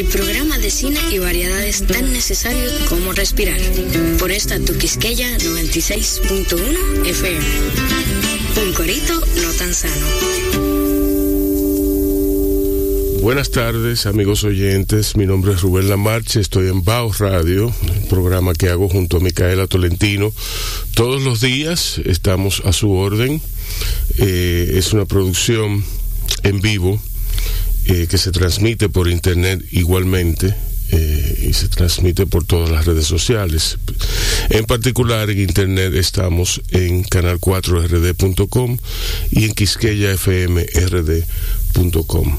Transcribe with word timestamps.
el 0.00 0.06
programa 0.06 0.56
de 0.56 0.70
cine 0.70 0.98
y 1.10 1.18
variedades 1.18 1.86
tan 1.86 2.10
necesarios 2.10 2.72
como 2.88 3.12
respirar. 3.12 3.60
Por 4.18 4.32
esta 4.32 4.58
tu 4.58 4.72
Quisqueya 4.78 5.36
96.1 5.36 7.06
FM. 7.06 7.44
Un 8.64 8.72
corito 8.72 9.12
no 9.42 9.52
tan 9.58 9.74
sano. 9.74 10.06
Buenas 13.20 13.50
tardes, 13.50 14.06
amigos 14.06 14.42
oyentes. 14.44 15.16
Mi 15.16 15.26
nombre 15.26 15.52
es 15.52 15.60
Rubén 15.60 15.90
Lamarche. 15.90 16.40
Estoy 16.40 16.68
en 16.68 16.82
Baos 16.82 17.18
Radio, 17.18 17.66
un 17.66 18.08
programa 18.08 18.54
que 18.54 18.70
hago 18.70 18.88
junto 18.88 19.18
a 19.18 19.20
Micaela 19.20 19.66
Tolentino. 19.66 20.32
Todos 20.94 21.20
los 21.20 21.42
días 21.42 22.00
estamos 22.06 22.62
a 22.64 22.72
su 22.72 22.90
orden. 22.90 23.42
Eh, 24.16 24.72
es 24.76 24.94
una 24.94 25.04
producción 25.04 25.84
en 26.42 26.62
vivo 26.62 26.98
eh, 27.86 28.06
que 28.08 28.18
se 28.18 28.30
transmite 28.30 28.88
por 28.88 29.08
internet 29.08 29.64
igualmente 29.72 30.54
eh, 30.92 31.46
y 31.48 31.52
se 31.52 31.68
transmite 31.68 32.26
por 32.26 32.44
todas 32.44 32.70
las 32.70 32.84
redes 32.84 33.06
sociales. 33.06 33.78
En 34.48 34.64
particular 34.64 35.30
en 35.30 35.40
internet 35.40 35.94
estamos 35.94 36.60
en 36.70 37.04
canal4rd.com 37.04 38.76
y 39.30 39.44
en 39.44 39.52
quisqueyafmrd.com. 39.52 42.38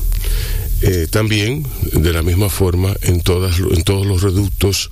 Eh, 0.84 1.06
también, 1.10 1.66
de 1.94 2.12
la 2.12 2.24
misma 2.24 2.50
forma, 2.50 2.94
en, 3.02 3.22
todas, 3.22 3.60
en 3.60 3.84
todos 3.84 4.06
los 4.06 4.22
reductos 4.22 4.90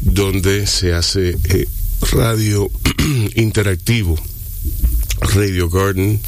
donde 0.00 0.66
se 0.66 0.92
hace 0.94 1.38
radio 2.12 2.70
interactivo, 3.36 4.18
Radio 5.20 5.68
Garden 5.68 6.20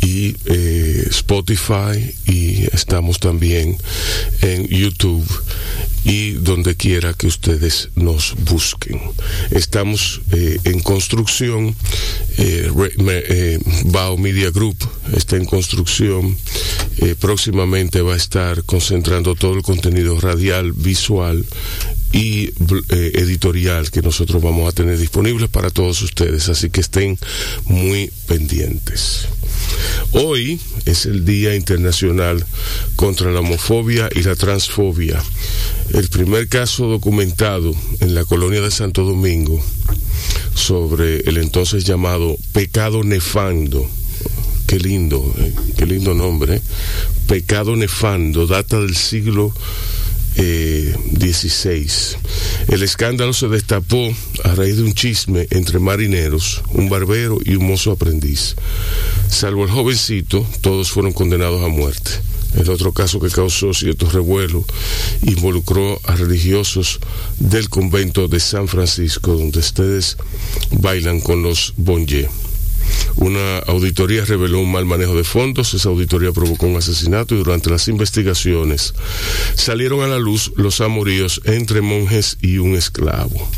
y 0.00 0.36
eh, 0.46 1.06
Spotify 1.10 2.14
y 2.26 2.64
estamos 2.74 3.18
también 3.18 3.76
en 4.42 4.68
YouTube 4.68 5.26
y 6.04 6.32
donde 6.32 6.74
quiera 6.74 7.12
que 7.12 7.26
ustedes 7.26 7.90
nos 7.94 8.34
busquen. 8.44 9.00
Estamos 9.50 10.22
eh, 10.32 10.58
en 10.64 10.80
construcción, 10.80 11.76
eh, 12.38 12.70
eh, 12.76 13.58
Bao 13.86 14.16
Media 14.16 14.50
Group 14.50 14.76
está 15.14 15.36
en 15.36 15.44
construcción, 15.44 16.36
próximamente 17.20 18.02
va 18.02 18.14
a 18.14 18.16
estar 18.16 18.64
concentrando 18.64 19.34
todo 19.34 19.54
el 19.54 19.62
contenido 19.62 20.20
radial, 20.20 20.72
visual 20.72 21.46
y 22.12 22.52
editorial 22.90 23.90
que 23.90 24.02
nosotros 24.02 24.42
vamos 24.42 24.68
a 24.68 24.72
tener 24.72 24.98
disponibles 24.98 25.48
para 25.50 25.70
todos 25.70 26.00
ustedes, 26.02 26.48
así 26.48 26.70
que 26.70 26.80
estén 26.80 27.18
muy 27.66 28.10
pendientes. 28.26 29.28
Hoy 30.12 30.60
es 30.86 31.06
el 31.06 31.24
Día 31.24 31.54
Internacional 31.54 32.44
contra 32.96 33.30
la 33.30 33.40
Homofobia 33.40 34.08
y 34.14 34.22
la 34.22 34.36
Transfobia. 34.36 35.22
El 35.92 36.08
primer 36.08 36.48
caso 36.48 36.86
documentado 36.86 37.74
en 38.00 38.14
la 38.14 38.24
colonia 38.24 38.60
de 38.60 38.70
Santo 38.70 39.04
Domingo 39.04 39.62
sobre 40.54 41.20
el 41.20 41.38
entonces 41.38 41.84
llamado 41.84 42.36
pecado 42.52 43.04
nefando. 43.04 43.88
Qué 44.66 44.78
lindo, 44.78 45.34
eh, 45.38 45.54
qué 45.76 45.86
lindo 45.86 46.14
nombre. 46.14 46.56
Eh. 46.56 46.62
Pecado 47.26 47.76
nefando, 47.76 48.46
data 48.46 48.80
del 48.80 48.96
siglo 48.96 49.52
16. 50.38 52.18
El 52.68 52.82
escándalo 52.82 53.32
se 53.32 53.48
destapó 53.48 54.08
a 54.44 54.54
raíz 54.54 54.76
de 54.76 54.84
un 54.84 54.94
chisme 54.94 55.46
entre 55.50 55.78
marineros, 55.80 56.62
un 56.72 56.88
barbero 56.88 57.38
y 57.44 57.56
un 57.56 57.66
mozo 57.66 57.90
aprendiz. 57.92 58.54
Salvo 59.28 59.64
el 59.64 59.70
jovencito, 59.70 60.46
todos 60.60 60.90
fueron 60.90 61.12
condenados 61.12 61.64
a 61.64 61.68
muerte. 61.68 62.10
El 62.56 62.70
otro 62.70 62.92
caso 62.92 63.20
que 63.20 63.28
causó 63.28 63.74
cierto 63.74 64.08
revuelo 64.08 64.64
involucró 65.22 66.00
a 66.04 66.16
religiosos 66.16 66.98
del 67.38 67.68
convento 67.68 68.28
de 68.28 68.40
San 68.40 68.68
Francisco, 68.68 69.32
donde 69.32 69.58
ustedes 69.58 70.16
bailan 70.70 71.20
con 71.20 71.42
los 71.42 71.74
bonje. 71.76 72.28
Una 73.18 73.58
auditoría 73.58 74.24
reveló 74.24 74.60
un 74.60 74.70
mal 74.70 74.84
manejo 74.84 75.16
de 75.16 75.24
fondos, 75.24 75.74
esa 75.74 75.88
auditoría 75.88 76.30
provocó 76.30 76.66
un 76.66 76.76
asesinato 76.76 77.34
y 77.34 77.38
durante 77.38 77.68
las 77.68 77.88
investigaciones 77.88 78.94
salieron 79.54 80.02
a 80.02 80.06
la 80.06 80.18
luz 80.18 80.52
los 80.54 80.80
amoríos 80.80 81.40
entre 81.44 81.80
monjes 81.80 82.38
y 82.40 82.58
un 82.58 82.76
esclavo. 82.76 83.48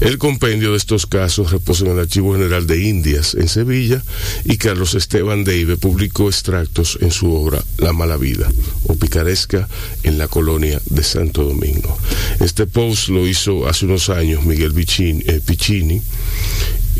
El 0.00 0.16
compendio 0.16 0.70
de 0.70 0.78
estos 0.78 1.06
casos 1.06 1.50
reposa 1.50 1.84
en 1.84 1.92
el 1.92 1.98
Archivo 1.98 2.32
General 2.32 2.66
de 2.66 2.82
Indias 2.82 3.34
en 3.34 3.48
Sevilla 3.48 4.02
y 4.44 4.56
Carlos 4.56 4.94
Esteban 4.94 5.44
Deive 5.44 5.76
publicó 5.76 6.28
extractos 6.28 6.98
en 7.00 7.10
su 7.10 7.32
obra 7.34 7.62
La 7.76 7.92
mala 7.92 8.16
vida 8.16 8.50
o 8.86 8.94
picaresca 8.94 9.68
en 10.02 10.16
la 10.16 10.28
colonia 10.28 10.80
de 10.86 11.02
Santo 11.02 11.44
Domingo. 11.44 11.98
Este 12.40 12.66
post 12.66 13.08
lo 13.08 13.26
hizo 13.26 13.68
hace 13.68 13.84
unos 13.84 14.08
años 14.08 14.44
Miguel 14.44 14.72
eh, 14.78 15.40
Piccini 15.44 16.00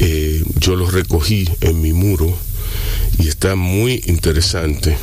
eh, 0.01 0.45
yo 0.61 0.77
lo 0.77 0.91
recogí 0.91 1.49
en 1.61 1.81
mi 1.81 1.93
muro 1.93 2.37
y 3.19 3.29
está 3.29 3.57
muy 3.57 4.03
interesante. 4.07 4.97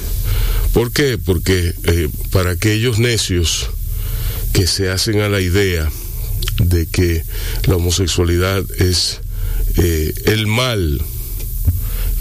¿Por 0.74 0.92
qué? 0.92 1.18
Porque 1.18 1.74
eh, 1.84 2.10
para 2.32 2.52
aquellos 2.52 3.00
necios 3.00 3.70
que 4.54 4.68
se 4.68 4.90
hacen 4.90 5.20
a 5.20 5.30
la 5.30 5.42
idea 5.42 5.92
de 6.64 6.86
que 6.86 7.24
la 7.68 7.76
homosexualidad 7.76 8.64
es 8.78 9.20
eh, 9.78 10.14
el 10.26 10.48
mal, 10.48 11.02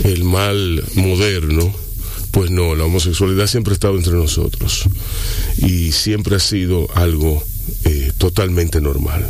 el 0.02 0.24
mal 0.24 0.82
moderno, 0.94 1.72
pues 2.32 2.50
no, 2.50 2.74
la 2.74 2.84
homosexualidad 2.84 3.46
siempre 3.46 3.72
ha 3.72 3.74
estado 3.74 3.96
entre 3.96 4.14
nosotros 4.14 4.88
y 5.58 5.92
siempre 5.92 6.36
ha 6.36 6.40
sido 6.40 6.88
algo 6.96 7.42
totalmente 8.18 8.80
normal 8.80 9.26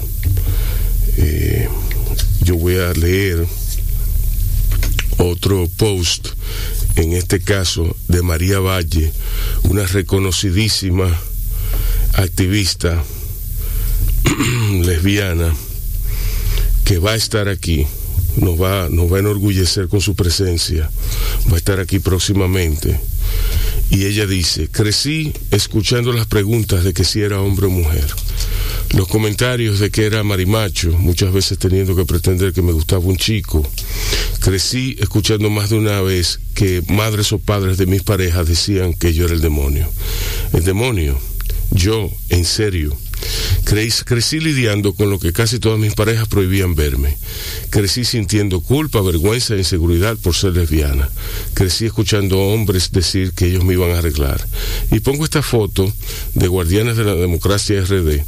yo 2.45 2.57
voy 2.57 2.77
a 2.77 2.93
leer 2.93 3.47
otro 5.17 5.67
post, 5.79 6.29
en 6.97 7.15
este 7.15 7.41
caso 7.41 7.97
de 8.09 8.21
María 8.21 8.59
Valle, 8.59 9.11
una 9.63 9.87
reconocidísima 9.87 11.07
activista 12.13 13.03
lesbiana 14.73 15.55
que 16.85 16.99
va 16.99 17.13
a 17.13 17.17
estar 17.17 17.49
aquí, 17.49 17.87
nos 18.37 18.61
va, 18.61 18.89
nos 18.91 19.11
va 19.11 19.17
a 19.17 19.21
enorgullecer 19.21 19.89
con 19.89 20.03
su 20.03 20.15
presencia, 20.15 20.91
va 21.51 21.55
a 21.55 21.59
estar 21.59 21.81
aquí 21.81 21.99
próximamente. 21.99 23.01
Y 23.89 24.05
ella 24.05 24.27
dice, 24.27 24.69
crecí 24.69 25.33
escuchando 25.51 26.13
las 26.13 26.27
preguntas 26.27 26.85
de 26.85 26.93
que 26.93 27.05
si 27.05 27.23
era 27.23 27.41
hombre 27.41 27.67
o 27.67 27.71
mujer 27.71 28.05
los 28.93 29.09
comentarios 29.09 29.79
de 29.79 29.91
que 29.91 30.07
era 30.07 30.23
marimacho, 30.23 30.93
muchas 30.99 31.33
veces 31.33 31.59
teniendo 31.59 31.97
que 31.97 32.05
pretender 32.05 32.53
que 32.53 32.63
me 32.63 32.73
gustaba 32.73 33.05
un 33.05 33.17
chico. 33.17 33.67
Crecí 34.41 34.97
escuchando 35.01 35.51
más 35.51 35.71
de 35.71 35.79
una 35.79 36.01
vez 36.01 36.41
que 36.55 36.83
madres 36.89 37.33
o 37.33 37.39
padres 37.39 37.79
de 37.79 37.87
mis 37.87 38.03
parejas 38.03 38.47
decían 38.47 38.95
que 38.95 39.13
yo 39.13 39.25
era 39.25 39.35
el 39.35 39.41
demonio. 39.41 39.91
El 40.53 40.65
demonio, 40.65 41.19
yo, 41.71 42.11
en 42.29 42.45
serio, 42.45 42.97
Crecí, 43.65 44.41
lidiando 44.41 44.95
con 44.95 45.11
lo 45.11 45.19
que 45.19 45.33
casi 45.33 45.59
todas 45.59 45.79
mis 45.79 45.95
parejas 45.95 46.29
prohibían 46.29 46.75
verme. 46.75 47.17
Crecí 47.71 48.05
sintiendo 48.05 48.61
culpa, 48.61 49.01
vergüenza 49.01 49.55
e 49.55 49.59
inseguridad 49.59 50.17
por 50.17 50.35
ser 50.35 50.53
lesbiana. 50.53 51.09
Crecí 51.55 51.87
escuchando 51.87 52.41
hombres 52.41 52.93
decir 52.93 53.33
que 53.33 53.47
ellos 53.47 53.65
me 53.65 53.75
iban 53.75 53.91
a 53.91 53.99
arreglar. 53.99 54.47
Y 54.91 55.01
pongo 55.01 55.25
esta 55.25 55.43
foto 55.43 55.93
de 56.35 56.49
Guardianes 56.49 56.97
de 56.97 57.05
la 57.05 57.15
Democracia 57.15 57.81
RD 57.81 58.23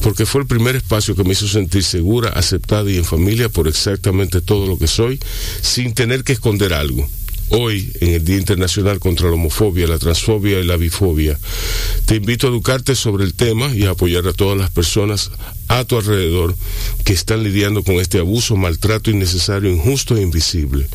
porque 0.00 0.26
fue 0.26 0.42
el 0.42 0.46
primer 0.46 0.76
espacio 0.76 1.14
que 1.14 1.24
me 1.24 1.32
hizo 1.32 1.48
sentir 1.48 1.84
segura, 1.84 2.30
aceptada 2.30 2.90
y 2.90 2.96
en 2.96 3.04
familia 3.04 3.48
por 3.48 3.68
exactamente 3.68 4.40
todo 4.40 4.66
lo 4.66 4.78
que 4.78 4.86
soy, 4.86 5.20
sin 5.62 5.94
tener 5.94 6.24
que 6.24 6.32
esconder 6.32 6.72
algo 6.72 7.08
hoy, 7.50 7.92
en 8.00 8.14
el 8.14 8.24
Día 8.24 8.36
Internacional 8.36 8.98
contra 8.98 9.28
la 9.28 9.34
Homofobia, 9.34 9.86
la 9.86 9.98
Transfobia 9.98 10.60
y 10.60 10.64
la 10.64 10.76
Bifobia. 10.76 11.38
Te 12.06 12.16
invito 12.16 12.46
a 12.46 12.50
educarte 12.50 12.94
sobre 12.94 13.24
el 13.24 13.34
tema 13.34 13.74
y 13.74 13.84
a 13.84 13.90
apoyar 13.90 14.26
a 14.26 14.32
todas 14.32 14.58
las 14.58 14.70
personas 14.70 15.30
a 15.68 15.84
tu 15.84 15.96
alrededor 15.96 16.56
que 17.04 17.12
están 17.12 17.42
lidiando 17.42 17.82
con 17.82 17.96
este 17.96 18.18
abuso, 18.18 18.56
maltrato 18.56 19.10
innecesario, 19.10 19.70
injusto 19.70 20.16
e 20.16 20.22
invisible, 20.22 20.86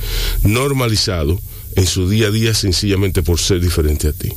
normalizado 0.43 1.39
en 1.75 1.87
su 1.87 2.09
día 2.09 2.27
a 2.27 2.31
día 2.31 2.53
sencillamente 2.53 3.21
por 3.21 3.39
ser 3.39 3.59
diferente 3.59 4.07
a 4.07 4.13
ti. 4.13 4.31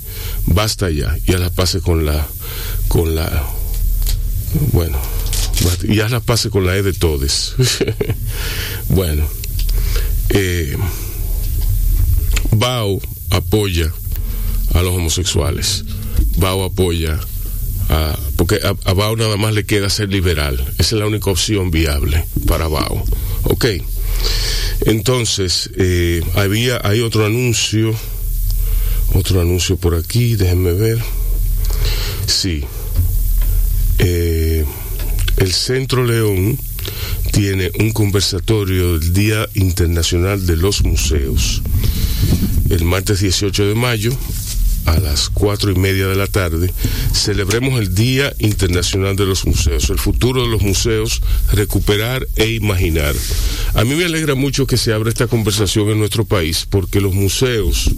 Basta 0.47 0.91
ya 0.91 1.17
y 1.27 1.33
haz 1.33 1.41
las 1.41 1.53
paces 1.53 1.83
con 1.83 2.05
la, 2.05 2.27
con 2.89 3.15
la, 3.15 3.47
bueno, 4.73 4.99
y 5.85 6.01
haz 6.01 6.11
las 6.11 6.23
paces 6.23 6.51
con 6.51 6.67
la 6.67 6.77
E 6.77 6.83
de 6.83 6.93
todes. 6.93 7.55
bueno, 8.89 9.27
eh, 10.31 10.77
BAO 12.59 13.01
apoya 13.31 13.93
a 14.75 14.83
los 14.83 14.95
homosexuales. 14.95 15.85
BAO 16.37 16.65
apoya 16.65 17.19
a, 17.89 18.19
porque 18.37 18.61
a, 18.63 18.93
BAO 18.93 19.17
nada 19.17 19.37
más 19.37 19.55
le 19.55 19.65
queda 19.65 19.91
ser 19.91 20.11
liberal. 20.11 20.59
Esa 20.79 20.95
es 20.97 21.01
la 21.01 21.07
única 21.07 21.31
opción 21.31 21.71
viable 21.71 22.25
para 22.47 22.69
BAO. 22.69 23.05
Ok. 23.45 23.67
Entonces, 24.87 25.71
eh, 25.77 26.23
había, 26.35 26.81
hay 26.85 27.01
otro 27.01 27.27
anuncio, 27.27 27.95
otro 29.15 29.41
anuncio 29.41 29.77
por 29.77 29.95
aquí, 29.95 30.37
déjenme 30.37 30.73
ver. 30.73 30.99
Sí. 32.27 32.65
el 33.99 35.53
Centro 35.53 36.05
León 36.05 36.59
tiene 37.33 37.71
un 37.79 37.93
conversatorio 37.93 38.99
del 38.99 39.13
Día 39.13 39.49
Internacional 39.55 40.47
de 40.47 40.57
los 40.57 40.83
Museos. 40.85 41.63
El 42.71 42.85
martes 42.85 43.21
18 43.21 43.67
de 43.67 43.75
mayo 43.75 44.17
a 44.89 44.99
las 45.01 45.29
cuatro 45.29 45.71
y 45.71 45.75
media 45.75 46.07
de 46.07 46.17
la 46.17 46.27
tarde, 46.27 46.73
celebremos 47.13 47.79
el 47.79 47.95
Día 47.95 48.33
Internacional 48.39 49.17
de 49.17 49.27
los 49.27 49.47
Museos, 49.47 49.91
el 49.91 49.99
futuro 49.99 50.43
de 50.43 50.49
los 50.49 50.63
museos, 50.63 51.21
recuperar 51.53 52.27
e 52.37 52.49
imaginar. 52.53 53.15
A 53.75 53.85
mí 53.85 53.95
me 53.95 54.07
alegra 54.07 54.35
mucho 54.35 54.67
que 54.67 54.79
se 54.79 54.93
abra 54.93 55.11
esta 55.11 55.27
conversación 55.27 55.91
en 55.91 55.99
nuestro 55.99 56.25
país, 56.25 56.67
porque 56.69 57.03
los 57.03 57.15
museos, 57.15 57.91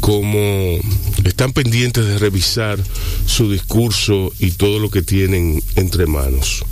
como 0.00 0.78
están 1.24 1.52
pendientes 1.52 2.04
de 2.04 2.18
revisar 2.18 2.78
su 3.26 3.50
discurso 3.50 4.32
y 4.40 4.50
todo 4.52 4.80
lo 4.80 4.90
que 4.90 5.02
tienen 5.02 5.62
entre 5.76 6.06
manos. 6.06 6.64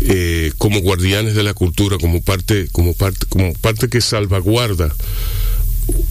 Eh, 0.00 0.52
como 0.58 0.80
guardianes 0.80 1.36
de 1.36 1.44
la 1.44 1.54
cultura, 1.54 1.96
como 1.96 2.22
parte, 2.22 2.68
como 2.72 2.92
parte, 2.92 3.24
como 3.28 3.52
parte 3.52 3.88
que 3.88 4.00
salvaguarda 4.00 4.92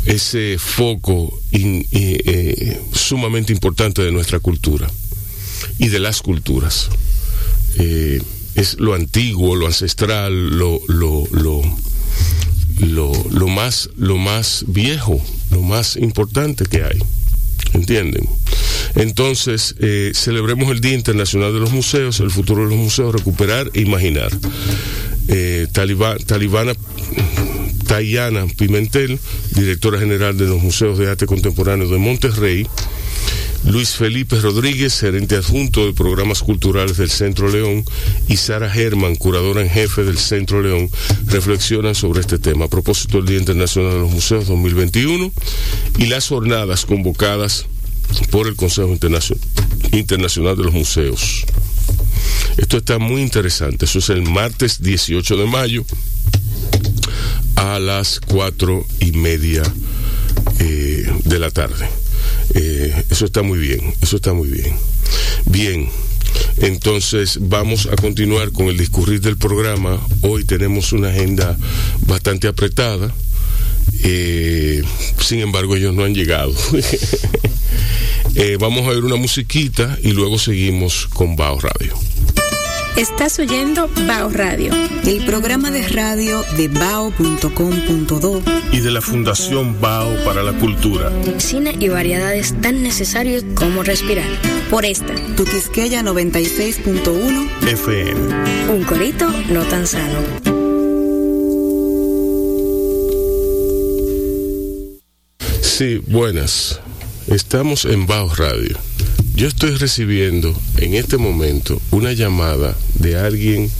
ese 0.06 0.57
foco 0.57 1.39
eh, 1.51 2.79
sumamente 2.91 3.53
importante 3.53 4.01
de 4.01 4.12
nuestra 4.12 4.39
cultura 4.39 4.89
y 5.77 5.89
de 5.89 6.00
las 6.00 6.21
culturas. 6.21 6.89
Eh, 7.77 8.21
es 8.56 8.79
lo 8.79 8.94
antiguo, 8.94 9.56
lo 9.56 9.68
ancestral, 9.68 10.57
lo, 10.57 10.81
lo, 10.88 11.23
lo, 11.31 11.62
lo, 12.79 13.47
más, 13.47 13.89
lo 13.95 14.18
más 14.18 14.65
viejo, 14.68 15.21
lo 15.51 15.62
más 15.62 15.95
importante 15.95 16.65
que 16.65 16.83
hay. 16.83 17.00
¿Entienden? 17.74 18.27
Entonces, 18.95 19.75
eh, 19.79 20.12
celebremos 20.13 20.69
el 20.71 20.81
Día 20.81 20.94
Internacional 20.94 21.53
de 21.53 21.59
los 21.59 21.71
Museos, 21.71 22.19
el 22.19 22.29
futuro 22.29 22.63
de 22.63 22.69
los 22.69 22.77
museos, 22.77 23.15
recuperar 23.15 23.71
e 23.74 23.81
imaginar. 23.81 24.31
Talibana 25.71 26.74
Tayana 27.91 28.47
Pimentel, 28.47 29.19
directora 29.53 29.99
general 29.99 30.38
de 30.38 30.47
los 30.47 30.63
Museos 30.63 30.97
de 30.97 31.09
Arte 31.09 31.25
Contemporáneo 31.25 31.89
de 31.89 31.97
Monterrey, 31.97 32.65
Luis 33.65 33.89
Felipe 33.89 34.39
Rodríguez, 34.39 34.97
gerente 34.97 35.35
adjunto 35.35 35.85
de 35.85 35.91
programas 35.91 36.41
culturales 36.41 36.95
del 36.95 37.09
Centro 37.09 37.49
León, 37.49 37.83
y 38.29 38.38
Sara 38.38 38.69
Germán, 38.69 39.17
curadora 39.17 39.61
en 39.61 39.69
jefe 39.69 40.05
del 40.05 40.17
Centro 40.19 40.61
León, 40.61 40.89
reflexionan 41.25 41.93
sobre 41.93 42.21
este 42.21 42.39
tema 42.39 42.63
a 42.63 42.69
propósito 42.69 43.17
del 43.17 43.25
Día 43.25 43.39
Internacional 43.39 43.91
de 43.91 43.99
los 43.99 44.11
Museos 44.11 44.47
2021 44.47 45.29
y 45.97 46.05
las 46.05 46.29
jornadas 46.29 46.85
convocadas 46.85 47.65
por 48.29 48.47
el 48.47 48.55
Consejo 48.55 48.97
Internacional 49.91 50.55
de 50.55 50.63
los 50.63 50.73
Museos. 50.73 51.45
Esto 52.55 52.77
está 52.77 52.99
muy 52.99 53.21
interesante. 53.21 53.83
Eso 53.83 53.99
es 53.99 54.09
el 54.09 54.21
martes 54.21 54.81
18 54.81 55.35
de 55.35 55.45
mayo 55.45 55.85
a 57.56 57.80
las 57.80 58.19
cuatro 58.19 58.86
y 59.00 59.12
media 59.12 59.63
eh, 60.59 61.12
de 61.25 61.39
la 61.39 61.51
tarde. 61.51 61.88
Eh, 62.53 63.06
eso 63.09 63.25
está 63.25 63.42
muy 63.42 63.59
bien, 63.59 63.94
eso 64.01 64.18
está 64.18 64.33
muy 64.33 64.50
bien. 64.50 64.75
Bien, 65.45 65.89
entonces 66.57 67.38
vamos 67.42 67.88
a 67.92 67.95
continuar 67.95 68.51
con 68.51 68.68
el 68.68 68.77
discurrir 68.77 69.21
del 69.21 69.38
programa. 69.38 70.00
Hoy 70.21 70.44
tenemos 70.44 70.94
una 70.94 71.09
agenda 71.09 71.57
bastante 72.07 72.48
apretada. 72.48 73.13
Eh, 74.03 74.83
sin 75.19 75.39
embargo, 75.39 75.75
ellos 75.75 75.94
no 75.94 76.03
han 76.03 76.13
llegado. 76.13 76.53
vamos 78.59 78.88
a 78.88 78.89
ver 78.89 79.03
una 79.03 79.18
musiquita 79.18 79.98
y 80.01 80.12
luego 80.12 80.39
seguimos 80.39 81.07
con 81.07 81.36
Bao 81.36 81.59
Radio. 81.59 82.11
Estás 82.97 83.39
oyendo 83.39 83.89
Bao 84.05 84.29
Radio, 84.29 84.73
el 85.05 85.25
programa 85.25 85.71
de 85.71 85.88
radio 85.88 86.43
de 86.57 86.67
bao.com.do 86.67 88.41
y 88.71 88.79
de 88.81 88.91
la 88.91 89.01
Fundación 89.01 89.79
Bao 89.79 90.13
para 90.25 90.43
la 90.43 90.51
Cultura. 90.53 91.09
Cine 91.38 91.75
y 91.79 91.88
variedades 91.88 92.53
tan 92.61 92.83
necesarios 92.83 93.45
como 93.55 93.83
respirar. 93.83 94.27
Por 94.69 94.85
esta, 94.85 95.15
tu 95.38 95.45
Quisqueya 95.45 96.01
96.1 96.03 97.49
FM. 97.67 98.73
Un 98.73 98.83
corito 98.83 99.29
no 99.49 99.63
tan 99.63 99.88
sano. 99.88 100.19
Sí, 105.61 106.01
buenas. 106.07 106.81
Estamos 107.27 107.85
en 107.85 108.05
Bao 108.05 108.29
Radio. 108.35 108.77
Yo 109.36 109.48
estoy 109.48 109.75
recibiendo 109.75 110.54
en 110.78 110.94
este 110.94 111.18
momento 111.18 111.81
una 111.92 112.12
llamada 112.12 112.78
de 112.95 113.18
alguien 113.18 113.72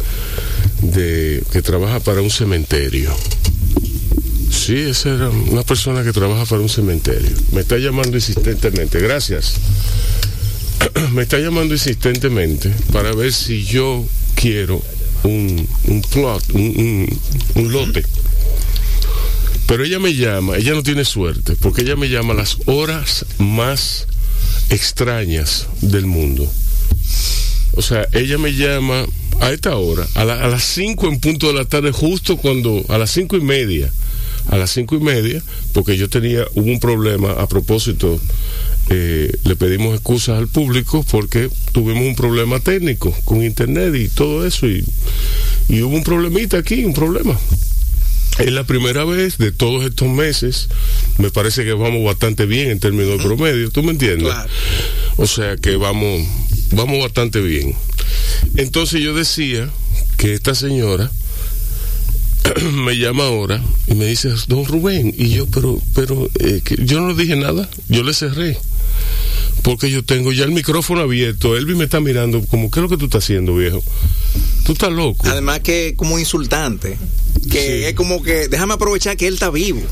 de, 0.82 1.44
que 1.52 1.62
trabaja 1.62 2.00
para 2.00 2.22
un 2.22 2.32
cementerio. 2.32 3.14
Sí, 4.50 4.78
esa 4.78 5.14
era 5.14 5.30
una 5.30 5.64
persona 5.64 6.04
que 6.04 6.14
trabaja 6.14 6.46
para 6.46 6.62
un 6.62 6.70
cementerio. 6.70 7.32
Me 7.52 7.62
está 7.62 7.78
llamando 7.78 8.18
insistentemente. 8.18 9.00
Gracias. 9.00 9.56
Me 11.14 11.24
está 11.24 11.38
llamando 11.38 11.74
insistentemente 11.74 12.72
para 12.92 13.14
ver 13.14 13.34
si 13.34 13.64
yo 13.64 14.06
quiero 14.36 14.82
un, 15.24 15.68
un 15.86 16.02
plot, 16.02 16.44
un, 16.54 17.20
un 17.56 17.72
lote. 17.72 18.04
Pero 19.68 19.86
ella 19.86 20.00
me 20.00 20.14
llama, 20.14 20.58
ella 20.58 20.74
no 20.74 20.84
tiene 20.84 21.06
suerte, 21.06 21.56
porque 21.56 21.84
ella 21.84 21.96
me 21.96 22.10
llama 22.10 22.34
las 22.34 22.58
horas 22.66 23.26
más 23.38 24.06
extrañas 24.72 25.68
del 25.82 26.06
mundo. 26.06 26.50
O 27.74 27.82
sea, 27.82 28.08
ella 28.14 28.38
me 28.38 28.54
llama 28.54 29.06
a 29.40 29.52
esta 29.52 29.76
hora, 29.76 30.08
a, 30.16 30.26
las 30.26 30.64
5 30.64 31.08
en 31.08 31.20
punto 31.20 31.48
de 31.48 31.54
la 31.54 31.66
tarde, 31.66 31.92
justo 31.92 32.38
cuando, 32.38 32.84
a 32.90 32.98
las 32.98 33.12
cinco 33.12 33.38
y 33.38 33.42
media, 33.42 33.92
a 34.50 34.58
las 34.58 34.72
cinco 34.72 34.96
y 34.96 35.00
media, 35.00 35.42
porque 35.74 35.98
yo 35.98 36.10
tenía, 36.10 36.46
un 36.54 36.80
problema 36.80 37.32
a 37.32 37.48
propósito, 37.48 38.20
eh, 38.90 39.32
le 39.44 39.56
pedimos 39.56 39.96
excusas 39.96 40.38
al 40.38 40.48
público 40.48 41.06
porque 41.10 41.50
tuvimos 41.72 42.04
un 42.04 42.16
problema 42.16 42.60
técnico 42.60 43.16
con 43.26 43.44
internet 43.44 43.96
y 43.96 44.10
todo 44.10 44.46
eso, 44.46 44.68
y, 44.68 44.84
y 45.70 45.82
hubo 45.82 45.96
un 45.96 46.04
problemita 46.04 46.58
aquí, 46.58 46.84
un 46.86 46.94
problema. 46.94 47.40
Es 48.40 48.52
la 48.52 48.64
primera 48.64 49.04
vez 49.06 49.38
de 49.38 49.52
todos 49.52 49.84
estos 49.86 50.08
meses. 50.08 50.70
Me 51.18 51.30
parece 51.30 51.64
que 51.64 51.74
vamos 51.74 52.04
bastante 52.04 52.46
bien 52.46 52.70
en 52.70 52.80
términos 52.80 53.18
de 53.18 53.24
promedio. 53.24 53.70
¿Tú 53.72 53.84
me 53.84 53.92
entiendes? 53.92 54.34
O 55.18 55.28
sea 55.28 55.58
que 55.58 55.76
vamos, 55.76 56.26
vamos 56.72 57.00
bastante 57.00 57.42
bien. 57.42 57.76
Entonces 58.56 59.02
yo 59.02 59.14
decía 59.14 59.70
que 60.18 60.34
esta 60.34 60.56
señora 60.56 61.12
me 62.86 62.98
llama 62.98 63.26
ahora 63.26 63.62
y 63.88 63.96
me 63.96 64.06
dice, 64.06 64.30
don 64.48 64.66
Rubén, 64.66 65.14
y 65.18 65.30
yo, 65.30 65.46
pero, 65.48 65.80
pero, 65.94 66.30
eh, 66.40 66.62
yo 66.80 67.02
no 67.02 67.10
le 67.10 67.16
dije 67.16 67.36
nada, 67.36 67.70
yo 67.88 68.04
le 68.04 68.14
cerré 68.14 68.58
porque 69.62 69.92
yo 69.92 70.04
tengo 70.04 70.32
ya 70.32 70.44
el 70.44 70.52
micrófono 70.52 71.02
abierto. 71.02 71.56
Elvi 71.56 71.76
me 71.76 71.84
está 71.84 72.00
mirando 72.00 72.42
como, 72.48 72.72
¿qué 72.72 72.80
es 72.80 72.84
lo 72.84 72.90
que 72.90 72.98
tú 72.98 73.06
estás 73.06 73.24
haciendo, 73.24 73.56
viejo? 73.56 73.84
Tú 74.66 74.74
estás 74.74 74.92
loco. 74.92 75.28
Además 75.28 75.60
que 75.60 75.94
como 75.96 76.18
insultante. 76.20 76.98
Que 77.52 77.90
es 77.90 77.96
como 77.96 78.24
que, 78.24 78.48
déjame 78.48 78.74
aprovechar 78.76 79.18
que 79.18 79.28
él 79.28 79.34
está 79.36 79.50
vivo. 79.50 79.82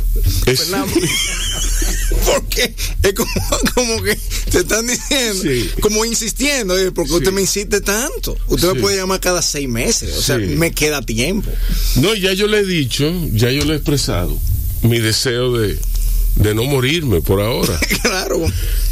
porque 2.26 2.74
es 3.04 3.14
como, 3.74 4.02
que 4.02 4.18
te 4.50 4.60
están 4.60 4.88
diciendo, 4.88 5.44
como 5.82 6.06
insistiendo, 6.06 6.76
porque 6.94 7.14
usted 7.14 7.32
me 7.32 7.42
insiste 7.42 7.82
tanto. 7.82 8.38
Usted 8.48 8.74
me 8.74 8.80
puede 8.80 8.98
llamar 8.98 9.20
cada 9.20 9.42
seis 9.42 9.68
meses. 9.68 10.16
O 10.18 10.22
sea, 10.22 10.38
me 10.38 10.72
queda 10.72 11.02
tiempo. 11.02 11.52
No, 11.96 12.16
ya 12.16 12.34
yo 12.34 12.48
le 12.48 12.60
he 12.60 12.66
dicho, 12.66 13.12
ya 13.34 13.52
yo 13.52 13.66
le 13.66 13.74
he 13.74 13.76
expresado 13.76 14.38
mi 14.84 15.00
deseo 15.00 15.58
de, 15.58 15.78
de 16.36 16.56
no 16.56 16.64
morirme 16.64 17.22
por 17.22 17.42
ahora. 17.42 17.80
claro. 18.02 18.46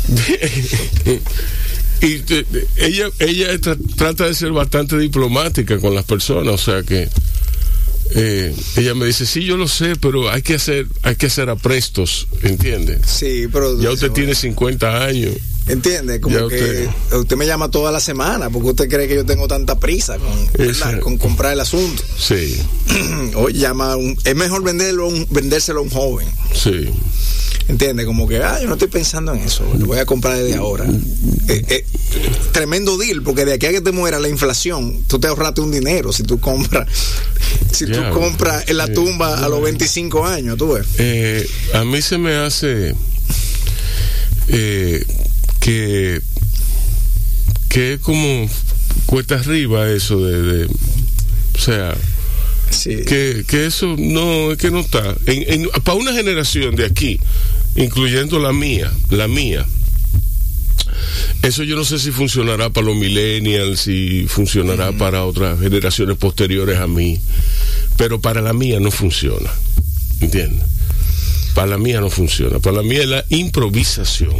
y 2.02 2.22
ella 2.78 3.10
ella 3.20 3.60
trata 3.96 4.26
de 4.26 4.36
ser 4.36 4.52
bastante 4.52 4.98
diplomática 4.98 5.80
con 5.80 5.96
las 5.96 6.06
personas, 6.06 6.54
o 6.54 6.58
sea 6.58 6.84
que 6.84 7.10
eh, 8.16 8.56
ella 8.76 8.96
me 8.96 9.06
dice, 9.06 9.26
sí, 9.26 9.44
yo 9.44 9.58
lo 9.58 9.68
sé, 9.68 9.96
pero 9.96 10.30
hay 10.30 10.42
que 10.42 10.56
hacer, 10.56 10.88
hay 11.04 11.16
que 11.16 11.28
hacer 11.28 11.50
aprestos, 11.50 12.28
¿entiende? 12.42 13.00
Sí, 13.06 13.48
pero... 13.52 13.80
Ya 13.82 13.92
usted 13.92 14.12
tiene 14.12 14.36
50 14.36 15.06
años. 15.06 15.34
¿Entiende? 15.68 16.22
Como 16.22 16.48
que 16.48 16.90
usted... 17.12 17.36
me 17.36 17.46
llama 17.46 17.70
toda 17.70 17.92
la 17.92 18.00
semana 18.00 18.50
porque 18.50 18.70
usted 18.70 18.90
cree 18.90 19.08
que 19.08 19.16
yo 19.16 19.26
tengo 19.26 19.48
tanta 19.48 19.80
prisa 19.80 20.18
con, 20.18 21.00
con 21.00 21.18
comprar 21.18 21.54
el 21.54 21.60
asunto. 21.60 22.04
Sí. 22.18 22.62
o 23.36 23.50
llama 23.50 23.96
es 24.24 24.36
mejor 24.36 24.64
venderlo, 24.64 25.10
vendérselo 25.30 25.80
a 25.80 25.84
un 25.84 25.90
joven. 25.90 26.28
Sí. 26.54 26.90
¿Entiendes? 27.68 28.06
Como 28.06 28.28
que, 28.28 28.38
ah, 28.38 28.60
yo 28.62 28.68
no 28.68 28.74
estoy 28.74 28.88
pensando 28.88 29.34
en 29.34 29.42
eso, 29.42 29.64
lo 29.78 29.88
voy 29.88 30.00
a 30.00 30.06
comprar 30.06 30.38
desde 30.38 30.56
ahora. 30.58 30.86
Eh, 31.50 31.64
eh, 31.68 31.86
tremendo 32.54 32.98
deal, 32.98 33.24
porque 33.24 33.44
de 33.44 33.54
aquí 33.54 33.66
a 33.66 33.72
que 33.72 33.82
te 33.82 33.92
muera 33.92 34.20
la 34.20 34.30
inflación, 34.30 35.04
tú 35.08 35.20
te 35.20 35.28
ahorraste 35.28 35.60
un 35.60 35.72
dinero 35.72 36.14
si 36.14 36.24
tú 36.24 36.40
compras, 36.40 36.88
si 37.74 37.86
tú 37.86 38.00
compras 38.14 38.64
en 38.68 38.78
la 38.78 38.88
tumba 38.88 39.44
a 39.44 39.50
los 39.50 39.62
25 39.62 40.26
años, 40.26 40.58
tú 40.58 40.74
ves. 40.74 40.88
Eh, 40.98 41.46
a 41.74 41.84
mí 41.84 42.02
se 42.02 42.18
me 42.18 42.36
hace 42.36 42.96
que, 45.60 46.22
que 47.70 47.94
es 47.94 48.00
como 48.00 48.50
cuesta 49.06 49.36
arriba 49.36 49.90
eso 49.90 50.20
de, 50.26 50.42
de 50.42 50.66
o 50.66 51.60
sea, 51.60 51.96
Sí. 52.70 52.98
que, 53.08 53.46
que 53.48 53.66
eso 53.66 53.96
no, 53.98 54.52
es 54.52 54.58
que 54.58 54.70
no 54.72 54.80
está. 54.82 55.16
En, 55.26 55.62
en- 55.64 55.70
para 55.84 55.98
una 55.98 56.12
generación 56.14 56.76
de 56.76 56.86
aquí, 56.86 57.18
incluyendo 57.78 58.40
la 58.40 58.52
mía, 58.52 58.92
la 59.10 59.28
mía, 59.30 59.66
eso 61.44 61.64
yo 61.64 61.76
no 61.78 61.86
sé 61.86 61.98
si 61.98 62.12
funcionará 62.12 62.70
para 62.70 62.88
los 62.88 62.96
millennials, 62.98 63.80
si 63.82 64.26
funcionará 64.28 64.92
para 64.92 65.24
otras 65.24 65.60
generaciones 65.62 66.18
posteriores 66.18 66.78
a 66.80 66.88
mí, 66.88 67.20
pero 67.96 68.20
para 68.20 68.42
la 68.42 68.52
mía 68.54 68.80
no 68.82 68.92
funciona. 68.92 69.50
¿Entiendes? 70.20 70.64
Para 71.54 71.68
la 71.70 71.78
mía 71.78 72.02
no 72.02 72.10
funciona. 72.10 72.60
Para 72.60 72.78
la 72.78 72.84
mía 72.84 73.02
es 73.04 73.08
la 73.10 73.26
improvisación. 73.30 74.36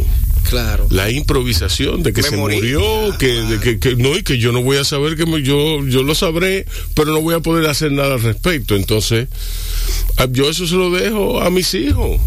Claro. 0.48 0.86
La 0.90 1.10
improvisación 1.10 2.02
de 2.02 2.12
que 2.12 2.22
se 2.22 2.36
murió, 2.36 2.80
que, 3.18 3.26
de 3.42 3.60
que, 3.60 3.78
que- 3.78 3.96
no, 3.96 4.16
y 4.16 4.22
que 4.22 4.38
yo 4.38 4.50
no 4.52 4.62
voy 4.62 4.78
a 4.78 4.84
saber 4.84 5.16
que 5.16 5.26
me- 5.26 5.42
yo, 5.42 5.86
yo 5.86 6.02
lo 6.02 6.14
sabré, 6.14 6.66
pero 6.94 7.12
no 7.12 7.20
voy 7.20 7.34
a 7.34 7.40
poder 7.40 7.68
hacer 7.68 7.92
nada 7.92 8.14
al 8.14 8.22
respecto. 8.22 8.74
Entonces, 8.76 9.28
ah, 10.16 10.26
yo 10.30 10.48
eso 10.48 10.66
se 10.66 10.74
lo 10.76 10.90
dejo 10.90 11.40
a 11.40 11.50
mis 11.50 11.74
hijos. 11.74 12.20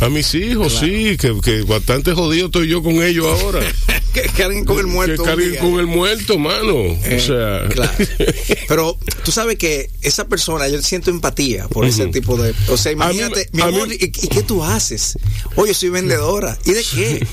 A 0.00 0.08
mis 0.08 0.32
hijos, 0.34 0.78
sí, 0.78 1.16
que, 1.16 1.36
que 1.42 1.62
bastante 1.62 2.12
jodido 2.12 2.46
estoy 2.46 2.68
yo 2.68 2.82
con 2.82 3.02
ellos 3.02 3.26
ahora. 3.26 3.60
que 4.14 4.22
carguen 4.22 4.64
con 4.64 4.78
el 4.78 4.86
muerto. 4.86 5.22
que 5.22 5.28
carguen 5.28 5.56
con 5.56 5.80
el 5.80 5.86
muerto, 5.86 6.38
mano. 6.38 6.72
Eh, 7.04 7.16
o 7.16 7.20
sea, 7.20 7.68
claro. 7.68 7.92
Pero 8.68 8.98
tú 9.24 9.32
sabes 9.32 9.58
que 9.58 9.90
esa 10.02 10.28
persona, 10.28 10.68
yo 10.68 10.80
siento 10.82 11.10
empatía 11.10 11.66
por 11.68 11.84
ese 11.84 12.06
tipo 12.06 12.36
de. 12.36 12.54
O 12.68 12.76
sea, 12.76 12.92
mí- 12.92 12.96
imagínate, 12.96 13.48
mi 13.52 13.62
mí- 13.62 13.68
amor, 13.68 13.92
¿y, 13.92 13.98
qué 14.10 14.42
tú 14.42 14.62
haces? 14.62 15.18
Oye, 15.56 15.74
soy 15.74 15.88
vendedora. 15.88 16.56
¿Y 16.64 16.72
de 16.72 16.84
qué? 16.84 17.26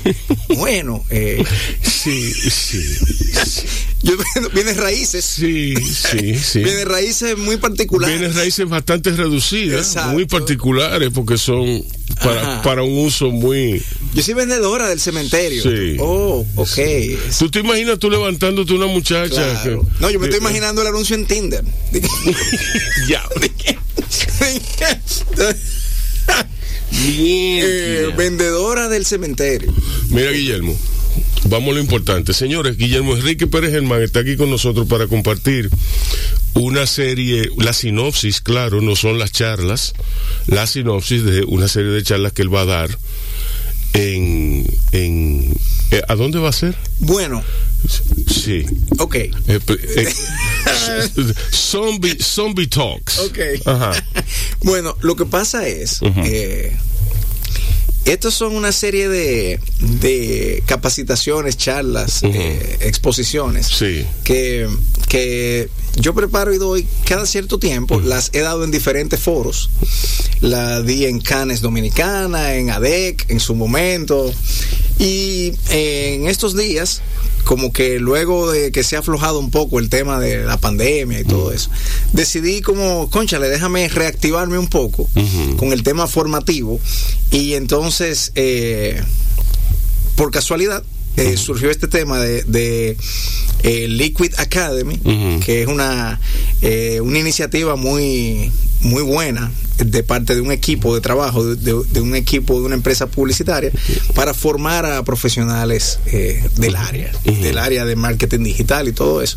bueno, 0.56 1.04
eh, 1.10 1.44
sí, 1.82 2.32
sí, 2.32 2.82
yo 4.02 4.14
bienes 4.54 4.76
raíces. 4.76 5.24
sí, 5.24 5.74
sí, 5.76 6.34
sí. 6.36 6.58
Bienes 6.62 6.86
raíces 6.86 7.36
muy 7.36 7.56
particulares. 7.56 8.18
Bienes 8.18 8.36
raíces 8.36 8.68
bastante 8.68 9.10
reducidas, 9.10 9.86
Exacto. 9.88 10.12
muy 10.12 10.26
particulares, 10.26 11.10
porque 11.14 11.38
son 11.38 11.82
para, 12.62 12.82
un 12.82 12.98
uso 13.06 13.30
muy... 13.30 13.82
Yo 14.14 14.22
soy 14.22 14.34
vendedora 14.34 14.88
del 14.88 15.00
cementerio. 15.00 15.62
Sí. 15.62 15.96
Oh, 16.00 16.46
ok. 16.56 16.78
¿Tú 17.38 17.50
te 17.50 17.60
imaginas 17.60 17.98
tú 17.98 18.10
levantándote 18.10 18.72
una 18.72 18.86
muchacha? 18.86 19.28
Claro. 19.62 19.82
que- 19.82 20.00
No, 20.00 20.10
yo 20.10 20.18
me 20.18 20.26
estoy 20.26 20.40
que- 20.40 20.44
imaginando 20.44 20.82
el 20.82 20.88
anuncio 20.88 21.14
en 21.16 21.26
Tinder. 21.26 21.64
Ya. 23.08 23.22
Bien. 26.90 27.60
Eh, 27.66 28.12
vendedora 28.16 28.88
del 28.88 29.04
cementerio. 29.04 29.72
Mira, 30.08 30.30
Guillermo, 30.30 30.76
vamos 31.48 31.70
a 31.70 31.74
lo 31.74 31.80
importante. 31.80 32.32
Señores, 32.32 32.76
Guillermo 32.76 33.16
Enrique 33.16 33.46
Pérez 33.46 33.70
Germán 33.72 34.02
está 34.02 34.20
aquí 34.20 34.36
con 34.36 34.50
nosotros 34.50 34.86
para 34.86 35.06
compartir 35.06 35.70
una 36.54 36.86
serie, 36.86 37.50
la 37.58 37.72
sinopsis, 37.72 38.40
claro, 38.40 38.80
no 38.80 38.96
son 38.96 39.18
las 39.18 39.32
charlas, 39.32 39.92
la 40.46 40.66
sinopsis 40.66 41.24
de 41.24 41.44
una 41.44 41.68
serie 41.68 41.90
de 41.90 42.02
charlas 42.02 42.32
que 42.32 42.42
él 42.42 42.54
va 42.54 42.62
a 42.62 42.66
dar 42.66 42.98
en... 43.92 44.66
en 44.92 45.54
eh, 45.92 46.02
¿A 46.08 46.16
dónde 46.16 46.38
va 46.38 46.48
a 46.48 46.52
ser? 46.52 46.76
Bueno, 46.98 47.44
Sí. 48.26 48.64
ok. 48.98 49.14
Eh, 49.14 49.30
eh, 49.46 50.08
zombie, 51.52 52.16
zombie 52.20 52.66
Talks. 52.66 53.18
Ok. 53.20 53.38
Ajá. 53.64 53.92
Bueno, 54.62 54.96
lo 55.02 55.14
que 55.14 55.26
pasa 55.26 55.68
es, 55.68 56.00
estos 58.06 58.34
son 58.34 58.54
una 58.54 58.72
serie 58.72 59.08
de, 59.08 59.60
de 59.80 60.62
capacitaciones, 60.66 61.56
charlas, 61.56 62.22
eh, 62.22 62.78
exposiciones 62.80 63.66
Sí. 63.66 64.04
que, 64.24 64.68
que 65.08 65.68
yo 65.96 66.14
preparo 66.14 66.52
y 66.54 66.58
doy 66.58 66.86
cada 67.04 67.26
cierto 67.26 67.58
tiempo. 67.58 68.00
Las 68.00 68.30
he 68.32 68.40
dado 68.40 68.64
en 68.64 68.70
diferentes 68.70 69.18
foros. 69.20 69.70
La 70.40 70.82
di 70.82 71.06
en 71.06 71.20
Canes 71.20 71.62
Dominicana, 71.62 72.54
en 72.54 72.70
ADEC, 72.70 73.30
en 73.30 73.40
su 73.40 73.54
momento. 73.54 74.32
Y 74.98 75.52
eh, 75.70 76.14
en 76.14 76.26
estos 76.26 76.56
días, 76.56 77.02
como 77.44 77.72
que 77.72 77.98
luego 77.98 78.50
de 78.50 78.72
que 78.72 78.82
se 78.82 78.96
ha 78.96 79.00
aflojado 79.00 79.38
un 79.38 79.50
poco 79.50 79.78
el 79.78 79.88
tema 79.88 80.18
de 80.18 80.44
la 80.44 80.58
pandemia 80.58 81.20
y 81.20 81.24
todo 81.24 81.52
eso, 81.52 81.70
decidí 82.12 82.60
como, 82.60 83.10
conchale, 83.10 83.48
déjame 83.48 83.88
reactivarme 83.88 84.58
un 84.58 84.68
poco 84.68 85.08
con 85.56 85.72
el 85.72 85.82
tema 85.82 86.06
formativo. 86.06 86.80
Y 87.30 87.54
entonces, 87.54 88.32
eh, 88.34 89.02
por 90.16 90.30
casualidad, 90.30 90.82
eh, 91.16 91.36
surgió 91.36 91.70
este 91.70 91.88
tema 91.88 92.20
de, 92.20 92.42
de, 92.44 92.96
eh, 93.62 93.88
Liquid 93.88 94.32
Academy, 94.38 94.98
que 95.44 95.62
es 95.62 95.68
una, 95.68 96.20
eh, 96.62 97.00
una 97.02 97.18
iniciativa 97.18 97.74
muy, 97.76 98.50
muy 98.82 99.02
buena 99.02 99.50
de 99.78 100.02
parte 100.02 100.34
de 100.34 100.40
un 100.40 100.52
equipo 100.52 100.94
de 100.94 101.00
trabajo, 101.00 101.44
de, 101.44 101.56
de- 101.56 101.84
de 101.90 102.00
un 102.00 102.14
equipo 102.16 102.58
de 102.60 102.66
una 102.66 102.74
empresa 102.74 103.06
publicitaria, 103.06 103.70
para 104.14 104.32
formar 104.34 104.86
a 104.86 105.02
profesionales 105.04 105.98
del 106.56 106.76
área, 106.76 107.12
del 107.24 107.58
área 107.58 107.84
de 107.84 107.96
marketing 107.96 108.44
digital 108.44 108.88
y 108.88 108.92
todo 108.92 109.22
eso. 109.22 109.36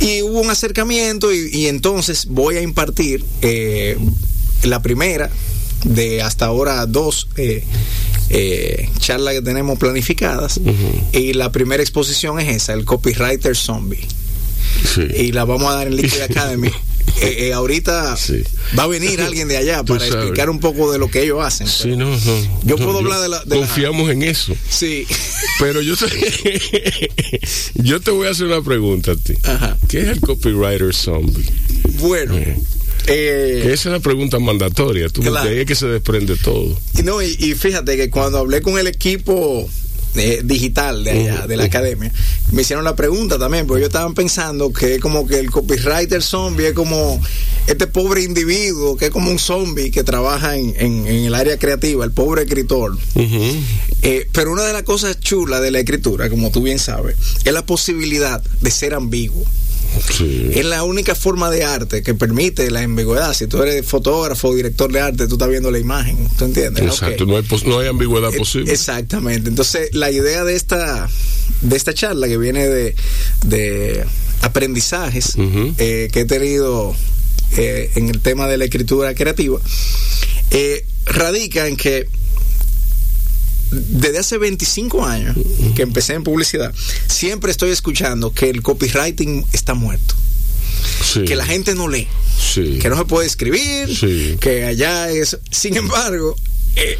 Y 0.00 0.22
hubo 0.22 0.40
un 0.40 0.50
acercamiento 0.50 1.32
y, 1.32 1.48
y 1.52 1.66
entonces 1.66 2.26
voy 2.26 2.56
a 2.56 2.60
impartir 2.62 3.24
la 4.64 4.82
primera 4.82 5.30
de 5.84 6.22
hasta 6.22 6.46
ahora 6.46 6.84
dos 6.86 7.28
eh, 7.36 7.62
eh, 8.30 8.88
charlas 8.98 9.34
que 9.34 9.42
tenemos 9.42 9.78
planificadas 9.78 10.60
y 11.12 11.32
la 11.34 11.50
primera 11.52 11.82
exposición 11.82 12.38
es 12.40 12.48
esa, 12.48 12.72
el 12.74 12.84
copywriter 12.84 13.56
zombie 13.56 14.06
Sí. 14.94 15.02
y 15.16 15.32
la 15.32 15.44
vamos 15.44 15.72
a 15.72 15.76
dar 15.76 15.86
en 15.88 15.96
Liquid 15.96 16.20
Academy. 16.28 16.68
Eh, 17.20 17.48
eh, 17.48 17.52
ahorita 17.52 18.16
Sí. 18.16 18.42
va 18.78 18.84
a 18.84 18.86
venir 18.86 19.20
alguien 19.22 19.48
de 19.48 19.56
allá 19.56 19.82
para 19.84 20.04
explicar 20.06 20.50
un 20.50 20.60
poco 20.60 20.92
de 20.92 20.98
lo 20.98 21.10
que 21.10 21.22
ellos 21.24 21.38
hacen. 21.42 21.66
Sí, 21.66 21.96
no, 21.96 22.10
no. 22.10 22.16
Yo 22.64 22.76
no, 22.76 22.84
puedo 22.84 22.98
hablar 22.98 23.20
de 23.22 23.28
la- 23.28 23.44
de 23.44 23.56
la- 23.56 23.66
confiamos 23.66 24.08
en 24.10 24.22
eso. 24.22 24.54
Sí. 24.68 25.04
Pero 25.58 25.80
yo 25.80 25.96
te, 25.96 26.06
yo 27.76 28.00
te 28.00 28.10
voy 28.10 28.28
a 28.28 28.30
hacer 28.30 28.46
una 28.46 28.62
pregunta 28.62 29.12
a 29.12 29.16
ti. 29.16 29.34
Ajá. 29.42 29.76
¿Qué 29.88 30.00
es 30.02 30.08
el 30.08 30.20
copywriter 30.20 30.94
zombie? 30.94 31.44
Bueno. 32.00 32.34
Eh, 33.08 33.60
Que 33.62 33.72
esa 33.72 33.88
es 33.88 33.92
la 33.92 34.00
pregunta 34.00 34.38
mandatoria. 34.38 35.08
Tú, 35.08 35.22
Claro. 35.22 35.48
De 35.48 35.54
ahí 35.54 35.60
es 35.60 35.66
que 35.66 35.74
se 35.74 35.86
desprende 35.86 36.36
todo. 36.36 36.78
Y 36.98 37.02
no, 37.02 37.20
y, 37.22 37.36
y 37.38 37.54
fíjate 37.54 37.96
que 37.96 38.10
cuando 38.10 38.38
hablé 38.38 38.62
con 38.62 38.78
el 38.78 38.86
equipo 38.86 39.68
eh, 40.14 40.40
digital 40.44 41.04
de 41.04 41.10
allá, 41.10 41.34
Ujú, 41.40 41.48
de 41.48 41.56
la 41.56 41.62
ujú. 41.64 41.68
academia, 41.68 42.12
me 42.52 42.62
hicieron 42.62 42.84
la 42.84 42.96
pregunta 42.96 43.38
también, 43.38 43.66
porque 43.66 43.80
ellos 43.82 43.88
estaban 43.90 44.14
pensando 44.14 44.72
que 44.72 44.98
como 45.00 45.26
que 45.26 45.38
el 45.38 45.50
copywriter 45.50 46.22
zombie 46.22 46.68
es 46.68 46.72
como 46.72 47.20
este 47.66 47.86
pobre 47.86 48.22
individuo, 48.22 48.96
que 48.96 49.06
es 49.06 49.10
como 49.10 49.30
un 49.30 49.38
zombie 49.38 49.90
que 49.90 50.02
trabaja 50.04 50.56
en, 50.56 50.74
en- 50.78 51.06
en 51.06 51.24
el 51.26 51.34
área 51.34 51.58
creativa, 51.58 52.04
el 52.04 52.12
pobre 52.12 52.42
escritor. 52.42 52.96
Eh, 54.02 54.26
pero 54.32 54.52
una 54.52 54.62
de 54.64 54.72
las 54.72 54.82
cosas 54.84 55.18
chulas 55.20 55.60
de 55.60 55.70
la 55.70 55.80
escritura, 55.80 56.30
como 56.30 56.50
tú 56.50 56.62
bien 56.62 56.78
sabes, 56.78 57.16
es 57.44 57.52
la 57.52 57.66
posibilidad 57.66 58.42
de 58.60 58.70
ser 58.70 58.94
ambiguo. 58.94 59.44
Sí. 60.16 60.50
Es 60.54 60.64
la 60.64 60.84
única 60.84 61.14
forma 61.14 61.50
de 61.50 61.64
arte 61.64 62.02
que 62.02 62.14
permite 62.14 62.70
la 62.70 62.80
ambigüedad. 62.80 63.32
Si 63.34 63.46
tú 63.46 63.62
eres 63.62 63.84
fotógrafo 63.86 64.48
o 64.48 64.54
director 64.54 64.90
de 64.92 65.00
arte, 65.00 65.26
tú 65.26 65.34
estás 65.34 65.48
viendo 65.48 65.70
la 65.70 65.78
imagen. 65.78 66.16
¿Tú 66.38 66.44
entiendes? 66.46 66.84
Exacto, 66.84 67.26
no, 67.26 67.36
hay, 67.36 67.44
no 67.66 67.78
hay 67.78 67.88
ambigüedad 67.88 68.32
Eh, 68.34 68.38
posible. 68.38 68.72
Exactamente. 68.72 69.48
Entonces, 69.48 69.90
la 69.92 70.10
idea 70.10 70.44
de 70.44 70.54
esta, 70.56 71.08
de 71.62 71.76
esta 71.76 71.94
charla 71.94 72.28
que 72.28 72.38
viene 72.38 72.66
de, 72.66 72.94
de 73.46 74.04
aprendizajes 74.42 75.34
eh, 75.78 76.08
que 76.12 76.20
he 76.20 76.24
tenido 76.24 76.94
eh, 77.56 77.90
en 77.96 78.08
el 78.08 78.20
tema 78.20 78.46
de 78.46 78.58
la 78.58 78.64
escritura 78.64 79.14
creativa, 79.14 79.58
eh, 80.50 80.84
radica 81.06 81.66
en 81.66 81.76
que 81.76 82.08
desde 83.70 84.18
hace 84.18 84.38
25 84.38 85.04
años 85.04 85.36
que 85.74 85.82
empecé 85.82 86.14
en 86.14 86.24
publicidad, 86.24 86.72
siempre 87.06 87.50
estoy 87.50 87.70
escuchando 87.70 88.32
que 88.32 88.48
el 88.50 88.62
copywriting 88.62 89.44
está 89.52 89.74
muerto, 89.74 90.14
Sí. 91.12 91.24
que 91.24 91.36
la 91.36 91.44
gente 91.44 91.74
no 91.74 91.88
lee 91.88 92.08
Sí. 92.54 92.78
que 92.80 92.88
no 92.88 92.96
se 92.96 93.04
puede 93.04 93.26
escribir, 93.26 93.94
Sí. 93.94 94.36
que 94.40 94.64
allá 94.64 95.10
es. 95.10 95.36
Sin 95.50 95.76
embargo, 95.76 96.34
eh, 96.76 96.96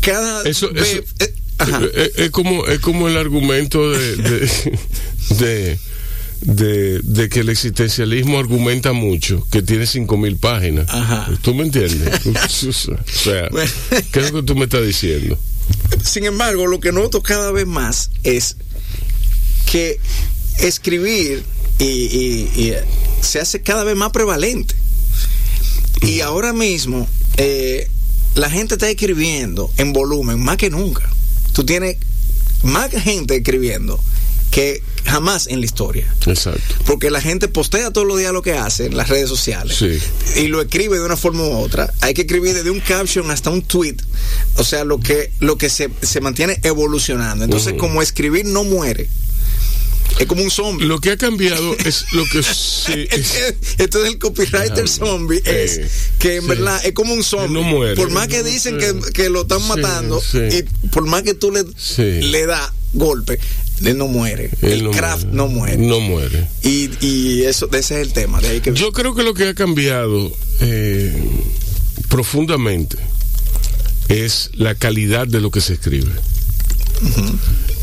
cada 0.00 0.42
Eso- 0.42 0.72
vez- 0.72 0.88
eso- 0.94 1.02
eh. 1.20 1.34
Eh, 1.94 2.12
Es, 2.16 2.30
como, 2.30 2.66
es 2.66 2.80
como 2.80 3.06
el 3.08 3.16
argumento 3.16 3.92
de, 3.92 4.16
de, 4.16 4.50
de, 5.38 5.78
de- 6.40 7.00
de 7.00 7.28
que 7.28 7.40
el 7.40 7.48
existencialismo 7.48 8.38
argumenta 8.40 8.92
mucho, 8.92 9.46
que 9.52 9.62
tiene 9.62 9.86
cinco 9.86 10.16
mil 10.16 10.36
páginas. 10.36 10.86
Ajá. 10.90 11.30
¿Tú 11.42 11.54
me 11.54 11.62
entiendes? 11.62 12.26
o 12.66 12.72
sea, 12.72 13.48
Bueno. 13.50 13.70
¿qué 14.10 14.20
es 14.20 14.32
lo 14.32 14.40
que 14.40 14.46
tú 14.46 14.56
me 14.56 14.64
estás 14.64 14.84
diciendo? 14.84 15.38
Sin 16.04 16.24
embargo, 16.24 16.66
lo 16.66 16.80
que 16.80 16.92
noto 16.92 17.22
cada 17.22 17.50
vez 17.52 17.66
más 17.66 18.10
es 18.22 18.56
que 19.70 19.98
escribir 20.58 21.44
y, 21.78 21.84
y- 21.84 22.50
y, 22.54 22.68
eh, 22.70 22.84
se 23.20 23.40
hace 23.40 23.62
cada 23.62 23.84
vez 23.84 23.96
más 23.96 24.10
prevalente. 24.12 24.74
Y 26.02 26.20
ahora 26.20 26.52
mismo 26.52 27.08
eh, 27.38 27.88
la 28.34 28.50
gente 28.50 28.74
está 28.74 28.88
escribiendo 28.90 29.70
en 29.78 29.92
volumen 29.92 30.40
más 30.42 30.56
que 30.56 30.70
nunca. 30.70 31.08
Tú 31.52 31.64
tienes 31.64 31.96
más 32.62 32.90
gente 32.90 33.36
escribiendo 33.36 33.98
que 34.50 34.82
jamás 35.04 35.46
en 35.46 35.60
la 35.60 35.66
historia. 35.66 36.12
Exacto. 36.26 36.74
Porque 36.86 37.10
la 37.10 37.20
gente 37.20 37.48
postea 37.48 37.90
todos 37.92 38.06
los 38.06 38.18
días 38.18 38.32
lo 38.32 38.42
que 38.42 38.54
hace 38.54 38.86
en 38.86 38.96
las 38.96 39.08
redes 39.08 39.28
sociales 39.28 39.76
Sí. 39.76 39.98
y 40.40 40.46
lo 40.48 40.60
escribe 40.62 40.98
de 40.98 41.04
una 41.04 41.16
forma 41.16 41.42
u 41.44 41.56
otra. 41.58 41.92
Hay 42.00 42.14
que 42.14 42.22
escribir 42.22 42.54
desde 42.54 42.70
un 42.70 42.80
caption 42.80 43.30
hasta 43.30 43.50
un 43.50 43.62
tweet. 43.62 43.96
O 44.56 44.64
sea, 44.64 44.84
lo 44.84 44.98
que, 45.00 45.30
lo 45.40 45.58
que 45.58 45.68
se, 45.68 45.90
se 46.02 46.20
mantiene 46.20 46.58
evolucionando. 46.62 47.44
Entonces, 47.44 47.74
como 47.74 48.02
escribir 48.02 48.46
no 48.46 48.64
muere. 48.64 49.08
Es 50.18 50.26
como 50.26 50.42
un 50.44 50.50
zombie. 50.50 50.86
Lo 50.86 51.00
que 51.00 51.10
ha 51.10 51.16
cambiado 51.16 51.74
es 51.84 52.04
lo 52.12 52.24
que 52.26 52.42
sí, 52.42 53.06
es- 53.10 53.54
Entonces 53.78 54.12
el 54.12 54.18
copywriter 54.18 54.88
zombie 54.88 55.42
es 55.44 55.78
Eh, 55.78 55.88
que 56.20 56.36
en 56.36 56.42
sí. 56.42 56.48
verdad 56.48 56.80
es 56.84 56.92
como 56.92 57.14
un 57.14 57.24
zombie. 57.24 57.52
No 57.52 57.62
muere. 57.62 57.96
Por 57.96 58.10
más 58.10 58.28
que 58.28 58.42
dicen 58.44 58.78
que, 58.78 58.94
que 59.12 59.28
lo 59.28 59.42
están 59.42 59.60
Sí, 59.60 59.68
matando 59.68 60.20
sí. 60.20 60.38
y 60.38 60.88
por 60.88 61.06
más 61.06 61.22
que 61.24 61.34
tú 61.34 61.50
le, 61.50 61.64
Sí. 61.76 62.20
le 62.22 62.46
das 62.46 62.70
golpe, 62.92 63.40
él 63.82 63.98
no 63.98 64.08
muere. 64.08 64.50
él 64.62 64.86
el 64.86 64.90
craft 64.90 65.24
muere. 65.24 65.36
no 65.36 65.48
muere. 65.48 65.76
No 65.78 66.00
muere. 66.00 66.46
Y, 66.62 66.90
y 67.04 67.42
eso, 67.42 67.68
ese 67.72 68.00
es 68.00 68.06
el 68.06 68.12
tema. 68.12 68.40
De 68.40 68.48
ahí 68.48 68.60
que 68.60 68.72
Yo 68.72 68.92
creo 68.92 69.14
que 69.14 69.22
lo 69.22 69.34
que 69.34 69.48
ha 69.48 69.54
cambiado 69.54 70.32
eh, 70.60 71.12
profundamente 72.08 72.96
es 74.08 74.50
la 74.54 74.74
calidad 74.74 75.26
de 75.26 75.40
lo 75.40 75.50
que 75.50 75.60
se 75.60 75.74
escribe. 75.74 76.10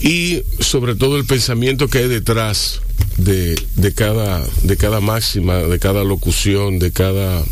Y 0.02 0.42
sobre 0.60 0.96
todo 0.96 1.18
el 1.18 1.26
pensamiento 1.26 1.88
que 1.88 2.00
hay 2.00 2.08
detrás 2.08 2.82
de, 3.18 3.62
de 3.76 3.94
cada, 3.94 4.44
de 4.64 4.78
cada 4.78 5.00
máxima, 5.00 5.58
de 5.58 5.80
cada 5.80 6.04
locución, 6.04 6.80
de 6.80 6.92
cada, 6.92 7.44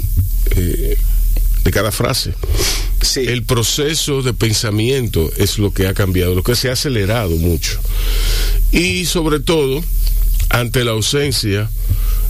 eh, 0.55 0.97
de 1.63 1.71
cada 1.71 1.91
frase. 1.91 2.33
Sí. 3.01 3.21
El 3.27 3.43
proceso 3.43 4.21
de 4.21 4.33
pensamiento 4.33 5.31
es 5.37 5.57
lo 5.57 5.71
que 5.73 5.87
ha 5.87 5.93
cambiado, 5.93 6.35
lo 6.35 6.43
que 6.43 6.55
se 6.55 6.69
ha 6.69 6.73
acelerado 6.73 7.35
mucho. 7.37 7.79
Y 8.71 9.05
sobre 9.05 9.39
todo, 9.39 9.83
ante 10.49 10.83
la 10.83 10.91
ausencia 10.91 11.69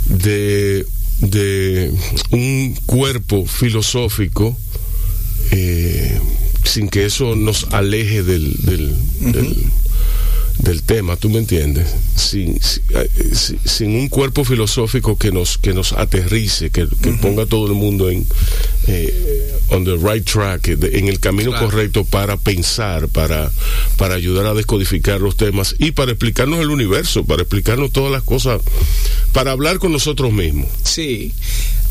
de, 0.08 0.86
de 1.22 1.92
un 2.32 2.76
cuerpo 2.86 3.46
filosófico, 3.46 4.58
eh, 5.52 6.20
sin 6.64 6.90
que 6.90 7.06
eso 7.06 7.36
nos 7.36 7.66
aleje 7.72 8.24
del, 8.24 8.54
del, 8.64 8.96
del- 9.32 9.64
del 10.60 10.84
tema, 10.84 11.16
¿tú 11.16 11.30
me 11.30 11.38
entiendes? 11.40 11.88
Sin, 12.18 12.62
sin, 12.62 12.84
eh, 12.94 13.10
sin- 13.66 13.96
un 13.96 14.10
cuerpo 14.10 14.44
filosófico 14.44 15.18
que 15.18 15.32
nos, 15.32 15.58
que 15.58 15.72
nos 15.74 15.94
aterrice, 15.94 16.70
que, 16.70 16.86
que 17.02 17.14
ponga 17.14 17.44
a 17.44 17.46
todo 17.46 17.68
el 17.68 17.74
mundo 17.76 18.10
en 18.10 18.26
eh, 18.88 19.39
on 19.72 19.84
the 19.86 19.96
right 19.98 20.24
track, 20.26 20.68
eh, 20.68 20.78
en 20.94 21.08
el 21.08 21.20
camino 21.20 21.52
Claro. 21.52 21.68
correcto 21.68 22.04
para 22.06 22.38
pensar, 22.38 23.08
para, 23.08 23.52
para 23.98 24.16
ayudar 24.16 24.46
a 24.48 24.54
descodificar 24.54 25.20
los 25.22 25.38
temas 25.38 25.76
y 25.80 25.92
para 25.92 26.12
explicarnos 26.12 26.60
el 26.60 26.70
universo, 26.70 27.24
para 27.26 27.42
explicarnos 27.44 27.92
todas 27.92 28.12
las 28.12 28.24
cosas, 28.24 28.62
para 29.32 29.52
hablar 29.52 29.80
con 29.80 29.92
nosotros 29.92 30.32
mismos. 30.32 30.68
Sí. 30.84 31.34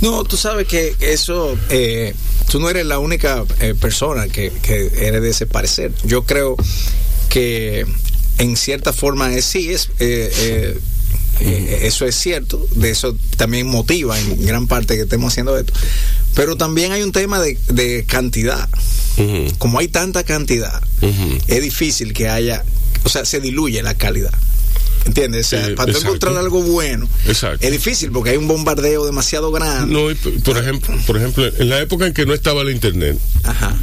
No, 0.00 0.22
tú 0.24 0.36
sabes 0.36 0.68
que 0.68 0.94
eso, 1.00 1.56
eh, 1.70 2.14
tú 2.50 2.60
no 2.60 2.70
eres 2.70 2.86
la 2.86 2.98
única 3.00 3.44
eh, 3.60 3.74
persona 3.80 4.28
que, 4.28 4.52
que 4.62 4.90
eres 4.96 5.22
de 5.22 5.30
ese 5.30 5.46
parecer. 5.46 5.92
Yo 6.04 6.24
creo 6.24 6.56
que 7.28 7.84
en 8.38 8.56
cierta 8.56 8.92
forma 8.92 9.34
es, 9.34 9.44
sí, 9.44 9.70
es, 9.70 9.90
eh, 9.98 10.78
eh, 11.40 11.80
eso 11.82 12.04
es 12.06 12.14
cierto, 12.16 12.66
de 12.74 12.90
eso 12.90 13.16
también 13.36 13.66
motiva 13.66 14.18
en 14.18 14.44
gran 14.46 14.66
parte 14.66 14.96
que 14.96 15.02
estemos 15.02 15.32
haciendo 15.32 15.56
esto. 15.58 15.72
Pero 16.34 16.56
también 16.56 16.92
hay 16.92 17.02
un 17.02 17.12
tema 17.12 17.40
de, 17.40 17.58
de 17.68 18.04
cantidad. 18.06 18.68
Como 19.58 19.80
hay 19.80 19.88
tanta 19.88 20.22
cantidad, 20.22 20.80
es 21.48 21.62
difícil 21.62 22.12
que 22.12 22.28
haya, 22.28 22.64
o 23.04 23.08
sea, 23.08 23.24
se 23.24 23.40
diluye 23.40 23.82
la 23.82 23.94
calidad. 23.94 24.32
¿Entiendes? 25.06 25.46
O 25.46 25.50
sea, 25.50 25.74
para 25.74 25.90
encontrar 25.92 26.36
algo 26.36 26.60
bueno, 26.62 27.08
Exacto. 27.26 27.64
es 27.66 27.72
difícil 27.72 28.10
porque 28.12 28.30
hay 28.30 28.36
un 28.36 28.46
bombardeo 28.46 29.06
demasiado 29.06 29.50
grande. 29.50 29.92
No, 29.92 30.10
y 30.10 30.14
por 30.14 30.58
ejemplo, 30.58 30.94
por 31.06 31.16
ejemplo, 31.16 31.46
en 31.46 31.68
la 31.68 31.80
época 31.80 32.06
en 32.06 32.12
que 32.12 32.26
no 32.26 32.34
estaba 32.34 32.62
la 32.62 32.70
internet, 32.72 33.18
Ajá, 33.44 33.74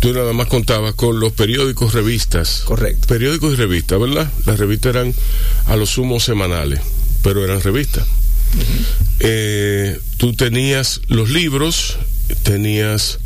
tú 0.00 0.12
nada 0.12 0.32
más 0.32 0.48
contabas 0.48 0.94
con 0.94 1.20
los 1.20 1.32
periódicos, 1.32 1.94
revistas. 1.94 2.62
correcto. 2.64 3.06
Periódicos 3.06 3.52
y 3.52 3.56
revistas, 3.56 4.00
¿verdad? 4.00 4.30
Las 4.46 4.58
revistas 4.58 4.96
eran 4.96 5.14
a 5.66 5.76
lo 5.76 5.86
sumo 5.86 6.18
semanales, 6.18 6.80
pero 7.24 7.42
eran 7.44 7.60
revistas. 7.60 8.06
Eh, 9.20 9.98
tú 10.16 10.34
tenías 10.34 11.00
los 11.08 11.30
libros, 11.30 11.96
tenías 12.42 13.18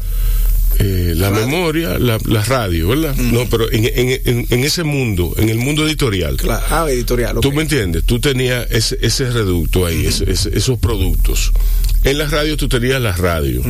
eh, 0.79 1.15
la 1.17 1.31
Radio. 1.31 1.47
memoria, 1.49 1.99
la, 1.99 2.19
la 2.27 2.45
radio, 2.45 2.89
¿verdad? 2.89 3.17
No, 3.17 3.49
pero 3.51 3.71
en, 3.73 3.85
en- 3.85 4.21
en- 4.25 4.47
en 4.49 4.65
ese 4.65 4.85
mundo, 4.85 5.35
en 5.37 5.49
el 5.49 5.59
mundo 5.59 5.87
editorial. 5.87 6.37
Claro. 6.37 6.65
Ah, 6.71 6.87
editorial. 6.89 7.37
¿Tú 7.41 7.53
me 7.53 7.63
entiendes? 7.63 8.05
Tú 8.05 8.21
tenías 8.21 8.67
ese, 8.71 8.97
ese 9.03 9.29
reducto 9.31 9.85
ahí, 9.87 10.07
ese- 10.07 10.31
ese- 10.31 10.57
esos 10.57 10.79
productos. 10.79 11.53
En 12.05 12.17
la 12.19 12.27
radio 12.27 12.57
tú 12.57 12.69
tenías 12.69 13.03
la 13.03 13.13
radio. 13.13 13.63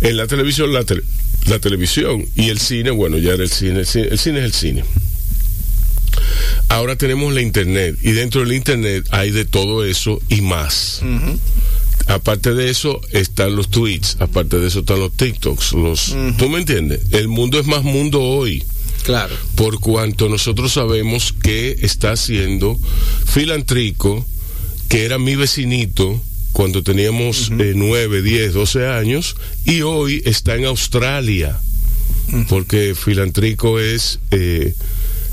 En 0.00 0.16
la 0.16 0.26
televisión, 0.28 0.72
la, 0.72 0.84
tele- 0.84 1.02
la 1.46 1.58
televisión. 1.58 2.24
Y 2.36 2.50
el 2.50 2.60
cine, 2.60 2.90
bueno, 2.92 3.18
ya 3.18 3.32
era 3.32 3.42
el 3.42 3.50
cine. 3.50 3.80
El 3.80 3.86
cine, 3.86 4.08
el 4.12 4.18
cine 4.18 4.38
es 4.38 4.44
el 4.44 4.52
cine. 4.52 4.84
Ahora 6.68 6.96
tenemos 6.96 7.32
la 7.34 7.40
internet. 7.42 7.96
Y 8.02 8.12
dentro 8.12 8.42
del 8.42 8.52
internet 8.52 9.06
hay 9.10 9.30
de 9.30 9.44
todo 9.44 9.84
eso 9.84 10.20
y 10.28 10.40
más. 10.40 11.02
Aparte 12.06 12.54
de 12.54 12.70
eso 12.70 13.00
están 13.12 13.54
los 13.56 13.68
tweets, 13.70 14.16
aparte 14.20 14.58
de 14.58 14.68
eso 14.68 14.80
están 14.80 15.00
los 15.00 15.12
TikToks, 15.12 15.72
los 15.74 16.16
¿Tú 16.38 16.48
me 16.48 16.58
entiendes? 16.58 17.00
El 17.10 17.28
mundo 17.28 17.58
es 17.60 17.66
más 17.66 17.82
mundo 17.82 18.22
hoy 18.22 18.64
Claro. 19.04 19.34
por 19.54 19.78
cuanto 19.78 20.28
nosotros 20.28 20.72
sabemos 20.72 21.34
que 21.42 21.76
está 21.82 22.12
haciendo 22.12 22.78
Filantrico, 23.26 24.26
que 24.88 25.04
era 25.04 25.18
mi 25.18 25.36
vecinito 25.36 26.20
cuando 26.52 26.82
teníamos 26.82 27.50
eh, 27.58 27.72
9, 27.76 28.22
10, 28.22 28.54
12 28.54 28.86
años, 28.86 29.36
y 29.64 29.82
hoy 29.82 30.22
está 30.24 30.56
en 30.56 30.64
Australia, 30.64 31.58
porque 32.48 32.94
Filantrico 32.94 33.78
es 33.78 34.18
eh, 34.30 34.74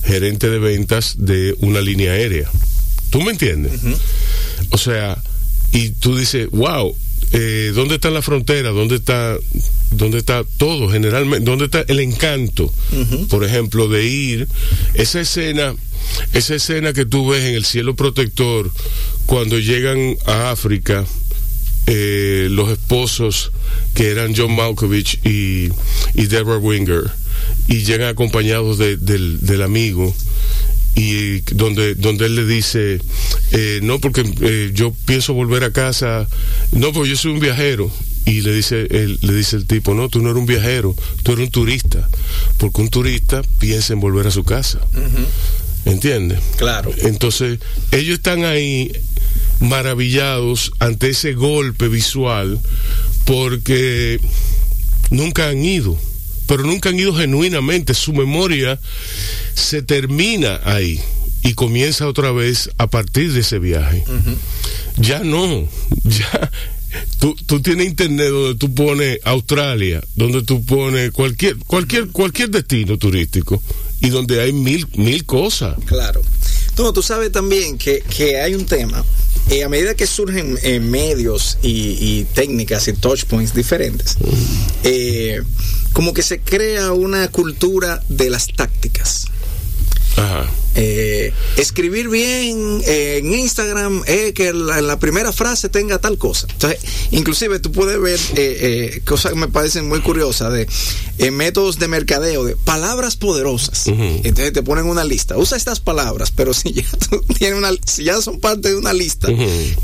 gerente 0.06 0.50
de 0.50 0.60
ventas 0.60 1.16
de 1.18 1.56
una 1.60 1.82
línea 1.82 2.14
aérea. 2.14 2.50
¿Tú 3.10 3.22
me 3.22 3.32
entiendes? 3.32 3.74
O 4.72 4.78
sea, 4.78 5.22
y 5.72 5.90
tú 5.90 6.18
dices, 6.18 6.50
wow, 6.52 6.96
eh, 7.32 7.72
¿dónde 7.74 7.96
está 7.96 8.10
la 8.10 8.22
frontera? 8.22 8.70
¿Dónde 8.70 8.96
está, 8.96 9.38
dónde 9.92 10.20
está 10.20 10.44
todo 10.58 10.90
generalmente? 10.90 11.46
¿Dónde 11.46 11.66
está 11.66 11.84
el 11.88 12.00
encanto? 12.00 12.72
Por 13.30 13.44
ejemplo, 13.44 13.88
de 13.88 14.06
ir, 14.06 14.48
esa 14.94 15.22
escena, 15.22 15.76
esa 16.34 16.56
escena 16.56 16.94
que 16.94 17.06
tú 17.06 17.30
ves 17.30 17.44
en 17.44 17.56
el 17.56 17.66
cielo 17.66 17.96
protector 17.96 18.72
cuando 19.26 19.60
llegan 19.60 20.18
a 20.26 20.52
África, 20.52 21.06
eh, 21.88 22.48
los 22.52 22.70
esposos 22.70 23.52
que 23.94 24.10
eran 24.10 24.34
John 24.36 24.56
Malkovich 24.56 25.20
y, 25.26 25.70
y 26.14 26.26
Deborah 26.28 26.58
Winger, 26.58 27.12
y 27.68 27.84
llegan 27.84 28.10
acompañados 28.10 28.78
de- 28.78 28.98
del, 28.98 29.40
del 29.46 29.62
amigo 29.62 30.14
y 30.96 31.42
donde 31.54 31.96
donde 31.96 32.26
él 32.28 32.36
le 32.36 32.46
dice 32.46 33.02
eh, 33.52 33.80
no 33.84 34.00
porque 34.00 34.24
eh, 34.42 34.72
yo 34.74 34.94
pienso 35.06 35.34
volver 35.34 35.64
a 35.66 35.72
casa 35.74 36.28
no 36.72 36.94
porque 36.94 37.10
yo 37.10 37.18
soy 37.18 37.32
un 37.34 37.40
viajero 37.42 37.92
y 38.26 38.42
le 38.42 38.54
dice 38.54 38.88
él, 38.90 39.20
le 39.22 39.34
dice 39.34 39.58
el 39.58 39.66
tipo 39.66 39.94
no 39.94 40.08
tú 40.10 40.22
no 40.22 40.30
eres 40.30 40.40
un 40.40 40.46
viajero 40.46 40.96
tú 41.24 41.34
eres 41.34 41.46
un 41.48 41.52
turista 41.52 42.08
porque 42.58 42.82
un 42.82 42.90
turista 42.90 43.42
piensa 43.60 43.92
en 43.94 44.00
volver 44.00 44.26
a 44.28 44.32
su 44.32 44.44
casa 44.46 44.80
¿entiendes? 45.86 46.40
Claro. 46.58 46.92
entonces 47.02 47.60
ellos 47.92 48.16
están 48.16 48.46
ahí 48.46 48.92
maravillados 49.60 50.72
ante 50.80 51.10
ese 51.10 51.34
golpe 51.34 51.88
visual 51.90 52.60
porque 53.26 54.20
nunca 55.10 55.50
han 55.50 55.64
ido, 55.64 55.98
pero 56.48 56.64
nunca 56.64 56.90
han 56.90 57.00
ido 57.00 57.14
genuinamente. 57.14 57.94
Su 57.94 58.14
memoria 58.14 58.80
se 59.54 59.82
termina 59.82 60.60
ahí 60.64 61.00
y 61.44 61.54
comienza 61.54 62.08
otra 62.08 62.32
vez 62.32 62.70
a 62.78 62.88
partir 62.88 63.32
de 63.34 63.42
ese 63.42 63.60
viaje. 63.60 64.04
Ya 64.98 65.20
no, 65.20 65.68
ya. 66.04 66.52
Tú, 67.20 67.36
tú 67.46 67.62
tienes 67.62 67.88
internet 67.88 68.30
donde 68.30 68.56
tú 68.56 68.74
pones 68.74 69.20
Australia, 69.26 70.02
donde 70.16 70.44
tú 70.44 70.64
pones 70.64 71.12
cualquier, 71.12 71.58
cualquier, 71.58 72.08
cualquier 72.08 72.50
destino 72.50 72.98
turístico 72.98 73.62
y 74.02 74.10
donde 74.10 74.42
hay 74.42 74.54
mil, 74.54 74.88
mil 74.96 75.26
cosas. 75.26 75.76
Claro. 75.86 76.22
No, 76.78 76.94
tú 76.94 77.02
sabes 77.02 77.32
también 77.32 77.78
que, 77.78 78.02
que 78.02 78.40
hay 78.40 78.54
un 78.54 78.66
tema. 78.66 79.04
Eh, 79.50 79.64
a 79.64 79.70
medida 79.70 79.96
que 79.96 80.08
surgen 80.08 80.58
eh, 80.64 80.80
medios 80.80 81.58
y, 81.62 82.24
técnicas 82.34 82.88
y 82.88 82.94
touch 82.94 83.26
points 83.26 83.54
diferentes, 83.54 84.18
eh, 84.84 85.42
como 85.94 86.14
que 86.14 86.24
se 86.24 86.40
crea 86.40 86.94
una 86.94 87.28
cultura 87.28 88.02
de 88.10 88.30
las 88.30 88.48
tácticas. 88.48 89.26
Ajá. 90.18 90.50
Eh, 90.76 91.34
escribir 91.58 92.10
bien 92.10 92.82
eh, 92.86 93.18
en 93.20 93.34
Instagram 93.34 94.04
es 94.06 94.34
que 94.34 94.54
la, 94.54 94.82
la 94.82 95.00
primera 95.00 95.32
frase 95.32 95.70
tenga 95.70 96.00
tal 96.00 96.18
cosa. 96.18 96.48
Entonces, 96.52 96.80
inclusive 97.12 97.60
tú 97.60 97.72
puedes 97.72 98.00
ver 98.00 98.20
eh, 98.36 98.96
eh, 98.96 99.02
cosas 99.06 99.34
que 99.34 99.40
me 99.40 99.48
parecen 99.48 99.88
muy 99.88 100.02
curiosas 100.02 100.52
de 100.54 100.68
métodos 101.32 101.80
de 101.80 101.88
mercadeo 101.88 102.44
de 102.44 102.56
palabras 102.56 103.16
poderosas. 103.16 103.88
Entonces 103.88 104.54
te 104.54 104.64
ponen 104.64 104.86
una 104.86 105.04
lista. 105.04 105.38
Usa 105.38 105.58
estas 105.58 105.80
palabras, 105.80 106.32
pero 106.32 106.54
si 106.54 106.74
ya 106.74 106.84
tienes 107.38 107.58
una, 107.58 107.72
si 107.86 108.04
ya 108.04 108.22
son 108.22 108.40
parte 108.40 108.70
de 108.70 108.76
una 108.76 108.94
lista, 108.94 109.30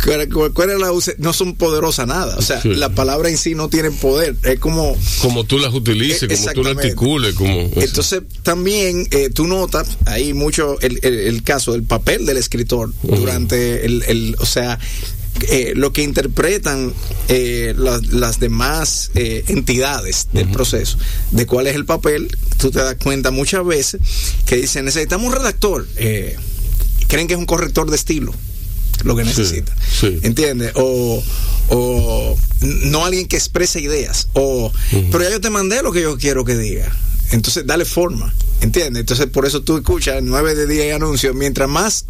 ¿cuál, 0.03 0.79
la 0.79 0.91
no 1.17 1.33
son 1.33 1.55
poderosas 1.55 2.07
nada. 2.07 2.35
O 2.37 2.41
sea, 2.41 2.61
la 2.63 2.89
palabra 2.89 3.29
en 3.29 3.37
sí 3.37 3.55
no 3.55 3.69
tiene 3.69 3.91
poder. 3.91 4.35
Es 4.43 4.59
como 4.59 4.97
como 5.21 5.43
tú 5.43 5.57
las 5.57 5.73
utilices, 5.73 6.27
como 6.27 6.53
tú 6.53 6.63
las 6.63 6.77
articules, 6.77 7.35
como 7.35 7.69
entonces 7.75 8.21
también 8.43 9.07
eh, 9.11 9.29
tú 9.29 9.47
notas 9.47 9.87
ahí 10.05 10.33
mucho 10.33 10.80
el, 10.81 10.99
el, 11.03 11.43
caso 11.43 11.73
del 11.73 11.83
papel 11.83 12.25
del 12.25 12.37
escritor 12.37 12.91
durante 13.03 13.85
el, 13.85 14.03
el, 14.07 14.35
o 14.39 14.45
sea 14.45 14.79
eh, 15.49 15.73
lo 15.75 15.91
que 15.91 16.03
interpretan 16.03 16.93
eh, 17.27 17.73
las, 17.75 18.39
demás 18.39 19.11
eh, 19.15 19.43
entidades 19.47 20.27
del 20.33 20.49
proceso, 20.49 20.97
de 21.31 21.47
cuál 21.47 21.65
es 21.67 21.75
el 21.75 21.85
papel, 21.85 22.27
tú 22.57 22.69
te 22.69 22.79
das 22.79 22.95
cuenta 23.01 23.31
muchas 23.31 23.65
veces 23.65 24.01
que 24.45 24.57
dicen, 24.57 24.85
necesitamos 24.85 25.27
un 25.27 25.33
redactor, 25.33 25.87
creen 27.07 27.27
que 27.27 27.33
es 27.33 27.39
un 27.39 27.45
corrector 27.45 27.89
de 27.89 27.95
estilo 27.95 28.35
lo 29.03 29.15
que 29.15 29.23
necesita, 29.23 29.75
¿entiendes? 30.21 30.73
O, 30.75 31.23
o 31.69 32.37
no 32.61 33.05
alguien 33.05 33.27
que 33.27 33.37
exprese 33.37 33.81
ideas, 33.81 34.27
o, 34.33 34.71
pero 35.11 35.23
ya 35.23 35.31
yo 35.31 35.41
te 35.41 35.49
mandé 35.49 35.81
lo 35.81 35.91
que 35.91 36.01
yo 36.01 36.17
quiero 36.17 36.45
que 36.45 36.55
diga, 36.55 36.93
entonces 37.31 37.65
dale 37.65 37.85
forma. 37.85 38.33
¿Entiendes? 38.61 39.01
Entonces, 39.01 39.27
por 39.27 39.45
eso 39.45 39.61
tú 39.61 39.77
escuchas 39.77 40.21
nueve 40.21 40.53
de 40.53 40.67
10 40.67 40.95
anuncios. 40.95 41.33
Mientras 41.33 41.67
más 41.67 42.05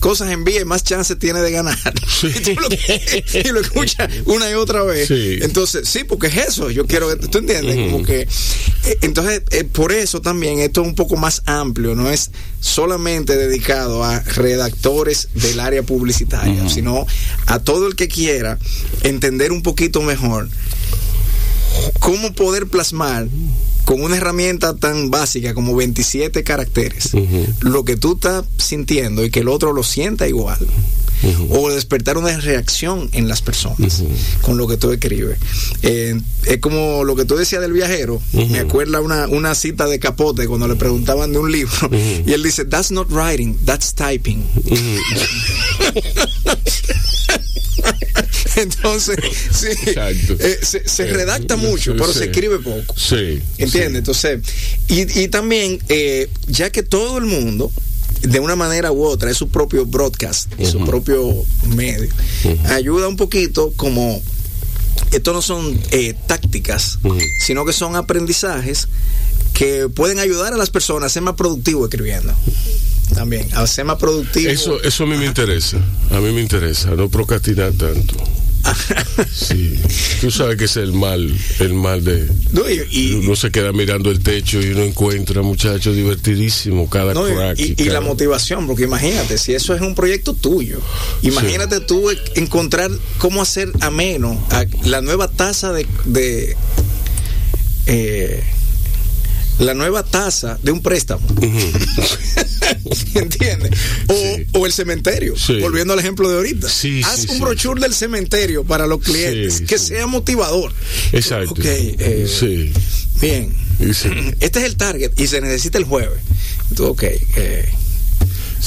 cosas 0.00 0.30
envíe, 0.30 0.64
más 0.64 0.84
chance 0.84 1.16
tiene 1.16 1.40
de 1.40 1.50
ganar. 1.50 1.78
y, 2.22 3.48
lo, 3.48 3.60
escuchas 3.60 4.10
una 4.26 4.50
y 4.50 4.54
otra 4.54 4.82
vez. 4.82 5.10
Entonces, 5.10 5.88
sí, 5.88 6.04
porque 6.04 6.26
es 6.26 6.36
eso. 6.36 6.70
Yo 6.70 6.86
quiero 6.86 7.08
que 7.08 7.26
tú 7.26 7.38
entiendes, 7.38 7.90
como 7.90 8.04
que. 8.04 8.22
Eh, 8.22 8.98
entonces, 9.02 9.42
eh, 9.50 9.64
por 9.64 9.92
eso 9.92 10.20
también 10.20 10.60
esto 10.60 10.82
es 10.82 10.88
un 10.88 10.94
poco 10.94 11.16
más 11.16 11.42
amplio, 11.46 11.94
no 11.94 12.10
es 12.10 12.30
solamente 12.60 13.36
dedicado 13.36 14.04
a 14.04 14.20
redactores 14.20 15.28
del 15.34 15.60
área 15.60 15.82
publicitaria, 15.82 16.68
sino 16.68 17.06
a 17.46 17.58
todo 17.58 17.86
el 17.86 17.96
que 17.96 18.08
quiera 18.08 18.58
entender 19.02 19.52
un 19.52 19.62
poquito 19.62 20.02
mejor 20.02 20.48
cómo 22.00 22.32
poder 22.32 22.66
plasmar 22.66 23.26
con 23.84 24.02
una 24.02 24.16
herramienta 24.16 24.74
tan 24.74 25.10
básica 25.10 25.54
como 25.54 25.76
27 25.76 26.42
caracteres, 26.42 27.12
lo 27.60 27.84
que 27.84 27.96
tú 27.96 28.14
estás 28.14 28.44
sintiendo 28.58 29.24
y 29.24 29.30
que 29.30 29.40
el 29.40 29.48
otro 29.48 29.72
lo 29.72 29.82
sienta 29.82 30.26
igual. 30.26 30.58
O 31.50 31.70
despertar 31.70 32.18
una 32.18 32.36
reacción 32.38 33.08
en 33.12 33.28
las 33.28 33.42
personas 33.42 34.02
con 34.42 34.56
lo 34.56 34.66
que 34.66 34.76
tú 34.76 34.92
escribes. 34.92 35.38
Eh, 35.82 36.20
es 36.46 36.58
como 36.58 37.04
lo 37.04 37.16
que 37.16 37.24
tú 37.24 37.36
decías 37.36 37.62
del 37.62 37.72
viajero. 37.72 38.20
Me 38.32 38.58
acuerda 38.58 39.00
una, 39.00 39.26
una 39.28 39.54
cita 39.54 39.86
de 39.86 39.98
Capote 39.98 40.46
cuando 40.46 40.68
le 40.68 40.76
preguntaban 40.76 41.32
de 41.32 41.38
un 41.38 41.50
libro. 41.50 41.90
Y 42.26 42.32
él 42.32 42.42
dice: 42.42 42.64
That's 42.64 42.90
not 42.90 43.10
writing, 43.10 43.56
that's 43.64 43.94
typing. 43.94 44.44
Entonces, 48.56 49.16
sí, 49.52 49.68
eh, 50.38 50.58
se, 50.62 51.06
redacta 51.06 51.56
mucho, 51.56 51.92
pero 51.92 52.12
se 52.12 52.26
escribe 52.26 52.58
poco. 52.58 52.94
Sí. 52.96 53.40
¿Entiendes? 53.58 53.98
Entonces, 53.98 54.40
y, 54.88 55.28
también, 55.28 55.80
eh, 55.88 56.28
ya 56.46 56.70
que 56.70 56.82
todo 56.82 57.18
el 57.18 57.24
mundo 57.24 57.72
de 58.24 58.40
una 58.40 58.56
manera 58.56 58.92
u 58.92 59.04
otra 59.04 59.30
es 59.30 59.36
su 59.36 59.48
propio 59.48 59.86
broadcast, 59.86 60.50
su 60.62 60.84
propio 60.84 61.44
medio, 61.76 62.08
ayuda 62.70 63.08
un 63.08 63.16
poquito 63.16 63.72
como 63.76 64.22
esto 65.12 65.32
no 65.32 65.42
son 65.42 65.78
eh, 65.90 66.14
tácticas, 66.26 66.98
sino 67.40 67.64
que 67.64 67.72
son 67.72 67.96
aprendizajes 67.96 68.88
que 69.52 69.88
pueden 69.88 70.18
ayudar 70.18 70.52
a 70.52 70.56
las 70.56 70.70
personas 70.70 71.06
a 71.06 71.14
ser 71.14 71.22
más 71.22 71.34
productivos 71.34 71.88
escribiendo. 71.88 72.34
También, 73.14 73.48
a 73.54 73.66
ser 73.66 73.84
más 73.84 73.98
productivo. 73.98 74.50
Eso, 74.50 74.82
eso 74.82 75.04
a 75.04 75.06
mí 75.06 75.16
me 75.16 75.26
interesa, 75.26 75.78
a 76.10 76.20
mí 76.20 76.32
me 76.32 76.40
interesa, 76.40 76.90
no 76.90 77.08
procrastinar 77.08 77.72
tanto. 77.72 78.16
Sí, 79.32 79.78
tú 80.20 80.30
sabes 80.30 80.56
que 80.56 80.64
es 80.64 80.76
el 80.76 80.92
mal, 80.92 81.34
el 81.60 81.74
mal 81.74 82.04
de 82.04 82.28
no, 82.52 82.62
y, 82.68 83.14
uno 83.14 83.36
se 83.36 83.50
queda 83.50 83.72
mirando 83.72 84.10
el 84.10 84.20
techo 84.20 84.60
y 84.60 84.70
uno 84.70 84.82
encuentra 84.82 85.42
muchachos 85.42 85.94
divertidísimos 85.94 86.88
cada 86.88 87.12
crack 87.12 87.58
y, 87.58 87.74
y, 87.76 87.84
la 87.86 88.00
motivación, 88.00 88.66
porque 88.66 88.84
imagínate, 88.84 89.38
si 89.38 89.54
eso 89.54 89.74
es 89.74 89.80
un 89.80 89.94
proyecto 89.94 90.34
tuyo, 90.34 90.80
imagínate 91.22 91.80
tú 91.80 92.10
encontrar 92.34 92.90
cómo 93.18 93.42
hacer 93.42 93.70
ameno 93.80 94.42
a 94.50 94.64
la 94.84 95.00
nueva 95.00 95.28
tasa 95.28 95.72
de, 95.72 95.86
de 96.04 96.56
eh, 97.86 98.42
la 99.58 99.74
nueva 99.74 100.02
tasa 100.02 100.58
de 100.62 100.72
un 100.72 100.82
préstamo. 100.82 101.26
¿Entiendes? 103.14 103.70
O, 104.52 104.66
el 104.66 104.72
cementerio. 104.72 105.34
Volviendo 105.60 105.92
al 105.92 105.98
ejemplo 105.98 106.28
de 106.28 106.36
ahorita. 106.36 106.66
Haz 106.66 107.26
un 107.28 107.40
brochure 107.40 107.80
del 107.80 107.94
cementerio 107.94 108.64
para 108.64 108.86
los 108.86 109.00
clientes 109.00 109.60
que 109.60 109.78
sea 109.78 110.06
motivador. 110.06 110.72
Exacto. 111.12 111.52
Ok. 111.52 111.64
Eh, 111.64 112.72
bien. 113.20 113.54
Este 114.40 114.60
es 114.60 114.64
el 114.64 114.76
target 114.76 115.12
y 115.18 115.26
se 115.26 115.40
necesita 115.40 115.78
el 115.78 115.84
jueves. 115.84 116.20
Entonces, 116.70 116.90
ok. 116.90 117.02
Eh, 117.36 117.72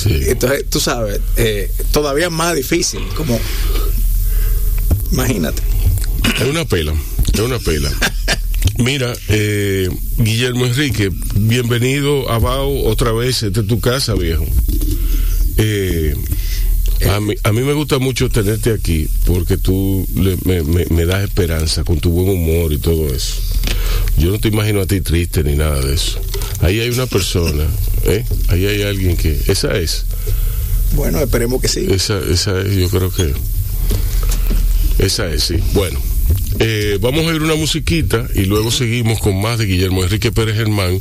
entonces, 0.06 0.65
tú 0.69 0.80
sabes, 0.80 1.19
eh, 1.38 1.71
todavía 1.91 2.30
más 2.30 2.56
difícil. 2.56 3.02
Como. 3.15 3.39
Imagínate. 5.12 5.62
Es 6.39 6.47
una 6.47 6.65
pela. 6.65 6.93
Es 7.34 7.39
una 7.39 7.60
pela. 7.60 7.89
Mira, 8.77 9.11
eh, 9.29 9.89
Guillermo 10.17 10.67
Enrique, 10.67 11.09
bienvenido 11.35 12.29
a 12.29 12.37
Bao 12.37 12.85
otra 12.85 13.11
vez. 13.11 13.41
Esta 13.41 13.61
es 13.61 13.67
tu 13.67 13.79
casa, 13.79 14.13
viejo. 14.13 14.45
Eh, 15.57 16.15
a, 17.09 17.19
mí, 17.19 17.33
a 17.43 17.51
mí 17.51 17.61
me 17.61 17.73
gusta 17.73 17.97
mucho 17.97 18.29
tenerte 18.29 18.71
aquí 18.71 19.09
porque 19.25 19.57
tú 19.57 20.07
me, 20.13 21.05
das 21.05 21.23
esperanza 21.23 21.83
con 21.83 21.99
tu 21.99 22.11
buen 22.11 22.29
humor 22.29 22.71
y 22.71 22.77
todo 22.77 23.07
eso. 23.07 23.35
Yo 24.19 24.29
no 24.29 24.39
te 24.39 24.49
imagino 24.49 24.81
a 24.81 24.85
ti 24.85 25.01
triste 25.01 25.43
ni 25.43 25.55
nada 25.55 25.81
de 25.81 25.95
eso. 25.95 26.19
Ahí 26.61 26.79
hay 26.79 26.89
una 26.89 27.07
persona, 27.07 27.65
¿eh? 28.03 28.23
Ahí 28.49 28.67
hay 28.67 28.83
alguien 28.83 29.17
que... 29.17 29.39
Esa 29.47 29.75
es. 29.75 30.05
Bueno, 30.95 31.19
esperemos 31.19 31.61
que 31.61 31.67
sí. 31.67 31.87
Esa, 31.89 32.19
esa 32.19 32.61
es, 32.61 32.75
yo 32.75 32.89
creo 32.89 33.11
que... 33.11 33.33
Esa 34.99 35.27
es, 35.31 35.45
sí. 35.45 35.55
Bueno. 35.73 35.99
Eh, 36.60 36.97
vamos 37.01 37.25
a 37.27 37.33
ir 37.33 37.41
una 37.41 37.55
musiquita 37.55 38.25
y 38.33 38.45
luego 38.45 38.71
seguimos 38.71 39.19
con 39.19 39.39
más 39.39 39.60
de 39.60 39.65
Guillermo 39.65 40.03
Enrique 40.03 40.31
Pérez 40.31 40.55
Germán 40.55 40.99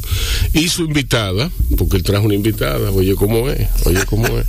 y 0.53 0.69
su 0.69 0.85
invitada, 0.85 1.51
porque 1.77 1.97
él 1.97 2.03
trajo 2.03 2.27
una 2.27 2.35
invitada, 2.35 2.91
oye 2.91 3.15
cómo 3.15 3.49
es, 3.49 3.67
oye 3.85 4.05
cómo 4.07 4.27
es. 4.27 4.47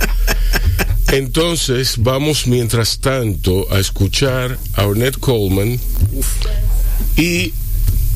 Entonces 1.12 1.96
vamos 1.98 2.46
mientras 2.46 2.98
tanto 2.98 3.66
a 3.72 3.78
escuchar 3.78 4.58
a 4.74 4.86
Ornette 4.86 5.18
Coleman 5.18 5.80
y 7.16 7.52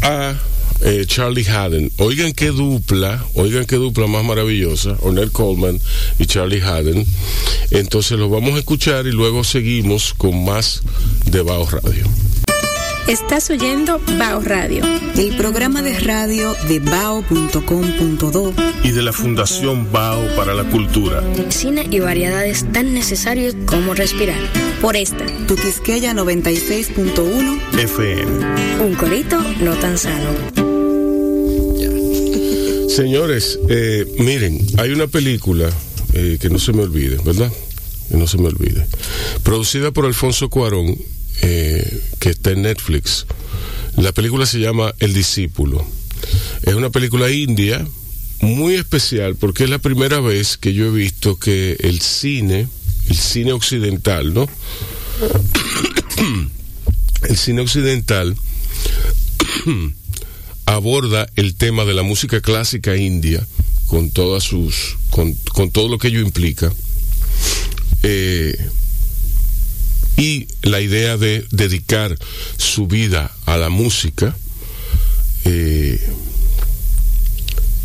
a 0.03 0.39
eh, 0.83 1.05
Charlie 1.07 1.47
Haddon. 1.49 1.91
Oigan 1.99 2.33
qué 2.33 2.49
dupla, 2.49 3.25
oigan 3.35 3.65
qué 3.65 3.77
dupla 3.77 4.07
más 4.09 4.25
maravillosa, 4.25 4.97
Ornette 5.01 5.33
Coleman 5.33 5.81
y 6.19 6.27
Charlie 6.27 6.61
Haddon. 6.61 7.07
Entonces 7.71 8.19
los 8.19 8.31
vamos 8.31 8.55
a 8.55 8.59
escuchar 8.59 9.07
y 9.07 9.13
luego 9.13 9.45
seguimos 9.45 10.13
con 10.13 10.45
más 10.45 10.83
de 11.25 11.41
Bao 11.41 11.67
Radio. 11.67 12.05
Estás 13.09 13.51
oyendo 13.51 14.01
Bao 14.17 14.41
Radio, 14.41 14.85
el 15.17 15.37
programa 15.37 15.83
de 15.83 15.99
radio 15.99 16.55
de 16.69 16.79
bao.com.do 16.79 18.55
y 18.85 18.93
de 18.93 19.03
la 19.03 19.13
Fundación 19.13 19.91
Bao 19.91 20.25
para 20.37 20.55
la 20.55 20.63
Cultura. 20.71 21.21
Cine 21.49 21.89
y 21.91 21.99
variedades 21.99 22.65
tan 22.73 22.95
necesarios 22.95 23.57
como 23.67 23.95
respirar. 23.95 24.39
Por 24.81 24.95
esta, 24.97 25.27
tu 25.49 25.57
Quisqueya 25.57 26.15
96.1 26.15 27.61
FM. 27.81 28.85
Un 28.85 28.95
corito 28.95 29.39
no 29.61 29.75
tan 29.75 29.99
sano. 29.99 30.31
Señores, 32.89 33.59
eh, 33.69 34.07
miren, 34.21 34.65
hay 34.79 34.93
una 34.93 35.09
película 35.09 35.69
eh, 36.15 36.39
que 36.41 36.49
no 36.51 36.61
se 36.61 36.73
me 36.73 36.83
olvide, 36.83 37.19
¿verdad? 37.25 37.53
Que 38.09 38.17
no 38.17 38.29
se 38.29 38.39
me 38.39 38.47
olvide. 38.47 38.87
Producida 39.43 39.91
por 39.91 40.07
Alfonso 40.07 40.49
Cuarón 40.49 40.97
eh, 41.41 42.03
que 42.19 42.31
está 42.31 42.51
en 42.51 42.63
Netflix. 42.63 43.27
La 43.97 44.13
película 44.13 44.47
se 44.47 44.61
llama 44.61 44.95
El 44.99 45.15
discípulo. 45.15 45.87
Es 46.63 46.75
una 46.75 46.91
película 46.91 47.31
india 47.31 47.87
muy 48.41 48.75
especial 48.75 49.37
porque 49.37 49.65
es 49.65 49.71
la 49.71 49.79
primera 49.79 50.21
vez 50.21 50.57
que 50.57 50.75
yo 50.75 50.87
he 50.87 50.91
visto 50.91 51.39
que 51.39 51.77
el 51.81 52.01
cine, 52.01 52.69
el 53.09 53.17
cine 53.17 53.53
occidental, 53.53 54.35
¿no? 54.35 54.49
el 57.29 57.37
cine 57.37 57.61
occidental 57.61 58.37
aborda 60.67 61.29
el 61.37 61.55
tema 61.55 61.85
de 61.85 61.95
la 61.95 62.03
música 62.03 62.41
clásica 62.41 62.97
india 62.97 63.47
con 63.87 64.11
todas 64.11 64.45
sus 64.45 64.97
con, 65.11 65.37
todo 65.71 65.89
lo 65.89 65.99
que 65.99 66.09
ello 66.09 66.21
implica 66.21 66.73
eh, 68.03 68.57
y 70.17 70.47
la 70.63 70.81
idea 70.81 71.17
de 71.17 71.45
dedicar 71.51 72.17
su 72.57 72.87
vida 72.87 73.33
a 73.47 73.57
la 73.57 73.69
música 73.69 74.37
eh, 75.45 76.01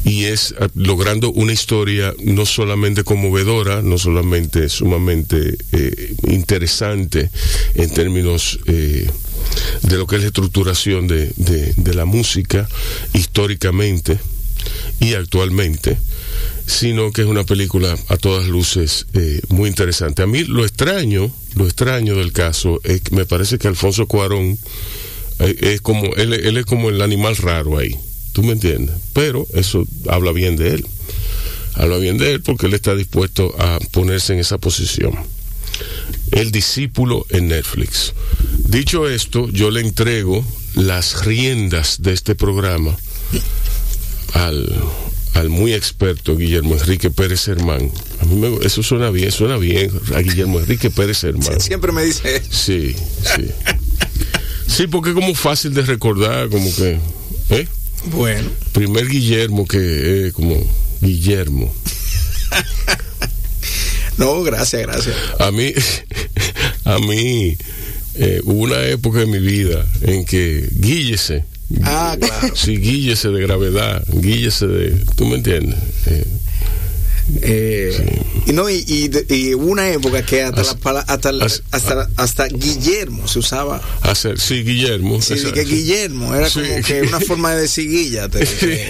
y 0.03 0.25
es 0.25 0.55
logrando 0.75 1.31
una 1.31 1.51
historia 1.51 2.13
no 2.23 2.45
solamente 2.45 3.03
conmovedora, 3.03 3.81
no 3.81 3.97
solamente 3.97 4.69
sumamente 4.69 5.57
eh, 5.73 6.15
interesante 6.29 7.29
en 7.75 7.89
términos 7.89 8.59
eh, 8.67 9.09
de 9.81 9.97
lo 9.97 10.07
que 10.07 10.15
es 10.15 10.21
la 10.21 10.27
estructuración 10.27 11.07
de, 11.07 11.33
de, 11.35 11.93
la 11.93 12.05
música 12.05 12.69
históricamente 13.13 14.17
y 15.01 15.15
actualmente, 15.15 15.97
sino 16.65 17.11
que 17.11 17.23
es 17.23 17.27
una 17.27 17.43
película 17.43 17.97
a 18.07 18.17
todas 18.17 18.47
luces 18.47 19.07
muy 19.49 19.67
interesante. 19.67 20.21
A 20.21 20.27
mí 20.27 20.43
lo 20.43 20.63
extraño, 20.63 21.31
lo 21.57 21.65
extraño 21.65 22.15
del 22.15 22.31
caso 22.31 22.79
es 22.83 23.01
que 23.01 23.15
me 23.15 23.25
parece 23.25 23.57
que 23.57 23.67
Alfonso 23.67 24.07
Cuarón 24.07 24.57
es 25.39 25.81
como 25.81 26.15
él, 26.15 26.33
él 26.33 26.57
es 26.57 26.65
como 26.65 26.89
el 26.89 27.01
animal 27.01 27.35
raro 27.37 27.77
ahí 27.77 27.97
¿Tú 28.37 28.43
me 28.43 28.53
entiendes? 28.53 28.95
Pero 29.13 29.47
eso 29.55 29.87
habla 30.07 30.31
bien 30.31 30.57
de 30.57 30.75
él. 30.75 30.85
Habla 31.73 31.97
bien 31.97 32.19
de 32.19 32.33
él 32.33 32.41
porque 32.43 32.67
él 32.67 32.75
está 32.75 32.93
dispuesto 32.93 33.51
a 33.57 33.79
ponerse 33.91 34.33
en 34.33 34.37
esa 34.37 34.59
posición. 34.59 35.15
El 36.29 36.51
discípulo 36.51 37.25
en 37.29 37.47
Netflix. 37.47 38.13
Dicho 38.59 39.09
esto, 39.09 39.49
yo 39.49 39.71
le 39.71 39.81
entrego 39.81 40.45
las 40.75 41.25
riendas 41.25 42.03
de 42.03 42.13
este 42.13 42.35
programa 42.35 42.95
al, 44.33 44.71
al 45.38 45.50
muy 45.50 45.73
experto 45.73 46.36
Guillermo 46.36 46.73
Enrique 46.76 47.12
Pérez 47.12 47.47
Hermán. 47.47 47.91
A 48.19 48.26
mí 48.26 48.36
me, 48.36 48.65
eso 48.65 48.82
suena 48.82 49.12
bien, 49.12 49.32
suena 49.32 49.58
bien 49.58 49.91
a 50.15 50.19
Guillermo 50.19 50.60
Enrique 50.60 50.89
Pérez 50.89 51.23
Hermán. 51.23 51.62
Siempre 51.62 51.91
me 51.91 52.04
dice 52.04 52.41
Sí, 52.50 52.95
sí. 53.21 53.52
Sí, 54.67 54.88
porque 54.88 55.10
es 55.10 55.15
como 55.15 55.36
fácil 55.36 55.73
de 55.73 55.84
recordar, 55.84 56.50
como 56.50 56.73
que... 56.76 57.00
¿eh? 57.52 57.67
Bueno. 58.06 58.50
Primer 58.73 59.08
Guillermo 59.08 59.67
que 59.67 60.28
es 60.28 60.34
como 60.34 60.56
Guillermo. 61.02 61.73
no, 64.17 64.41
gracias, 64.41 64.82
gracias. 64.82 65.15
A 65.39 65.52
mí, 65.52 65.71
a 66.84 66.97
mí, 67.00 67.58
eh, 68.15 68.41
hubo 68.43 68.63
una 68.63 68.84
época 68.86 69.21
en 69.21 69.30
mi 69.30 69.39
vida 69.39 69.86
en 70.02 70.26
que 70.26 70.67
Guíllese. 70.71 71.45
Ah, 71.84 72.15
claro. 72.19 72.56
Sí, 72.56 72.77
Guíllese 72.77 73.30
de 73.30 73.41
gravedad, 73.41 74.03
Guíllese 74.08 74.67
de. 74.67 75.06
¿Tú 75.15 75.25
me 75.25 75.36
entiendes? 75.36 75.77
Eh, 76.06 76.25
eh, 77.41 78.21
y 78.45 78.53
no 78.53 78.69
y, 78.69 79.12
y, 79.30 79.53
una 79.53 79.89
época 79.89 80.25
que 80.25 80.43
hasta 80.43 80.93
la, 80.93 81.01
hasta, 81.01 81.32
hasta, 81.71 82.10
hasta, 82.15 82.47
Guillermo 82.47 83.27
se 83.27 83.39
usaba 83.39 83.82
hacer 84.01 84.39
sí 84.39 84.63
Guillermo 84.63 85.21
sí, 85.21 85.36
que 85.53 85.65
Guillermo 85.65 86.34
era 86.34 86.49
como 86.49 86.65
que 86.86 87.01
una 87.01 87.19
forma 87.19 87.53
de 87.53 87.63
decir 87.63 87.89
Guilla 87.89 88.30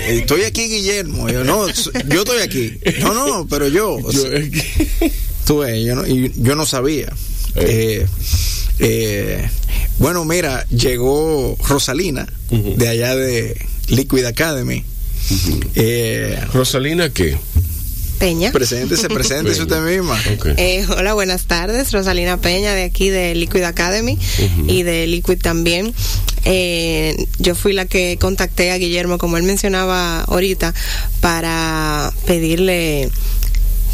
estoy 0.08 0.44
aquí 0.44 0.68
Guillermo 0.68 1.30
yo 1.30 1.44
no 1.44 1.66
yo 1.68 2.22
estoy 2.22 2.42
aquí 2.44 2.78
no 3.00 3.16
no 3.16 3.48
pero 3.48 3.68
yo, 3.70 3.98
tú 5.46 5.58
ves, 5.60 5.84
yo 5.84 5.96
no 5.96 6.06
yo 6.06 6.56
no 6.56 6.68
sabía 6.68 7.12
eh. 7.56 8.06
Eh, 8.06 8.08
bueno 10.00 10.26
mira 10.26 10.66
llegó 10.70 11.58
Rosalina 11.68 12.28
de 12.50 12.88
allá 12.88 13.16
de 13.16 13.66
Liquid 13.88 14.26
Academy 14.26 14.84
Rosalina 16.54 17.10
qué 17.10 17.38
Peña. 18.18 18.52
Preséntese, 18.52 19.10
preséntese 19.10 19.62
usted 19.62 19.82
misma. 19.82 20.20
Eh, 20.58 20.86
hola, 20.90 21.14
buenas 21.14 21.46
tardes. 21.46 21.92
Rosalina 21.92 22.38
Peña 22.38 22.74
de 22.74 22.84
aquí 22.84 23.10
de 23.10 23.36
Liquid 23.36 23.64
Academy 23.64 24.18
y 24.68 24.84
de 24.84 25.06
Liquid 25.08 25.38
también. 25.40 25.94
Eh, 26.46 27.16
yo 27.40 27.56
fui 27.56 27.74
la 27.74 27.86
que 27.86 28.18
contacté 28.20 28.72
a 28.72 28.78
Guillermo, 28.78 29.18
como 29.18 29.38
él 29.38 29.44
mencionaba 29.44 30.22
ahorita, 30.22 30.74
para 31.20 32.12
pedirle 32.26 33.10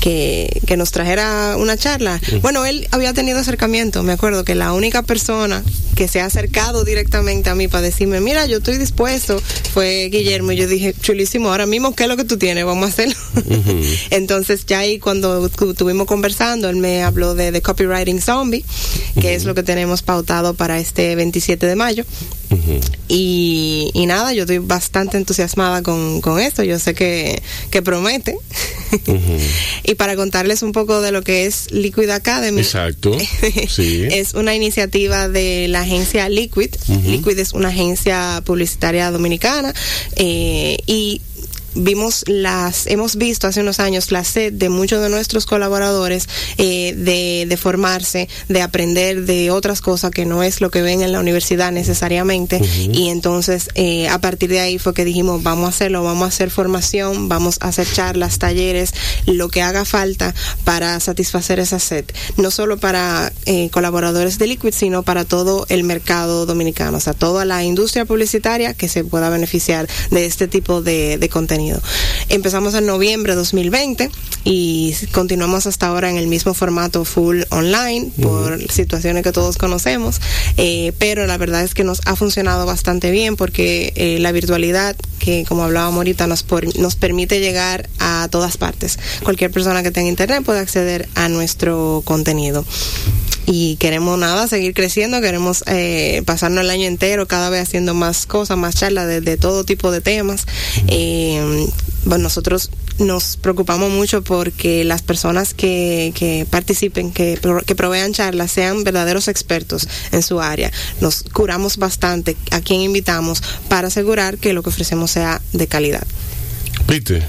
que, 0.03 0.59
que 0.67 0.75
nos 0.75 0.91
trajera 0.91 1.55
una 1.57 1.77
charla. 1.77 2.19
Bueno, 2.41 2.65
él 2.65 2.89
había 2.91 3.13
tenido 3.13 3.39
acercamiento, 3.39 4.03
me 4.03 4.11
acuerdo 4.11 4.43
que 4.43 4.53
la 4.53 4.73
única 4.73 5.01
persona 5.01 5.63
que 5.95 6.09
se 6.09 6.19
ha 6.19 6.25
acercado 6.25 6.83
directamente 6.83 7.49
a 7.49 7.55
mí 7.55 7.69
para 7.69 7.83
decirme, 7.83 8.19
mira, 8.19 8.45
yo 8.45 8.57
estoy 8.57 8.77
dispuesto, 8.77 9.41
fue 9.73 10.09
Guillermo. 10.11 10.51
Y 10.51 10.57
yo 10.57 10.67
dije, 10.67 10.93
chulísimo, 10.99 11.51
ahora 11.51 11.67
mismo, 11.67 11.95
¿qué 11.95 12.03
es 12.03 12.09
lo 12.09 12.17
que 12.17 12.25
tú 12.25 12.37
tienes? 12.37 12.65
Vamos 12.65 12.83
a 12.83 12.87
hacerlo. 12.89 13.15
Entonces, 14.09 14.65
ya 14.65 14.79
ahí 14.79 14.99
cuando 14.99 15.45
estuvimos 15.45 16.05
conversando, 16.05 16.69
él 16.69 16.75
me 16.75 17.01
habló 17.01 17.33
de 17.33 17.61
Copywriting 17.61 18.21
Zombie, 18.21 18.65
que 19.21 19.35
es 19.35 19.45
lo 19.45 19.55
que 19.55 19.63
tenemos 19.63 20.01
pautado 20.01 20.53
para 20.53 20.79
este 20.79 21.15
27 21.15 21.65
de 21.65 21.75
mayo. 21.77 22.03
Y, 23.07 23.91
y, 23.93 24.05
nada, 24.05 24.33
yo 24.33 24.43
estoy 24.43 24.59
bastante 24.59 25.17
entusiasmada 25.17 25.81
con, 25.81 26.21
con 26.21 26.39
esto. 26.39 26.63
Yo 26.63 26.79
sé 26.79 26.93
que, 26.93 27.41
que 27.69 27.81
promete. 27.81 28.37
y 29.83 29.95
para 29.95 30.15
contarles 30.15 30.61
un 30.63 30.71
poco 30.71 31.01
de 31.01 31.11
lo 31.11 31.21
que 31.21 31.45
es 31.45 31.71
Liquid 31.71 32.09
Academy. 32.09 32.61
Exacto. 32.61 33.11
Sí. 33.67 34.03
es 34.09 34.33
una 34.33 34.55
iniciativa 34.55 35.27
de 35.27 35.67
la 35.67 35.81
agencia 35.81 36.29
Liquid. 36.29 36.69
Liquid 37.05 37.37
es 37.39 37.53
una 37.53 37.69
agencia 37.69 38.41
publicitaria 38.45 39.09
dominicana 39.11 39.73
eh, 40.15 40.77
y 40.85 41.21
vimos 41.75 42.23
las, 42.27 42.87
hemos 42.87 43.15
visto 43.15 43.47
hace 43.47 43.61
unos 43.61 43.79
años 43.79 44.11
la 44.11 44.23
sed 44.23 44.53
de 44.53 44.69
muchos 44.69 45.01
de 45.01 45.09
nuestros 45.09 45.45
colaboradores 45.45 46.27
eh, 46.57 46.93
de, 46.95 47.45
de, 47.47 47.57
formarse, 47.57 48.29
de 48.49 48.61
aprender 48.61 49.25
de 49.25 49.51
otras 49.51 49.81
cosas 49.81 50.11
que 50.11 50.25
no 50.25 50.43
es 50.43 50.61
lo 50.61 50.69
que 50.69 50.81
ven 50.81 51.01
en 51.01 51.11
la 51.11 51.19
universidad 51.19 51.71
necesariamente. 51.71 52.61
Y 52.91 53.09
entonces, 53.09 53.69
eh, 53.75 54.07
a 54.09 54.19
partir 54.19 54.49
de 54.49 54.59
ahí 54.59 54.77
fue 54.77 54.93
que 54.93 55.05
dijimos, 55.05 55.43
vamos 55.43 55.65
a 55.65 55.69
hacerlo, 55.69 56.03
vamos 56.03 56.25
a 56.25 56.27
hacer 56.27 56.49
formación, 56.49 57.29
vamos 57.29 57.57
a 57.61 57.69
hacer 57.69 57.87
charlas, 57.91 58.39
talleres, 58.39 58.93
lo 59.25 59.49
que 59.49 59.61
haga 59.61 59.85
falta 59.85 60.33
para 60.63 60.99
satisfacer 60.99 61.59
esa 61.59 61.79
sed. 61.79 62.05
No 62.37 62.51
solo 62.51 62.77
para 62.77 63.31
eh, 63.45 63.69
colaboradores 63.71 64.37
de 64.37 64.47
Liquid, 64.47 64.73
sino 64.73 65.03
para 65.03 65.25
todo 65.25 65.65
el 65.69 65.83
mercado 65.83 66.45
dominicano, 66.45 66.97
o 66.97 67.01
sea, 67.01 67.13
toda 67.13 67.45
la 67.45 67.63
industria 67.63 68.05
publicitaria 68.05 68.73
que 68.73 68.87
se 68.87 69.03
pueda 69.03 69.29
beneficiar 69.29 69.87
de 70.11 70.25
este 70.25 70.47
tipo 70.47 70.81
de, 70.81 71.17
de 71.17 71.29
contenido. 71.29 71.62
Empezamos 72.29 72.73
en 72.73 72.85
noviembre 72.85 73.33
de 73.33 73.37
2020 73.37 74.09
y 74.43 74.95
continuamos 75.11 75.67
hasta 75.67 75.87
ahora 75.87 76.09
en 76.09 76.17
el 76.17 76.27
mismo 76.27 76.53
formato 76.53 77.05
full 77.05 77.43
online 77.49 78.11
por 78.21 78.59
situaciones 78.71 79.23
que 79.23 79.31
todos 79.31 79.57
conocemos, 79.57 80.19
eh, 80.57 80.93
pero 80.97 81.27
la 81.27 81.37
verdad 81.37 81.63
es 81.63 81.73
que 81.73 81.83
nos 81.83 82.01
ha 82.05 82.15
funcionado 82.15 82.65
bastante 82.65 83.11
bien 83.11 83.35
porque 83.35 83.93
eh, 83.95 84.19
la 84.19 84.31
virtualidad 84.31 84.95
que 85.23 85.45
como 85.47 85.63
hablábamos 85.63 85.97
ahorita 85.97 86.27
nos, 86.27 86.45
nos 86.75 86.95
permite 86.95 87.39
llegar 87.39 87.89
a 87.99 88.27
todas 88.29 88.57
partes. 88.57 88.99
Cualquier 89.23 89.51
persona 89.51 89.81
que 89.81 89.91
tenga 89.91 90.09
internet 90.09 90.43
puede 90.43 90.59
acceder 90.59 91.07
a 91.15 91.29
nuestro 91.29 92.01
contenido 92.03 92.65
y 93.45 93.77
queremos 93.77 94.19
nada, 94.19 94.47
seguir 94.47 94.73
creciendo, 94.73 95.21
queremos 95.21 95.63
eh, 95.67 96.23
pasarnos 96.25 96.63
el 96.63 96.69
año 96.69 96.87
entero 96.87 97.25
cada 97.25 97.49
vez 97.49 97.61
haciendo 97.61 97.93
más 97.93 98.25
cosas, 98.25 98.57
más 98.57 98.75
charlas 98.75 99.07
de, 99.07 99.37
todo 99.37 99.63
tipo 99.63 99.91
de 99.91 100.01
temas. 100.01 100.45
Eh, 100.87 101.67
bueno, 102.05 102.23
nosotros 102.23 102.69
nos 102.99 103.37
preocupamos 103.37 103.91
mucho 103.91 104.23
porque 104.23 104.83
las 104.83 105.01
personas 105.01 105.53
que, 105.53 106.13
que 106.15 106.45
participen, 106.49 107.11
que, 107.11 107.39
que 107.65 107.75
provean 107.75 108.13
charlas, 108.13 108.51
sean 108.51 108.83
verdaderos 108.83 109.27
expertos 109.27 109.87
en 110.11 110.21
su 110.23 110.39
área. 110.39 110.71
Nos 111.01 111.23
curamos 111.23 111.77
bastante 111.77 112.35
a 112.51 112.61
quien 112.61 112.81
invitamos 112.81 113.41
para 113.69 113.87
asegurar 113.87 114.37
que 114.37 114.53
lo 114.53 114.63
que 114.63 114.69
ofrecemos 114.69 115.11
sea 115.11 115.41
de 115.53 115.67
calidad. 115.67 116.05
¿Viste? 116.87 117.23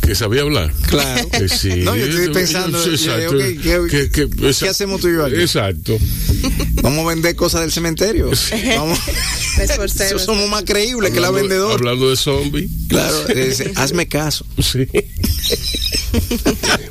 Que 0.00 0.14
sabía 0.14 0.42
hablar. 0.42 0.72
Claro. 0.86 1.28
Eh, 1.32 1.48
sí. 1.56 1.68
No, 1.78 1.96
yo 1.96 2.06
estoy 2.06 2.32
pensando, 2.32 2.82
exacto. 2.84 3.36
¿qué, 3.38 4.68
hacemos 4.68 5.00
tú 5.00 5.08
y 5.08 5.12
yo 5.12 5.24
aquí? 5.24 5.36
Exacto. 5.36 5.96
Vamos 6.82 7.04
a 7.04 7.08
vender 7.08 7.36
cosas 7.36 7.62
del 7.62 7.72
cementerio. 7.72 8.30
Vamos. 8.76 8.98
somos 10.24 10.48
más 10.48 10.62
creíbles 10.64 11.12
que 11.12 11.20
la 11.20 11.30
vendedora. 11.30 11.74
Hablando 11.74 12.10
de 12.10 12.16
zombies. 12.16 12.70
Claro, 12.88 13.24
hazme 13.76 14.08
caso. 14.08 14.46
Sí. 14.58 14.86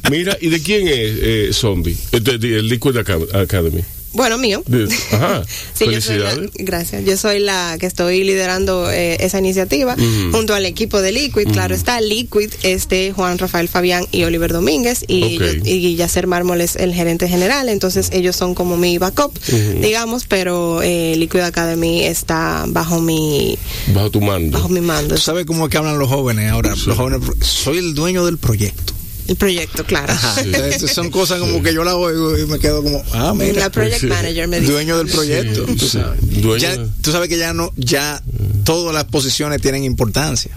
Mira, 0.10 0.38
¿y 0.40 0.50
de 0.50 0.62
quién 0.62 0.88
es 0.88 1.12
eh, 1.22 1.50
Zombie? 1.54 1.98
El 2.12 2.68
Liquid 2.68 2.98
Academy. 2.98 3.82
Bueno, 4.14 4.38
mío. 4.38 4.64
Ajá. 5.12 5.44
Felicidades. 5.74 6.50
gracias. 6.56 7.06
Yo 7.06 7.18
soy 7.18 7.40
la 7.40 7.78
que 7.80 7.86
estoy 7.86 8.24
liderando 8.24 8.90
eh, 8.90 9.18
esa 9.20 9.40
iniciativa 9.40 9.96
junto 10.32 10.54
al 10.56 10.66
equipo 10.66 11.02
de 11.02 11.12
Liquid. 11.12 11.48
Claro 11.52 11.76
está, 11.76 12.02
Liquid 12.02 12.52
este 12.64 13.14
Juan 13.14 13.38
Rafael 13.38 13.68
Fabián 13.68 14.06
y 14.12 14.24
Oliver 14.24 14.54
Domínguez 14.54 15.04
y, 15.08 15.40
y 15.66 15.96
Yacer 15.96 16.28
Mármol 16.28 16.62
es 16.62 16.76
el 16.76 16.94
gerente 16.94 17.28
general. 17.28 17.70
Entonces 17.70 18.10
ellos 18.12 18.36
son 18.36 18.56
como 18.56 18.78
mi 18.78 18.98
backup, 18.98 19.38
digamos, 19.82 20.26
pero 20.26 20.82
eh, 20.82 21.16
Liquid 21.18 21.42
Academy 21.42 22.04
está 22.04 22.66
bajo 22.68 23.02
mi... 23.02 23.58
Bajo 23.94 24.12
tu 24.12 24.22
mando. 24.22 24.58
Bajo 24.58 24.70
mi 24.70 24.82
mando. 24.82 25.18
¿Sabes 25.18 25.46
cómo 25.46 25.66
es 25.66 25.72
que 25.72 25.78
hablan 25.78 26.00
los 26.00 26.10
jóvenes 26.10 26.52
ahora? 26.52 26.70
Los 26.70 26.98
jóvenes, 26.98 27.22
soy 27.42 27.78
el 27.78 27.94
dueño 27.94 28.26
del 28.26 28.38
proyecto. 28.38 28.97
El 29.28 29.36
proyecto, 29.36 29.84
claro. 29.86 30.12
Ajá. 30.14 30.42
Entonces, 30.42 30.92
son 30.92 31.10
cosas 31.12 31.40
como 31.40 31.62
que 31.62 31.74
yo 31.74 31.84
la 31.84 31.96
oigo 31.96 32.38
y 32.38 32.46
me 32.46 32.60
quedo 32.60 32.82
como, 32.84 33.04
ah, 33.14 33.34
mira. 33.36 33.60
La 33.60 33.70
project 33.70 34.02
Sí. 34.02 34.08
manager 34.08 34.48
me 34.48 34.60
dice. 34.62 34.72
Dueño 34.72 34.98
del 34.98 35.08
proyecto. 35.08 35.66
Sí, 35.68 35.76
tú, 35.76 35.86
sí. 35.86 35.98
sabes. 35.98 36.20
Dueño 36.42 36.58
Ya- 36.62 36.78
de- 36.78 36.88
tú 37.02 37.12
sabes 37.12 37.28
que 37.30 37.38
ya 37.38 37.54
no, 37.54 37.72
ya 37.76 38.22
todas 38.64 38.94
las 38.94 39.04
posiciones 39.06 39.62
tienen 39.62 39.84
importancia. 39.84 40.52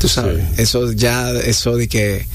Tú 0.00 0.08
sabes. 0.08 0.38
Sí. 0.56 0.62
Eso 0.62 0.92
ya, 0.92 1.30
eso 1.32 1.76
de 1.76 1.88
que 1.88 2.26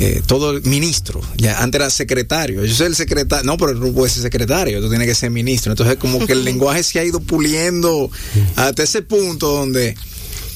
eh, 0.00 0.22
todo 0.26 0.52
el 0.52 0.62
ministro, 0.62 1.20
ya 1.38 1.60
antes 1.60 1.80
era 1.80 1.90
secretario. 1.90 2.64
Yo 2.64 2.72
soy 2.72 2.86
el 2.86 2.94
secretario, 2.94 3.44
no, 3.44 3.56
pero 3.56 3.74
no 3.74 3.90
puedes 3.92 4.12
ser 4.12 4.22
secretario, 4.22 4.80
tú 4.80 4.88
tienes 4.88 5.08
que 5.08 5.14
ser 5.16 5.30
ministro. 5.30 5.72
Entonces, 5.72 5.96
como 5.96 6.24
que 6.24 6.34
el 6.34 6.44
lenguaje 6.44 6.82
se 6.84 7.00
ha 7.00 7.04
ido 7.04 7.18
puliendo 7.18 8.08
hasta 8.54 8.82
ese 8.84 9.02
punto 9.02 9.48
donde 9.48 9.96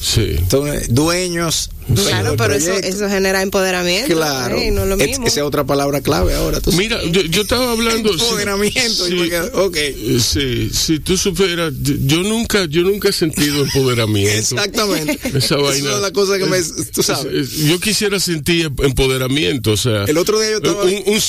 Sí. 0.02 0.34
entonces, 0.36 0.92
dueños. 0.92 1.70
dueños 1.86 2.08
Claro, 2.08 2.34
pero 2.36 2.54
eso, 2.54 2.72
eso 2.72 3.08
genera 3.08 3.40
empoderamiento. 3.42 4.12
Claro. 4.14 4.56
¿eh? 4.58 4.70
No 4.72 4.82
es 4.82 4.88
lo 4.88 4.94
Es- 4.96 5.06
mismo. 5.08 5.26
esa 5.28 5.40
es 5.40 5.46
otra 5.46 5.64
palabra 5.64 6.00
clave 6.00 6.34
ahora. 6.34 6.60
tú. 6.60 6.72
Mira, 6.72 6.98
yo, 7.10 7.22
yo 7.22 7.42
estaba 7.42 7.70
hablando. 7.70 8.10
Empoderamiento. 8.12 9.06
sí, 9.06 9.12
y 9.12 9.16
me 9.20 9.28
quedo, 9.30 9.64
ok. 9.66 9.76
eh, 9.76 10.18
sí, 10.20 10.70
si 10.72 10.98
tú 10.98 11.16
supieras, 11.16 11.72
yo- 11.80 12.22
nunca, 12.24 12.64
yo 12.64 12.82
nunca 12.82 13.10
he 13.10 13.12
sentido 13.12 13.62
empoderamiento. 13.62 14.32
Exactamente. 14.56 15.18
Esa 15.38 15.56
vaina. 15.56 15.92
es 15.94 16.00
la 16.00 16.10
cosa 16.12 16.36
que 16.38 16.46
me. 16.46 16.58
Tú 16.92 17.02
sabes. 17.04 17.26
Es- 17.32 17.52
es- 17.52 17.58
Yo 17.68 17.78
quisiera 17.78 18.18
sentir 18.18 18.70
empoderamiento, 18.82 19.72
o 19.72 19.76
sea. 19.76 20.04
El 20.04 20.18
otro 20.18 20.40
día 20.40 20.50
yo 20.50 20.56
estaba- 20.58 20.82
Un, 20.82 21.20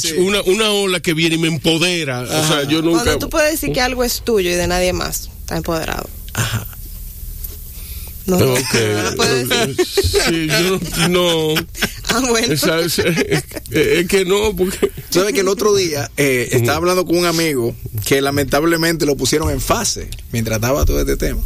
Sí. 0.00 0.12
una, 0.18 0.40
una 0.42 0.70
ola 0.70 1.00
que 1.00 1.12
viene 1.14 1.34
y 1.34 1.38
me 1.38 1.48
empodera. 1.48 2.22
O 2.22 2.48
sea, 2.48 2.62
yo 2.64 2.80
nunca. 2.80 3.02
Cuando 3.04 3.18
tú 3.26 3.30
puedes 3.30 3.52
decir 3.52 3.72
que 3.72 3.80
algo 3.82 4.04
es 4.04 4.22
tuyo 4.24 4.50
y 4.50 4.54
de 4.54 4.66
nadie 4.66 4.92
más, 4.94 5.28
está 5.42 5.56
empoderado. 5.58 6.08
Ajá. 6.34 6.66
No, 8.26 8.38
no, 8.38 8.52
Ok. 8.54 8.74
no 9.16 9.24
decir. 9.24 9.86
Sí, 10.28 10.46
yo 10.48 11.08
no. 11.08 11.54
Ah, 12.08 12.20
bueno. 12.28 12.52
Es, 12.52 12.62
es- 12.64 12.98
es 13.70 14.06
que 14.08 14.24
no, 14.24 14.54
porque. 14.56 14.88
Tú 15.10 15.18
sabes 15.20 15.32
que 15.34 15.40
el 15.40 15.48
otro 15.48 15.74
día 15.74 16.10
eh, 16.16 16.48
estaba 16.52 16.76
hablando 16.78 17.04
con 17.04 17.16
un 17.16 17.26
amigo 17.26 17.74
que 18.06 18.20
lamentablemente 18.20 19.06
lo 19.06 19.16
pusieron 19.16 19.50
en 19.50 19.60
fase 19.60 20.08
mientras 20.32 20.56
estaba 20.56 20.84
todo 20.84 21.00
este 21.00 21.16
tema. 21.16 21.40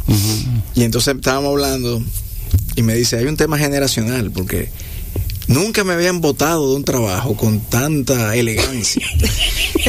Y 0.75 0.83
entonces 0.83 1.15
estábamos 1.15 1.49
hablando 1.51 2.01
y 2.75 2.83
me 2.83 2.95
dice, 2.95 3.17
hay 3.17 3.25
un 3.25 3.37
tema 3.37 3.57
generacional 3.57 4.31
porque 4.31 4.69
nunca 5.47 5.83
me 5.83 5.93
habían 5.93 6.21
votado 6.21 6.69
de 6.71 6.75
un 6.75 6.83
trabajo 6.83 7.35
con 7.37 7.59
tanta 7.61 8.35
elegancia. 8.35 9.07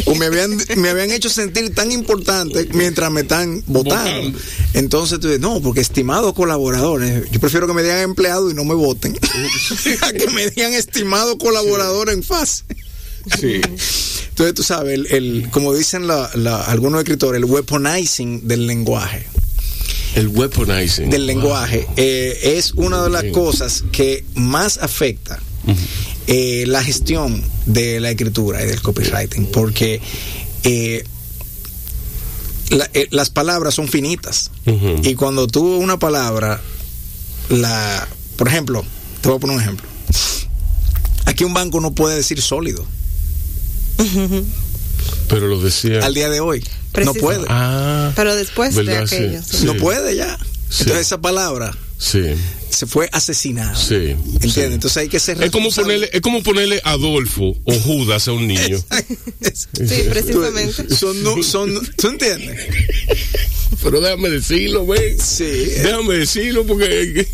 o 0.06 0.14
me 0.14 0.26
habían, 0.26 0.56
me 0.76 0.88
habían 0.90 1.10
hecho 1.10 1.28
sentir 1.30 1.74
tan 1.74 1.90
importante 1.92 2.68
mientras 2.72 3.10
me 3.10 3.22
están 3.22 3.62
votando. 3.66 4.38
Entonces 4.74 5.18
tú 5.20 5.26
dices, 5.28 5.40
no, 5.40 5.60
porque 5.60 5.80
estimados 5.80 6.32
colaboradores, 6.34 7.30
yo 7.30 7.40
prefiero 7.40 7.66
que 7.66 7.72
me 7.74 7.82
digan 7.82 7.98
empleado 8.00 8.50
y 8.50 8.54
no 8.54 8.64
me 8.64 8.74
voten. 8.74 9.18
a 10.02 10.12
que 10.12 10.28
me 10.30 10.48
digan 10.50 10.72
estimado 10.74 11.38
colaborador 11.38 12.10
en 12.10 12.22
fase. 12.22 12.64
Sí. 13.40 13.60
Entonces, 14.30 14.54
tú 14.54 14.62
sabes, 14.62 14.94
el, 14.94 15.06
el- 15.10 15.50
como 15.50 15.74
dicen 15.74 16.06
la- 16.06 16.30
la- 16.34 16.62
algunos 16.64 17.00
escritores, 17.00 17.38
el 17.40 17.44
weaponizing 17.44 18.46
del 18.46 18.66
lenguaje, 18.68 19.26
El 20.18 20.28
weaponizing. 20.28 21.10
del 21.10 21.26
lenguaje, 21.26 21.86
eh, 21.96 22.56
es 22.56 22.72
una 22.72 23.02
de 23.04 23.10
las 23.10 23.24
cosas 23.32 23.84
que 23.92 24.24
más 24.34 24.78
afecta 24.78 25.38
eh, 26.26 26.64
la 26.66 26.82
gestión 26.82 27.42
de 27.66 28.00
la 28.00 28.10
escritura 28.10 28.62
y 28.62 28.66
del 28.66 28.80
copywriting, 28.82 29.46
porque 29.52 30.00
eh, 30.64 31.04
la- 32.70 32.90
eh, 32.94 33.06
las 33.10 33.30
palabras 33.30 33.74
son 33.74 33.86
finitas. 33.88 34.50
Y 35.02 35.14
cuando 35.14 35.46
tú 35.46 35.76
una 35.76 35.98
palabra, 35.98 36.60
la, 37.48 38.08
por 38.36 38.48
ejemplo, 38.48 38.84
te 39.20 39.28
voy 39.28 39.36
a 39.36 39.40
poner 39.40 39.56
un 39.56 39.62
ejemplo. 39.62 39.86
Aquí 41.26 41.44
un 41.44 41.54
banco 41.54 41.80
no 41.80 41.92
puede 41.94 42.16
decir 42.16 42.40
sólido 42.42 42.84
Pero 45.28 45.46
lo 45.46 45.60
decía. 45.60 46.04
al 46.04 46.14
día 46.14 46.28
de 46.28 46.40
hoy. 46.40 46.64
No 47.04 47.14
puede. 47.14 47.44
Ah. 47.48 48.12
Pero 48.16 48.34
después 48.34 48.74
de 48.74 48.96
aquello. 48.96 49.40
sí. 49.42 49.58
Sí. 49.58 49.66
No 49.66 49.74
puede 49.74 50.16
ya. 50.16 50.36
Sí. 50.70 50.82
Entonces 50.82 51.06
esa 51.06 51.20
palabra 51.20 51.74
Sí. 51.98 52.34
Se 52.70 52.86
fue 52.86 53.08
asesinada. 53.12 53.74
Sí. 53.76 53.94
¿Entiendes? 53.94 54.52
sí. 54.54 54.60
Entonces 54.62 54.96
hay 54.98 55.08
que 55.08 55.18
ser 55.20 55.42
Es 55.42 55.50
como 55.50 55.70
ponerle, 55.70 56.10
es 56.12 56.20
como 56.20 56.42
ponerle 56.42 56.80
Adolfo 56.84 57.56
o 57.64 57.72
Judas 57.80 58.28
a 58.28 58.32
un 58.32 58.46
niño. 58.46 58.78
Sí, 59.72 60.02
precisamente. 60.10 60.94
Son, 60.94 61.22
no- 61.22 61.42
son, 61.42 61.72
¿Tú 61.96 62.08
entiendes? 62.08 62.58
Pero 63.82 64.00
déjame 64.00 64.28
decirlo, 64.30 64.86
ven. 64.86 65.16
Sí. 65.20 65.44
Déjame 65.44 66.14
decirlo 66.16 66.66
porque 66.66 67.26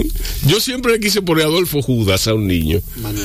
yo 0.46 0.60
siempre 0.60 0.92
le 0.92 1.00
quise 1.00 1.22
poner 1.22 1.46
Adolfo 1.46 1.80
Judas 1.82 2.26
a 2.28 2.34
un 2.34 2.46
niño. 2.46 2.80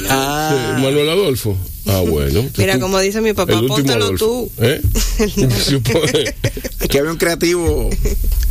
Ah, 0.10 0.76
Sí, 0.78 0.82
Manuel 0.84 1.10
Adolfo. 1.10 1.58
Ah, 1.86 2.02
bueno. 2.08 2.48
Mira, 2.58 2.76
Tú- 2.76 2.80
como 2.82 3.00
dice 3.00 3.22
mi 3.22 3.34
papá, 3.34 3.52
el 3.54 3.60
último 3.60 3.76
póntelo 3.76 4.06
Adolfo. 4.06 4.50
tú. 4.58 4.64
¿Eh? 4.64 4.82
Aquí 6.80 6.98
había 6.98 7.12
un 7.12 7.18
creativo, 7.18 7.90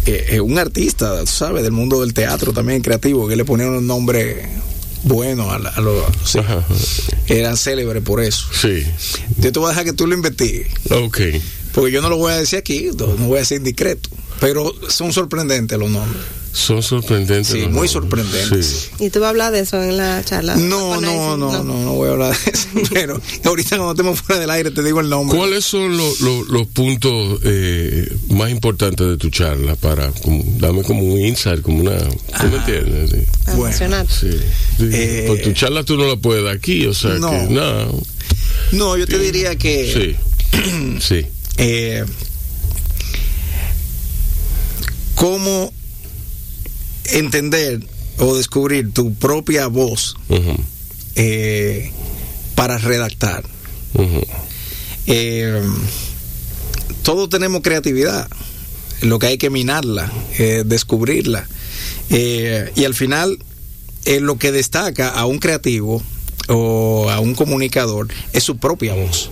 eh, 0.06 0.26
eh, 0.30 0.40
un 0.40 0.58
artista, 0.58 1.20
tú 1.20 1.26
¿sabes? 1.26 1.62
Del 1.62 1.72
mundo 1.72 2.00
del 2.02 2.12
teatro 2.14 2.52
también 2.52 2.82
creativo, 2.82 3.26
que 3.26 3.36
le 3.36 3.44
ponían 3.48 3.70
un 3.70 3.86
nombre 3.86 4.48
bueno 5.02 5.50
a, 5.50 5.58
la- 5.58 5.70
a 5.70 5.80
los. 5.80 6.04
sí. 6.24 6.38
Eran 7.26 7.56
célebres 7.56 8.02
por 8.02 8.22
eso. 8.22 8.46
Sí. 8.52 8.84
Yo 9.38 9.50
te 9.52 9.58
voy 9.58 9.66
a 9.66 9.70
dejar 9.70 9.84
que 9.84 9.92
tú 9.92 10.06
lo 10.06 10.14
investigues. 10.14 10.68
Ok. 10.90 11.20
Porque 11.72 11.90
yo 11.92 12.00
no 12.00 12.08
lo 12.08 12.16
voy 12.16 12.32
a 12.32 12.36
decir 12.36 12.58
aquí, 12.58 12.88
no, 12.96 13.06
voy 13.06 13.36
a 13.36 13.40
decir 13.40 13.58
indiscreto. 13.58 14.08
Pero 14.40 14.72
son 14.88 15.12
sorprendentes 15.12 15.78
los 15.78 15.90
nombres. 15.90 16.22
Son 16.52 16.82
sorprendentes. 16.82 17.48
Sí, 17.48 17.66
muy 17.68 17.86
sorprendentes. 17.88 18.90
Sí. 18.98 19.04
Y 19.06 19.10
tú 19.10 19.20
vas 19.20 19.26
a 19.26 19.30
hablar 19.30 19.52
de 19.52 19.60
eso 19.60 19.82
en 19.82 19.96
la 19.96 20.24
charla. 20.24 20.56
No, 20.56 21.00
no, 21.00 21.36
no, 21.36 21.62
no, 21.62 21.62
no 21.62 21.92
voy 21.92 22.08
a 22.08 22.12
hablar 22.12 22.36
de 22.36 22.50
eso. 22.50 22.68
Pero 22.92 23.20
ahorita 23.44 23.76
cuando 23.76 23.92
estemos 23.92 24.20
fuera 24.20 24.40
del 24.40 24.50
aire 24.50 24.70
te 24.70 24.82
digo 24.82 25.00
el 25.00 25.08
nombre. 25.08 25.36
¿Cuáles 25.38 25.64
son 25.64 25.96
los, 25.96 26.20
los, 26.20 26.48
los 26.48 26.66
puntos 26.68 27.40
eh, 27.44 28.08
más 28.30 28.50
importantes 28.50 29.06
de 29.06 29.16
tu 29.18 29.30
charla 29.30 29.76
para 29.76 30.10
como, 30.12 30.42
dame 30.58 30.82
como 30.82 31.02
un 31.02 31.20
insight, 31.20 31.62
como 31.62 31.80
una, 31.80 31.98
¿tú 31.98 32.46
me 32.50 32.56
entiendes? 32.56 33.10
Sí. 33.10 33.16
Ah, 33.46 33.54
Bueno. 33.54 33.76
Sí. 34.08 34.30
Sí. 34.30 34.38
Eh, 34.90 35.24
Pues 35.28 35.42
tu 35.42 35.52
charla 35.52 35.84
tú 35.84 35.96
no 35.96 36.06
la 36.08 36.16
puedes 36.16 36.44
dar 36.44 36.54
aquí, 36.54 36.86
o 36.86 36.94
sea 36.94 37.14
No. 37.14 37.30
que 37.30 37.36
nada. 37.54 37.86
No, 38.72 38.96
yo 38.96 39.06
te 39.06 39.18
diría 39.18 39.56
que 39.56 40.16
Sí. 40.50 40.98
sí. 41.00 41.26
eh, 41.58 42.04
cómo 45.14 45.72
entender 47.12 47.80
o 48.18 48.34
descubrir 48.36 48.92
tu 48.92 49.14
propia 49.14 49.66
voz 49.68 50.16
eh, 51.14 51.90
para 52.54 52.78
redactar. 52.78 53.44
Eh, 55.06 55.62
todos 57.02 57.28
tenemos 57.30 57.62
creatividad, 57.62 58.28
lo 59.02 59.18
que 59.18 59.28
hay 59.28 59.38
que 59.38 59.50
minarla, 59.50 60.12
eh, 60.38 60.62
descubrirla. 60.66 61.46
Y 62.10 62.84
al 62.84 62.94
final, 62.94 63.38
lo 64.20 64.38
que 64.38 64.52
destaca 64.52 65.08
a 65.10 65.26
un 65.26 65.38
creativo 65.38 66.02
o 66.48 67.10
a 67.10 67.20
un 67.20 67.34
comunicador 67.34 68.08
es 68.32 68.42
su 68.44 68.56
propia 68.56 68.94
voz. 68.94 69.30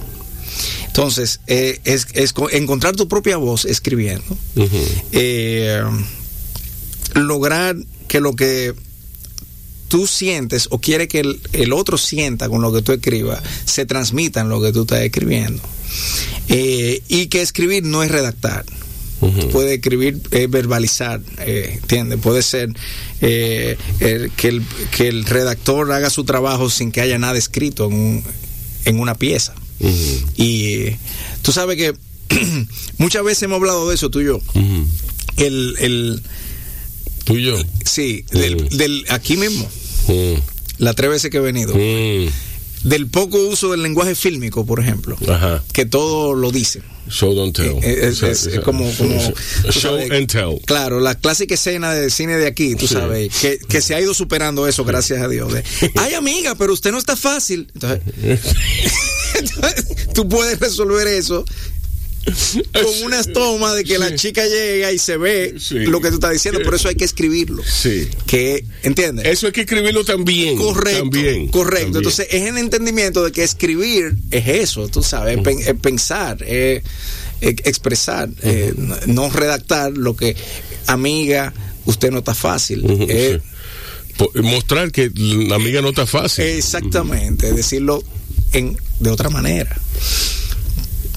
Entonces, 0.86 1.40
es, 1.46 2.06
es 2.14 2.32
co- 2.32 2.50
encontrar 2.50 2.96
tu 2.96 3.08
propia 3.08 3.36
voz 3.36 3.64
escribiendo, 3.66 4.24
lograr 7.16 7.76
que 8.08 8.20
lo 8.20 8.34
que 8.36 8.74
tú 9.88 10.06
sientes 10.06 10.66
o 10.70 10.80
quiere 10.80 11.06
que 11.08 11.20
el, 11.20 11.40
el 11.52 11.72
otro 11.72 11.96
sienta 11.98 12.48
con 12.48 12.60
lo 12.60 12.72
que 12.72 12.82
tú 12.82 12.92
escribas 12.92 13.40
se 13.64 13.86
transmita 13.86 14.40
en 14.40 14.48
lo 14.48 14.60
que 14.60 14.72
tú 14.72 14.82
estás 14.82 15.00
escribiendo. 15.00 15.62
Eh, 16.48 17.02
y 17.08 17.26
que 17.26 17.42
escribir 17.42 17.84
no 17.84 18.02
es 18.02 18.10
redactar. 18.10 18.64
Puede 19.50 19.74
escribir, 19.74 20.20
es 20.30 20.50
verbalizar, 20.50 21.20
eh, 21.38 21.78
¿entiendes? 21.80 22.20
Puede 22.20 22.42
ser 22.42 22.68
eh, 23.22 23.76
el- 24.00 24.30
que, 24.32 24.48
el, 24.48 24.62
que 24.94 25.08
el 25.08 25.24
redactor 25.24 25.90
haga 25.92 26.10
su 26.10 26.24
trabajo 26.24 26.68
sin 26.68 26.92
que 26.92 27.00
haya 27.00 27.18
nada 27.18 27.38
escrito 27.38 27.86
en, 27.86 27.94
un- 27.94 28.24
en 28.84 29.00
una 29.00 29.14
pieza. 29.14 29.54
Y 30.36 30.90
tú 31.42 31.50
sabes 31.52 31.76
que 31.76 31.94
muchas 32.98 33.24
veces 33.24 33.44
hemos 33.44 33.56
hablado 33.56 33.88
de 33.88 33.94
eso 33.94 34.10
tú 34.10 34.20
y 34.20 34.26
yo. 34.26 34.38
El, 35.38 35.74
el, 35.78 36.22
Tú 37.26 37.36
y 37.36 37.42
yo. 37.44 37.62
sí, 37.84 38.24
del, 38.30 38.56
Mm. 38.64 38.68
del- 38.76 39.04
aquí 39.10 39.36
mismo, 39.36 39.68
Mm, 40.08 40.34
las 40.78 40.94
tres 40.96 41.10
veces 41.10 41.30
que 41.30 41.36
he 41.36 41.40
venido, 41.40 41.74
mm. 41.74 42.88
del 42.88 43.08
poco 43.08 43.38
uso 43.38 43.70
del 43.72 43.82
lenguaje 43.82 44.14
fílmico, 44.14 44.64
por 44.64 44.80
ejemplo, 44.80 45.18
Ajá. 45.28 45.62
que 45.72 45.84
todo 45.84 46.34
lo 46.34 46.50
dicen. 46.52 46.82
Show 47.08 47.34
don't 47.34 47.54
tell. 47.54 47.76
Eh, 47.84 48.08
es- 48.08 48.18
sea, 48.18 48.30
es- 48.30 48.48
como- 48.64 48.90
como- 48.98 49.14
show- 49.20 49.34
tú 49.64 49.72
Show 49.72 49.92
sabes, 49.98 50.10
and 50.10 50.30
tell. 50.30 50.60
Claro, 50.64 50.98
la 51.00 51.14
clásica 51.16 51.54
escena 51.54 51.92
de 51.94 52.10
cine 52.10 52.36
de 52.36 52.46
aquí, 52.48 52.74
tú 52.76 52.86
Sí. 52.88 52.94
sabes, 52.94 53.32
que, 53.40 53.58
que 53.68 53.80
se 53.80 53.94
ha 53.94 54.00
ido 54.00 54.12
superando 54.14 54.66
eso, 54.68 54.84
gracias 54.84 55.20
a 55.22 55.28
Dios. 55.28 55.52
de, 55.52 55.62
Ay, 55.96 56.14
amiga, 56.14 56.54
pero 56.56 56.72
usted 56.72 56.90
no 56.92 56.98
está 56.98 57.14
fácil. 57.16 57.68
Entonces, 57.74 58.00
entonces, 59.34 59.84
tú 60.14 60.28
puedes 60.28 60.58
resolver 60.60 61.06
eso 61.08 61.44
con 62.72 63.02
unas 63.04 63.32
tomas 63.32 63.74
de 63.76 63.84
que 63.84 63.98
la 63.98 64.14
chica 64.14 64.46
llega 64.46 64.92
y 64.92 64.98
se 64.98 65.16
ve 65.16 65.54
Sí. 65.58 65.80
lo 65.86 66.00
que 66.00 66.08
tú 66.08 66.14
estás 66.14 66.32
diciendo, 66.32 66.60
por 66.62 66.74
eso 66.74 66.88
hay 66.88 66.94
que 66.96 67.04
escribirlo. 67.04 67.62
Sí. 67.64 68.08
Que, 68.26 68.64
¿entiendes? 68.82 69.26
Eso 69.26 69.46
hay 69.46 69.52
que 69.52 69.62
escribirlo 69.62 70.04
también. 70.04 70.56
Correcto, 70.58 71.00
También, 71.00 71.48
correcto. 71.48 71.84
también. 71.84 71.96
Entonces 71.98 72.26
es 72.30 72.42
el 72.48 72.58
entendimiento 72.58 73.24
de 73.24 73.32
que 73.32 73.42
escribir 73.44 74.16
es 74.30 74.46
eso, 74.48 74.88
tú 74.88 75.02
sabes, 75.02 75.36
es 75.38 75.42
pen- 75.42 75.60
es 75.60 75.74
pensar, 75.80 76.42
es, 76.42 76.82
es 77.40 77.50
expresar, 77.64 78.28
eh, 78.42 78.74
no- 79.06 79.30
redactar 79.30 79.92
lo 79.92 80.16
que, 80.16 80.36
amiga, 80.86 81.52
usted 81.84 82.10
no 82.10 82.18
está 82.18 82.34
fácil. 82.34 82.84
Eh, 83.08 83.40
sí. 83.40 84.24
Mostrar 84.42 84.90
que 84.92 85.10
la 85.14 85.56
amiga 85.56 85.82
no 85.82 85.90
está 85.90 86.06
fácil. 86.06 86.44
Exactamente, 86.46 87.52
decirlo 87.52 88.02
en, 88.52 88.78
de 88.98 89.10
otra 89.10 89.28
manera. 89.28 89.78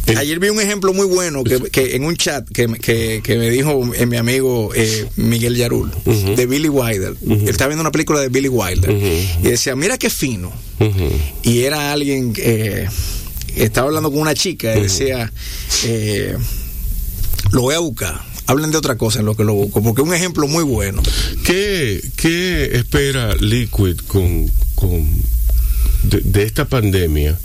El- 0.10 0.18
Ayer 0.18 0.40
vi 0.40 0.50
un 0.50 0.60
ejemplo 0.60 0.94
muy 0.94 1.06
bueno 1.08 1.44
que, 1.44 1.60
que 1.72 1.96
en 1.96 2.04
un 2.04 2.16
chat 2.16 2.48
que, 2.50 2.68
me- 2.68 2.80
que, 2.80 3.22
que 3.24 3.38
me 3.38 3.50
dijo 3.50 3.90
eh, 3.96 4.06
mi 4.06 4.18
amigo 4.18 4.72
eh, 4.76 5.06
Miguel 5.18 5.56
Yarul, 5.56 5.92
de 6.36 6.46
Billy 6.46 6.70
Wilder. 6.70 7.16
Él 7.30 7.48
estaba 7.50 7.70
viendo 7.70 7.82
una 7.82 7.92
película 7.92 8.20
de 8.20 8.30
Billy 8.30 8.50
Wilder 8.50 8.92
y 8.92 9.48
decía, 9.48 9.76
mira 9.76 9.98
qué 9.98 10.10
fino. 10.10 10.52
Y 11.44 11.60
era 11.60 11.92
alguien 11.94 12.34
que 12.34 12.88
estaba 13.56 13.88
hablando 13.88 14.12
con 14.12 14.20
una 14.22 14.34
chica 14.34 14.76
y 14.78 14.84
decía, 14.84 15.32
eh, 15.86 16.36
lo 17.52 17.62
voy 17.62 17.76
a 17.76 17.80
buscar. 17.80 18.22
Hablen 18.48 18.72
de 18.72 18.78
otra 18.78 18.98
cosa 18.98 19.20
en 19.20 19.26
lo 19.26 19.36
que 19.36 19.44
lo 19.44 19.54
busco, 19.54 19.84
porque 19.84 20.02
es 20.02 20.08
un 20.08 20.14
ejemplo 20.14 20.48
muy 20.48 20.64
bueno. 20.64 21.04
¿Qué, 21.46 22.02
qué 22.16 22.72
espera 22.74 23.36
Liquid 23.36 23.98
con, 24.08 24.50
con 24.74 25.08
de, 26.04 26.22
de 26.22 26.44
esta 26.44 26.66
pandemia, 26.66 27.38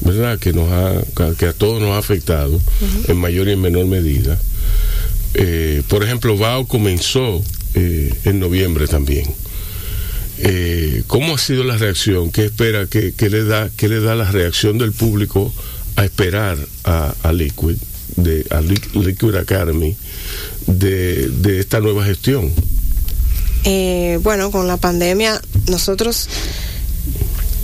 verdad? 0.00 0.38
Que 0.38 0.52
nos 0.52 0.70
ha, 0.70 1.34
que 1.36 1.46
a 1.46 1.52
todos 1.52 1.80
nos 1.80 1.90
ha 1.90 1.98
afectado 1.98 2.60
en 3.08 3.16
mayor 3.16 3.48
y 3.48 3.52
en 3.52 3.60
menor 3.60 3.86
medida. 3.86 4.38
Eh, 5.34 5.82
por 5.88 6.02
ejemplo, 6.04 6.36
Bao 6.36 6.66
comenzó 6.66 7.42
eh, 7.74 8.12
en 8.24 8.40
noviembre 8.40 8.86
también. 8.86 9.24
Eh, 10.38 11.02
¿Cómo 11.06 11.34
ha 11.34 11.38
sido 11.38 11.64
la 11.64 11.76
reacción? 11.76 12.30
¿Qué 12.30 12.44
espera? 12.46 12.86
¿Qué, 12.86 13.12
qué 13.16 13.28
le 13.28 13.44
da? 13.44 13.70
¿Qué 13.76 13.88
le 13.88 14.00
da 14.00 14.14
la 14.14 14.30
reacción 14.30 14.78
del 14.78 14.92
público 14.92 15.52
a 15.96 16.04
esperar 16.04 16.56
a, 16.84 17.12
a 17.22 17.32
Liquid, 17.32 17.76
de 18.16 18.46
a 18.50 18.60
Liq- 18.60 18.92
Liquid 19.04 19.34
Academy, 19.34 19.96
de, 20.66 21.28
de 21.28 21.58
esta 21.58 21.80
nueva 21.80 22.04
gestión? 22.04 22.52
Eh, 23.64 24.20
bueno, 24.22 24.52
con 24.52 24.68
la 24.68 24.76
pandemia, 24.76 25.40
nosotros, 25.66 26.28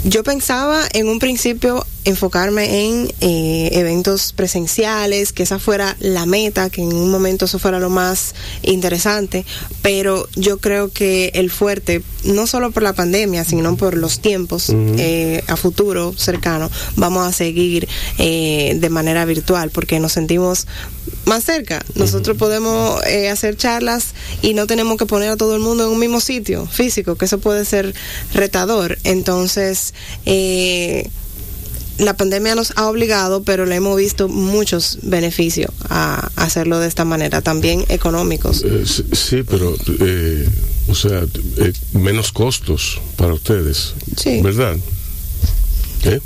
yo 0.04 0.22
pensaba 0.22 0.82
en 0.92 1.08
un 1.08 1.18
principio 1.18 1.84
enfocarme 2.04 2.84
en 2.84 3.12
eh, 3.20 3.70
eventos 3.72 4.34
presenciales, 4.34 5.32
que 5.32 5.42
esa 5.42 5.58
fuera 5.58 5.96
la 6.00 6.26
meta, 6.26 6.68
que 6.68 6.82
en 6.82 6.92
un 6.92 7.10
momento 7.10 7.46
eso 7.46 7.58
fuera 7.58 7.80
lo 7.80 7.88
más 7.88 8.34
interesante, 8.62 9.46
pero 9.80 10.28
yo 10.36 10.58
creo 10.58 10.90
que 10.90 11.30
el 11.34 11.50
fuerte, 11.50 12.02
no 12.24 12.46
solo 12.46 12.70
por 12.70 12.82
la 12.82 12.92
pandemia, 12.92 13.44
sino 13.44 13.76
por 13.76 13.96
los 13.96 14.20
tiempos 14.20 14.70
eh, 14.70 15.42
a 15.46 15.56
futuro 15.56 16.14
cercano, 16.16 16.70
vamos 16.96 17.26
a 17.26 17.32
seguir 17.32 17.88
eh, 18.18 18.76
de 18.78 18.90
manera 18.90 19.24
virtual, 19.24 19.70
porque 19.70 19.98
nos 20.00 20.12
sentimos 20.12 20.66
más 21.26 21.44
cerca. 21.44 21.84
Nosotros 21.94 22.36
podemos 22.36 23.02
eh, 23.06 23.28
hacer 23.30 23.56
charlas 23.56 24.14
y 24.42 24.54
no 24.54 24.66
tenemos 24.66 24.96
que 24.98 25.06
poner 25.06 25.30
a 25.30 25.36
todo 25.36 25.54
el 25.54 25.60
mundo 25.60 25.84
en 25.86 25.90
un 25.90 25.98
mismo 25.98 26.20
sitio 26.20 26.66
físico, 26.66 27.16
que 27.16 27.24
eso 27.26 27.38
puede 27.38 27.64
ser 27.64 27.94
retador. 28.32 28.98
Entonces, 29.04 29.94
eh, 30.26 31.08
la 31.98 32.16
pandemia 32.16 32.54
nos 32.56 32.72
ha 32.76 32.88
obligado, 32.88 33.44
pero 33.44 33.66
le 33.66 33.76
hemos 33.76 33.96
visto 33.96 34.28
muchos 34.28 34.98
beneficios 35.02 35.70
a 35.88 36.28
hacerlo 36.36 36.80
de 36.80 36.88
esta 36.88 37.04
manera, 37.04 37.40
también 37.40 37.84
económicos. 37.88 38.64
Eh, 38.64 38.84
sí, 39.12 39.42
pero, 39.44 39.76
eh, 40.00 40.48
o 40.88 40.94
sea, 40.94 41.24
eh, 41.58 41.72
menos 41.92 42.32
costos 42.32 43.00
para 43.16 43.32
ustedes, 43.34 43.94
Sí. 44.16 44.40
¿verdad? 44.42 44.76
¿Eh? 46.04 46.20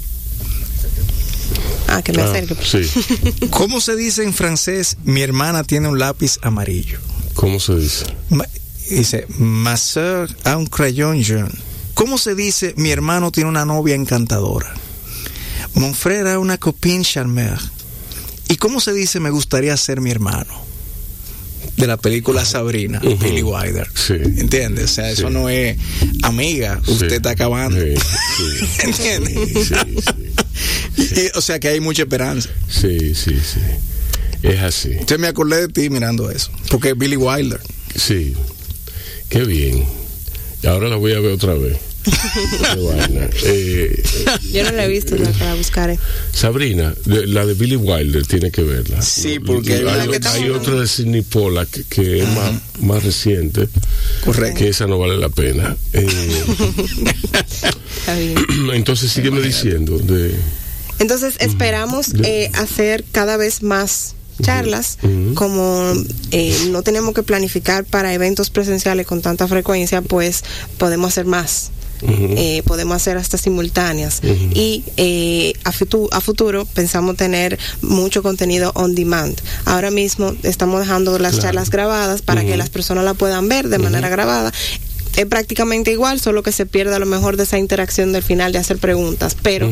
Ah, 1.87 2.03
que 2.03 2.13
me 2.13 2.23
Ah, 2.23 2.31
acerque. 2.31 2.57
sí. 2.65 3.47
¿Cómo 3.51 3.81
se 3.81 3.97
dice 3.97 4.23
en 4.23 4.33
francés? 4.35 4.97
Mi 5.05 5.23
hermana 5.23 5.65
tiene 5.65 5.89
un 5.89 5.99
lápiz 5.99 6.39
amarillo. 6.43 6.99
¿Cómo 7.35 7.59
se 7.61 7.77
dice? 7.77 8.05
Ma- 8.31 8.47
dice, 8.91 9.27
ma 9.39 9.77
soeur 9.77 10.29
a 10.45 10.57
un 10.57 10.67
crayon 10.67 11.23
jaune. 11.23 11.51
¿Cómo 11.95 12.19
se 12.19 12.35
dice? 12.35 12.75
Mi 12.77 12.91
hermano 12.91 13.31
tiene 13.33 13.49
una 13.51 13.65
novia 13.65 13.95
encantadora. 13.95 14.73
Mon 15.75 15.95
frère 15.95 16.33
a 16.33 16.39
una 16.39 16.59
copine 16.59 17.05
charmeur. 17.05 17.59
¿Y 18.49 18.57
cómo 18.57 18.81
se 18.81 18.93
dice? 18.93 19.21
Me 19.21 19.31
gustaría 19.31 19.77
ser 19.77 20.01
mi 20.01 20.11
hermano. 20.11 20.67
De 21.77 21.87
la 21.87 21.97
película 21.97 22.45
Sabrina, 22.45 23.01
Ujú. 23.05 23.17
Billy 23.19 23.43
Wilder. 23.43 23.89
Sí. 23.95 24.15
¿Entiendes? 24.15 24.85
O 24.91 24.95
sea, 24.95 25.11
eso 25.11 25.31
no 25.31 25.49
es 25.49 25.77
amiga, 26.23 26.81
usted 26.87 27.09
Sí. 27.11 27.15
está 27.17 27.31
acabando. 27.31 27.81
Sí, 27.81 27.95
sí. 27.97 28.81
¿Entiendes? 28.83 29.71
Sí, 30.99 31.29
o 31.35 31.41
sea 31.41 31.59
que 31.59 31.69
hay 31.69 31.81
mucha 31.81 32.03
esperanza. 32.03 32.49
Sí, 32.69 33.15
sí, 33.15 33.33
sí. 33.35 33.61
Es 34.43 34.61
así. 34.61 34.93
Entonces 34.93 35.19
me 35.19 35.27
acordé 35.29 35.63
de 35.63 35.69
ti 35.69 35.91
mirando 35.91 36.31
eso. 36.31 36.51
Porque 36.71 36.91
es 36.91 36.99
Billy 36.99 37.17
Wilder. 37.17 37.61
Sí. 37.97 38.35
Qué 39.29 39.45
bien. 39.45 39.85
Y 40.63 40.67
ahora 40.67 40.89
la 40.89 40.97
voy 40.97 41.13
a 41.13 41.21
ver 41.21 41.33
otra 41.33 41.55
vez. 41.55 41.77
Eh, 43.45 44.03
Yo 44.53 44.65
no 44.65 44.73
la 44.73 44.85
he 44.87 44.89
visto, 44.89 45.17
la, 45.17 45.31
la 45.31 45.55
buscaré. 45.55 45.99
Sabrina, 46.33 46.95
de- 47.05 47.27
la 47.27 47.45
de 47.45 47.55
Billy 47.55 47.77
Wilder, 47.77 48.27
tiene 48.27 48.51
que 48.51 48.63
verla. 48.63 49.03
Sí, 49.03 49.39
porque 49.41 49.75
hay 49.75 49.79
hay, 49.81 49.85
una 49.85 49.95
que 50.07 50.11
hay 50.29 50.43
estamos- 50.43 50.57
otra 50.61 50.81
de 50.81 50.87
Sidney 50.89 51.23
Pollack 51.23 51.69
que, 51.71 51.85
que 51.85 52.23
es 52.23 52.29
más, 52.29 52.53
más 52.81 53.03
reciente. 53.05 53.69
Correcto. 54.25 54.59
Que 54.59 54.69
esa 54.69 54.87
no 54.87 54.99
vale 54.99 55.17
la 55.19 55.29
pena. 55.29 55.77
Eh, 55.93 56.07
Está 58.01 58.15
bien. 58.17 58.35
entonces 58.75 59.11
sígueme 59.13 59.41
diciendo 59.41 59.99
de 59.99 60.35
Entonces 60.99 61.37
esperamos 61.41 62.09
eh, 62.25 62.51
hacer 62.55 63.05
cada 63.13 63.37
vez 63.37 63.63
más 63.63 64.15
charlas, 64.43 64.99
como 65.35 65.93
eh, 66.31 66.57
no 66.71 66.83
tenemos 66.83 67.13
que 67.15 67.23
planificar 67.25 67.85
para 67.85 68.15
eventos 68.15 68.51
presenciales 68.51 69.07
con 69.07 69.21
tanta 69.21 69.49
frecuencia, 69.49 70.01
pues 70.03 70.45
podemos 70.79 71.09
hacer 71.13 71.27
más. 71.27 71.71
Eh, 72.01 72.63
podemos 72.65 72.95
hacer 72.95 73.17
hasta 73.17 73.37
simultáneas. 73.39 74.21
Y 74.23 74.85
eh, 74.97 75.55
a, 75.65 75.73
futu- 75.73 76.09
a 76.13 76.21
futuro 76.21 76.65
pensamos 76.67 77.17
tener 77.17 77.59
mucho 77.83 78.23
contenido 78.23 78.71
on 78.77 78.95
demand. 78.95 79.37
Ahora 79.65 79.91
mismo 79.91 80.33
estamos 80.45 80.79
dejando 80.79 81.19
las 81.19 81.33
Claro. 81.33 81.43
charlas 81.49 81.71
grabadas 81.71 82.23
para 82.23 82.45
que 82.45 82.57
las 82.57 82.71
personas 82.71 83.05
la 83.05 83.15
puedan 83.15 83.49
ver 83.49 83.69
de 83.69 83.79
manera 83.79 84.09
grabada 84.09 84.53
es 85.19 85.27
prácticamente 85.27 85.91
igual, 85.93 86.21
solo 86.21 86.43
que 86.43 86.53
se 86.53 86.65
pierde 86.65 86.95
a 86.95 86.99
lo 86.99 87.07
mejor 87.07 87.37
de 87.37 87.43
esa 87.43 87.59
interacción 87.59 88.13
del 88.13 88.23
final 88.23 88.53
de 88.53 88.59
hacer 88.59 88.79
preguntas, 88.79 89.37
pero 89.43 89.69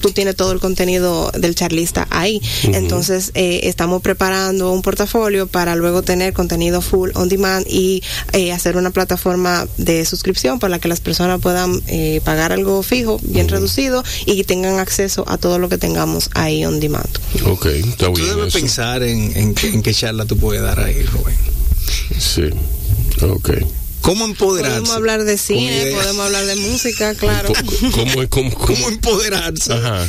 tú 0.00 0.10
tienes 0.10 0.36
todo 0.36 0.52
el 0.52 0.60
contenido 0.60 1.30
del 1.36 1.54
charlista 1.54 2.06
ahí. 2.10 2.40
Entonces, 2.64 3.30
eh, 3.34 3.60
estamos 3.64 4.02
preparando 4.02 4.72
un 4.72 4.82
portafolio 4.82 5.46
para 5.46 5.74
luego 5.76 6.02
tener 6.02 6.32
contenido 6.32 6.82
full 6.82 7.10
on 7.14 7.28
demand 7.28 7.66
y 7.68 8.02
eh, 8.32 8.52
hacer 8.52 8.76
una 8.76 8.90
plataforma 8.90 9.66
de 9.78 10.04
suscripción 10.04 10.58
para 10.58 10.78
que 10.78 10.88
las 10.88 11.00
personas 11.00 11.40
puedan 11.40 11.80
eh, 11.86 12.20
pagar 12.24 12.52
algo 12.52 12.82
fijo, 12.82 13.18
bien 13.22 13.48
reducido 13.48 14.04
y 14.26 14.44
tengan 14.44 14.78
acceso 14.78 15.24
a 15.28 15.38
todo 15.38 15.58
lo 15.58 15.68
que 15.68 15.78
tengamos 15.78 16.30
ahí 16.34 16.64
on 16.64 16.78
demand. 16.78 17.08
Ok, 17.46 17.66
está 17.66 18.06
Tú 18.06 18.12
bien. 18.14 18.28
debes 18.28 18.48
eso. 18.48 18.58
pensar 18.58 19.02
en, 19.02 19.36
en, 19.36 19.54
qué- 19.54 19.68
en 19.70 19.82
qué 19.82 19.94
charla 19.94 20.26
tú 20.26 20.36
puedes 20.36 20.62
dar 20.62 20.78
ahí, 20.80 21.02
Rubén. 21.04 21.36
Sí. 22.18 22.50
Ok. 23.24 23.50
¿Cómo 24.00 24.24
empoderarse? 24.24 24.76
Podemos 24.76 24.96
hablar 24.96 25.24
de 25.24 25.36
cine, 25.38 25.92
podemos 25.94 26.26
hablar 26.26 26.46
de 26.46 26.56
música, 26.56 27.14
claro. 27.14 27.52
¿Cómo, 27.92 28.12
cómo, 28.28 28.28
cómo- 28.28 28.50
¿Cómo 28.66 28.88
empoderarse? 28.88 29.72
Ajá. 29.72 30.06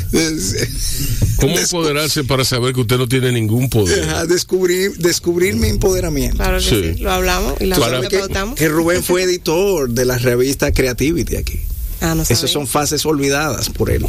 Cómo 1.37 1.57
empoderarse 1.57 2.23
para 2.23 2.45
saber 2.45 2.73
que 2.73 2.81
usted 2.81 2.97
no 2.97 3.07
tiene 3.07 3.31
ningún 3.31 3.69
poder? 3.69 4.03
Ajá, 4.03 4.25
descubrir, 4.25 4.95
descubrir 4.97 5.55
mi 5.55 5.67
empoderamiento. 5.67 6.37
Claro 6.37 6.57
que 6.59 6.63
sí. 6.63 6.93
Sí. 6.95 7.03
lo 7.03 7.11
hablamos 7.11 7.59
y 7.59 7.65
la 7.65 7.75
que 8.07 8.21
que 8.55 8.67
Rubén 8.69 9.03
fue 9.03 9.23
editor 9.23 9.89
de 9.89 10.05
la 10.05 10.17
revista 10.17 10.71
Creativity 10.71 11.35
aquí. 11.35 11.59
Ah, 12.01 12.15
no 12.15 12.23
Esas 12.23 12.49
son 12.49 12.65
fases 12.67 13.05
olvidadas 13.05 13.69
por 13.69 13.89
él. 13.91 14.05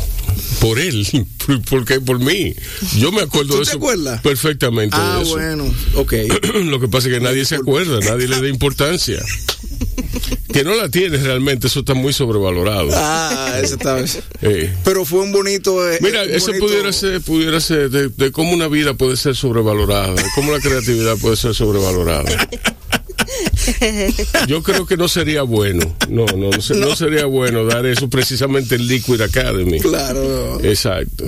Por 0.61 0.79
él, 0.79 1.07
¿por 1.71 1.85
qué? 1.85 2.01
Por 2.01 2.19
mí. 2.19 2.55
Yo 2.99 3.13
me 3.13 3.21
acuerdo 3.23 3.49
¿Tú 3.55 3.59
de 3.59 3.65
te 3.65 3.69
eso 3.71 3.77
acuerdas? 3.79 4.21
perfectamente. 4.23 4.97
Ah, 4.99 5.17
de 5.19 5.23
eso. 5.25 5.33
bueno, 5.33 5.75
ok. 5.97 6.13
Lo 6.65 6.81
que 6.81 6.89
pasa 6.89 7.09
es 7.09 7.15
que 7.15 7.21
nadie 7.21 7.45
se 7.45 7.57
acuerda, 7.57 8.01
nadie 8.01 8.29
le 8.29 8.41
da 8.41 8.49
importancia. 8.49 9.21
Que 10.53 10.65
no 10.65 10.75
la 10.75 10.89
tiene 10.91 11.17
realmente, 11.19 11.67
eso 11.67 11.81
está 11.81 11.95
muy 11.95 12.13
sobrevalorado. 12.13 12.89
Ah, 12.95 13.59
ese 13.63 13.75
está. 13.75 13.99
Eh, 14.43 14.73
Pero 14.85 15.05
fue 15.05 15.21
un 15.21 15.33
bonito. 15.33 15.91
eh, 15.91 15.99
Mira, 16.03 16.23
un 16.25 16.31
eso 16.31 16.47
bonito- 16.49 16.67
pudiera 16.67 16.93
ser, 16.93 17.21
pudiera 17.23 17.61
ser 17.61 17.91
de, 17.91 18.09
de 18.09 18.33
cómo 18.33 18.53
una 18.53 18.69
vida 18.69 18.95
puede 18.95 19.17
ser 19.17 19.35
sobrevalorada, 19.35 20.15
de 20.15 20.25
cómo 20.35 20.53
la 20.53 20.61
creatividad 20.61 21.17
puede 21.19 21.37
ser 21.37 21.55
sobrevalorada. 21.55 22.31
Yo 24.49 24.63
creo 24.63 24.87
que 24.87 24.97
no 24.97 25.09
sería 25.09 25.43
bueno, 25.43 25.95
no, 26.09 26.27
no, 26.27 26.51
no, 26.51 26.61
se- 26.63 26.75
no 26.75 26.95
sería 26.97 27.27
bueno 27.27 27.65
dar 27.65 27.87
eso 27.87 28.09
precisamente 28.09 28.75
en 28.77 28.87
Liquid 28.87 29.21
Academy. 29.21 29.79
Claro. 29.81 30.61
Exacto. 30.65 31.25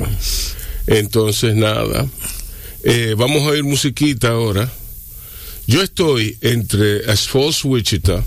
Entonces, 0.86 1.55
nada. 1.55 2.07
Eh, 2.82 3.14
vamos 3.16 3.42
a 3.42 3.47
oír 3.53 3.64
musiquita 3.64 4.28
ahora. 4.28 4.70
Yo 5.66 5.82
estoy 5.82 6.36
entre 6.42 7.11
As 7.11 7.26
Falls 7.26 7.64
Wichita, 7.64 8.22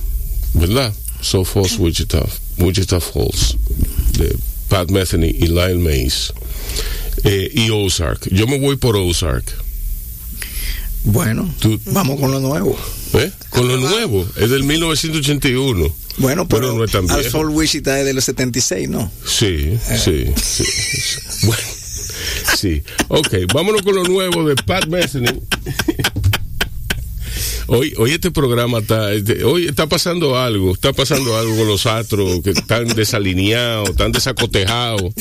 ¿verdad? 0.54 0.92
So 1.22 1.44
Falls 1.46 1.78
Wichita, 1.78 2.24
Wichita 2.58 3.00
Falls, 3.00 3.56
de 4.18 4.36
Pat 4.70 4.90
Metheny 4.90 5.28
y 5.30 5.48
Lyle 5.48 5.76
Mays, 5.76 6.34
eh, 7.24 7.52
y 7.54 7.70
Ozark. 7.70 8.28
Yo 8.32 8.48
me 8.48 8.58
voy 8.60 8.76
por 8.78 8.96
Ozark. 8.98 9.46
Bueno, 11.04 11.54
Tú- 11.60 11.80
vamos 11.86 12.20
con 12.20 12.32
lo 12.32 12.40
nuevo. 12.40 12.78
¿Eh? 13.14 13.32
Con 13.50 13.68
lo 13.68 13.78
nuevo, 13.78 14.28
es 14.36 14.50
del 14.50 14.64
1981. 14.64 15.96
Bueno, 16.18 16.48
pero 16.48 16.74
no 16.74 16.84
es 16.84 16.92
tan 16.92 17.10
Al. 17.10 17.24
Sol 17.24 17.50
Wichita 17.50 18.00
es 18.00 18.06
de 18.06 18.14
los 18.14 18.24
76, 18.26 18.90
¿no? 18.90 19.12
Sí, 19.26 19.78
sí, 19.88 20.26
sí. 20.36 20.64
sí. 20.64 21.20
Bueno, 21.44 21.64
sí. 22.58 22.84
Ok, 23.08 23.34
vámonos 23.54 23.82
con 23.84 23.96
lo 23.96 24.04
nuevo 24.04 24.48
de 24.48 24.56
Pat 24.56 24.88
Metheny. 24.88 25.28
Hoy, 27.68 27.94
hoy 27.98 28.12
este 28.12 28.32
programa 28.32 28.80
está, 28.80 29.12
este, 29.12 29.44
hoy 29.44 29.68
está 29.68 29.88
pasando 29.88 30.40
algo, 30.40 30.74
está 30.74 30.94
pasando 30.94 31.38
algo 31.38 31.58
con 31.58 31.68
los 31.68 31.86
astros 31.86 32.42
que 32.42 32.52
están 32.52 32.88
desalineados, 32.88 33.90
están 33.90 34.14
desacotejados. 34.14 35.14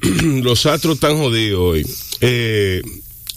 los 0.42 0.64
astros 0.66 0.94
están 0.94 1.18
jodidos 1.18 1.60
hoy. 1.60 1.86
Eh, 2.20 2.82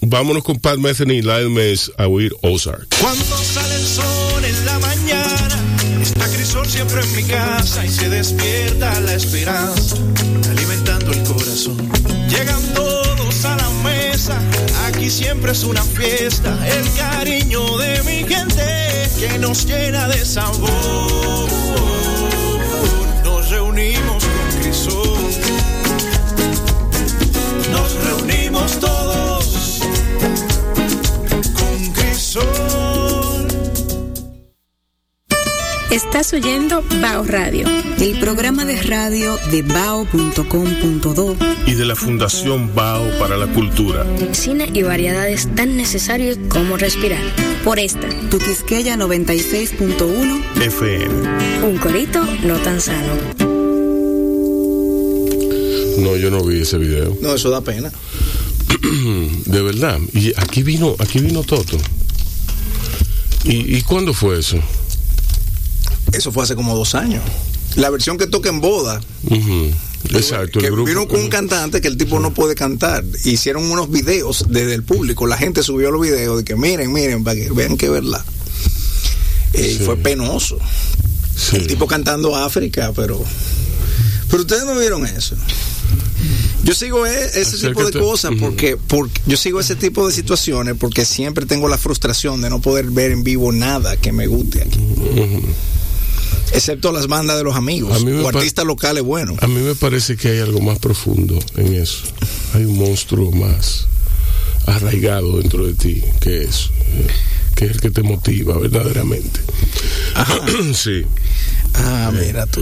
vámonos 0.06 0.44
con 0.44 0.60
Pat 0.60 0.78
Metheny 0.78 1.16
y 1.16 1.22
Lyle 1.22 1.50
Mays 1.50 1.92
a 1.98 2.08
oír 2.08 2.34
Ozark. 2.42 2.88
Cuando 3.00 3.38
sale 3.38 3.76
el 3.76 3.86
sol 3.86 4.46
en 4.46 4.66
la 4.66 4.80
mañana, 4.80 5.60
está 6.02 6.28
Crisol 6.30 6.68
siempre 6.68 7.02
en 7.02 7.16
mi 7.16 7.24
casa 7.24 7.86
y 7.86 7.90
se 7.90 8.10
despierta 8.10 9.00
la 9.02 9.14
esperanza, 9.14 9.96
alimentando 10.50 11.12
el 11.12 11.24
corazón. 11.24 11.78
Llegan 12.30 12.62
todos 12.74 13.46
a 13.46 13.56
la 13.56 13.70
mesa, 13.84 14.40
aquí 14.88 15.10
siempre 15.10 15.52
es 15.52 15.64
una 15.64 15.84
fiesta, 15.84 16.58
el 16.68 16.92
cariño 16.94 17.78
de 17.78 18.04
mi 18.04 18.28
gente 18.28 19.10
que 19.20 19.38
nos 19.40 19.66
llena 19.66 20.08
de 20.08 20.26
sabor. 20.26 22.03
Estás 35.94 36.34
oyendo 36.34 36.84
Bao 37.04 37.24
Radio, 37.24 37.68
El 38.00 38.20
programa 38.20 38.66
de 38.66 38.82
radio 38.82 39.38
de 39.52 39.62
bao.com.do 39.62 41.36
Y 41.68 41.76
de 41.76 41.86
la 41.86 41.96
Fundación 41.96 42.74
Bao 42.74 43.08
para 43.20 43.38
la 43.38 43.46
Cultura. 43.46 44.04
Cine 44.32 44.72
y 44.74 44.82
variedades 44.82 45.54
tan 45.54 45.78
necesarios 45.78 46.40
como 46.50 46.78
respirar. 46.78 47.22
Por 47.64 47.78
esta, 47.78 48.10
Tu 48.32 48.40
Quisqueya 48.40 48.96
96.1 48.96 50.64
FM. 50.64 51.68
un 51.68 51.78
corito 51.78 52.26
no 52.44 52.58
tan 52.58 52.82
sano. 52.82 53.14
No, 56.00 56.16
yo 56.16 56.32
no 56.32 56.44
vi 56.44 56.62
ese 56.62 56.80
video. 56.80 57.16
No, 57.22 57.36
eso 57.36 57.52
da 57.52 57.62
pena. 57.62 57.92
De 59.46 59.62
verdad. 59.62 60.00
Y 60.16 60.34
aquí 60.38 60.64
vino, 60.64 60.96
aquí 60.98 61.20
vino 61.20 61.44
Toto. 61.44 61.78
¿Y, 63.44 63.78
y 63.78 63.84
cuándo 63.84 64.16
fue 64.16 64.40
eso? 64.40 64.58
Eso 66.14 66.32
fue 66.32 66.44
hace 66.44 66.56
como 66.56 66.76
dos 66.76 66.96
años. 66.96 67.24
La 67.76 67.90
versión 67.90 68.18
que 68.18 68.28
toca 68.28 68.50
en 68.50 68.62
boda. 68.62 69.02
Exacto, 70.10 70.60
que 70.60 70.68
grupo. 70.70 70.86
vino 70.86 71.08
con 71.08 71.20
un 71.22 71.30
cantante 71.30 71.82
que 71.82 71.88
el 71.88 71.98
tipo 71.98 72.20
no 72.20 72.34
puede 72.34 72.56
cantar. 72.56 73.04
Hicieron 73.24 73.64
unos 73.72 73.90
videos 73.90 74.46
desde 74.50 74.76
el 74.76 74.84
público. 74.84 75.26
La 75.28 75.38
gente 75.38 75.64
subió 75.64 75.90
los 75.92 76.02
videos 76.02 76.38
de 76.38 76.44
que 76.44 76.56
miren, 76.56 76.92
miren, 76.94 77.24
para 77.24 77.36
que 77.40 77.50
vean 77.52 77.78
que 77.78 77.90
verdad. 77.90 78.24
Eh, 79.54 79.76
Sí. 79.78 79.84
Fue 79.86 79.96
penoso. 79.98 80.58
Sí. 81.36 81.56
El 81.58 81.68
tipo 81.68 81.88
cantando 81.88 82.36
África, 82.36 82.92
pero. 82.96 83.24
Pero 84.30 84.42
ustedes 84.42 84.66
no 84.66 84.78
vieron 84.78 85.06
eso. 85.06 85.36
Yo 86.64 86.74
sigo 86.74 87.06
e- 87.06 87.26
ese 87.40 87.58
tipo 87.70 87.84
de 87.86 87.92
cosas 88.00 88.32
porque, 88.40 88.78
porque 88.78 89.20
yo 89.26 89.36
sigo 89.38 89.60
ese 89.60 89.76
tipo 89.76 90.08
de 90.08 90.14
situaciones 90.14 90.76
porque 90.80 91.06
siempre 91.06 91.46
tengo 91.46 91.68
la 91.68 91.78
frustración 91.78 92.40
de 92.42 92.50
no 92.50 92.62
poder 92.62 92.86
ver 92.92 93.12
en 93.12 93.24
vivo 93.24 93.52
nada 93.52 93.98
que 93.98 94.12
me 94.12 94.28
guste 94.28 94.62
aquí. 94.62 94.80
Excepto 96.54 96.92
las 96.92 97.08
bandas 97.08 97.38
de 97.38 97.44
los 97.44 97.56
amigos 97.56 98.04
o 98.04 98.28
artistas 98.28 98.66
locales 98.66 99.04
buenos. 99.04 99.38
A 99.42 99.48
mí 99.48 99.60
me 99.62 99.76
parece 99.76 100.16
que 100.18 100.30
hay 100.30 100.40
algo 100.40 100.62
más 100.62 100.80
profundo 100.80 101.38
en 101.58 101.74
eso. 101.74 102.04
Hay 102.54 102.66
un 102.66 102.78
monstruo 102.78 103.32
más 103.32 103.88
arraigado 104.68 105.38
dentro 105.40 105.66
de 105.66 105.74
ti 105.74 106.02
que 106.22 106.44
eso. 106.44 106.70
eh, 106.94 107.08
Que 107.56 107.66
es 107.66 107.72
el 107.72 107.82
que 107.82 107.90
te 107.92 108.04
motiva 108.04 108.58
verdaderamente. 108.58 109.40
sí. 110.74 111.04
Ah, 111.74 112.12
mira 112.14 112.46
tú. 112.46 112.62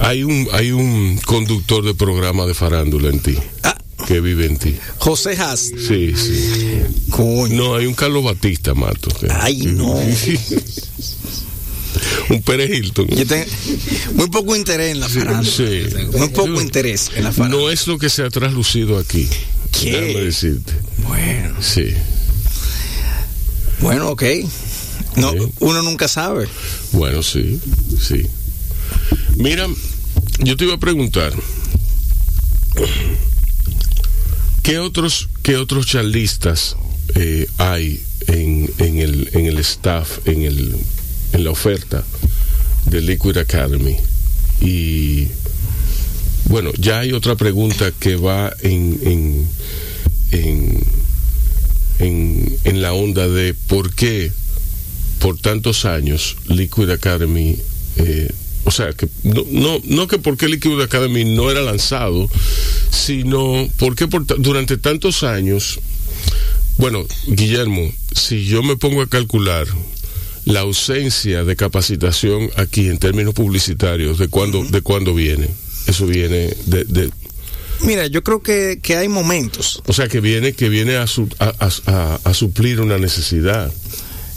Hay 0.00 0.24
un, 0.24 0.48
hay 0.52 0.72
un 0.72 1.18
conductor 1.24 1.84
de 1.84 1.94
programa 1.94 2.46
de 2.46 2.54
farándula 2.54 3.08
en 3.10 3.20
ti. 3.20 3.36
Ah. 3.62 3.76
Que 4.08 4.20
vive 4.20 4.46
en 4.46 4.56
ti. 4.58 4.76
José 4.98 5.36
Haas. 5.40 5.70
Sí, 5.88 6.14
sí. 6.16 6.80
Coño. 7.10 7.54
No, 7.54 7.74
hay 7.76 7.86
un 7.86 7.94
Carlos 7.94 8.24
Batista, 8.24 8.74
Mato. 8.74 9.08
que- 9.18 9.28
Ay, 9.30 9.58
no. 9.66 9.94
un 12.30 12.42
Pérez 12.42 12.70
Hilton. 12.70 13.06
Yo 13.08 13.26
tengo 13.26 13.44
muy 14.14 14.28
poco 14.28 14.56
interés 14.56 14.92
en 14.92 15.00
la 15.00 15.08
farándula. 15.08 15.44
Sí. 15.56 15.82
Muy 16.18 16.28
poco 16.28 16.60
interés 16.60 17.10
en 17.14 17.24
la 17.24 17.32
farándula. 17.32 17.64
No 17.64 17.70
es 17.70 17.86
lo 17.86 17.98
que 17.98 18.08
se 18.10 18.22
ha 18.22 18.30
traslucido 18.30 18.98
aquí. 18.98 19.28
¿Qué? 19.72 19.90
Déjame 19.92 20.24
decirte. 20.24 20.72
Bueno, 21.06 21.56
Sí. 21.62 21.86
bueno, 23.80 24.08
ok. 24.10 24.22
No, 25.16 25.32
Sí. 25.32 25.38
uno 25.60 25.82
nunca 25.82 26.08
sabe. 26.08 26.48
Bueno, 26.92 27.22
sí, 27.22 27.60
sí. 28.00 28.26
Mira, 29.36 29.66
yo 30.40 30.56
te 30.56 30.64
iba 30.64 30.74
a 30.74 30.78
preguntar, 30.78 31.32
¿qué 34.62 34.78
otros, 34.78 35.28
qué 35.42 35.56
otros 35.56 35.86
charlistas 35.86 36.76
eh, 37.14 37.46
hay 37.58 38.02
en, 38.26 38.70
en, 38.78 38.98
el, 38.98 39.28
en 39.34 39.46
el 39.46 39.58
staff, 39.58 40.26
en, 40.26 40.42
el, 40.42 40.74
en 41.34 41.44
la 41.44 41.50
oferta 41.50 42.02
de 42.86 43.00
Liquid 43.02 43.36
Academy? 43.36 43.96
Y 44.62 45.28
bueno, 46.46 46.70
ya 46.78 47.00
hay 47.00 47.12
otra 47.12 47.34
pregunta 47.36 47.92
que 47.98 48.16
va 48.16 48.52
en, 48.62 48.98
en, 49.02 49.48
en, 50.30 50.84
en, 51.98 52.56
en 52.64 52.82
la 52.82 52.92
onda 52.92 53.28
de 53.28 53.54
por 53.54 53.94
qué 53.94 54.30
por 55.18 55.38
tantos 55.38 55.84
años 55.84 56.36
Liquid 56.48 56.90
Academy, 56.90 57.56
eh, 57.96 58.30
o 58.64 58.70
sea, 58.70 58.92
que 58.92 59.08
no, 59.22 59.44
no, 59.50 59.80
no 59.84 60.06
que 60.06 60.18
porque 60.18 60.48
Liquid 60.48 60.80
Academy 60.82 61.24
no 61.24 61.50
era 61.50 61.62
lanzado, 61.62 62.28
sino 62.90 63.68
por, 63.78 63.94
ta- 63.96 64.34
durante 64.38 64.76
tantos 64.76 65.22
años, 65.22 65.80
bueno, 66.78 67.06
Guillermo, 67.26 67.90
si 68.14 68.44
yo 68.44 68.62
me 68.62 68.76
pongo 68.76 69.00
a 69.02 69.08
calcular 69.08 69.66
la 70.44 70.60
ausencia 70.60 71.44
de 71.44 71.56
capacitación 71.56 72.50
aquí 72.56 72.88
en 72.88 72.98
términos 72.98 73.34
publicitarios, 73.34 74.18
¿de 74.18 74.28
cuándo, 74.28 74.64
de 74.64 74.80
cuándo 74.82 75.14
viene? 75.14 75.48
Eso 75.86 76.06
viene 76.06 76.54
de, 76.66 76.84
de- 76.84 77.10
Mira, 77.80 78.06
yo 78.06 78.22
creo 78.22 78.40
que, 78.40 78.78
que 78.82 78.96
hay 78.96 79.08
momentos. 79.08 79.82
o 79.86 79.92
sea, 79.92 80.08
que 80.08 80.20
viene, 80.20 80.52
que 80.52 80.68
viene 80.68 80.96
a, 80.96 81.06
su- 81.06 81.28
a, 81.38 81.52
a- 81.58 81.70
a- 81.86 82.20
a 82.24 82.34
suplir 82.34 82.80
una 82.80 82.98
necesidad. 82.98 83.72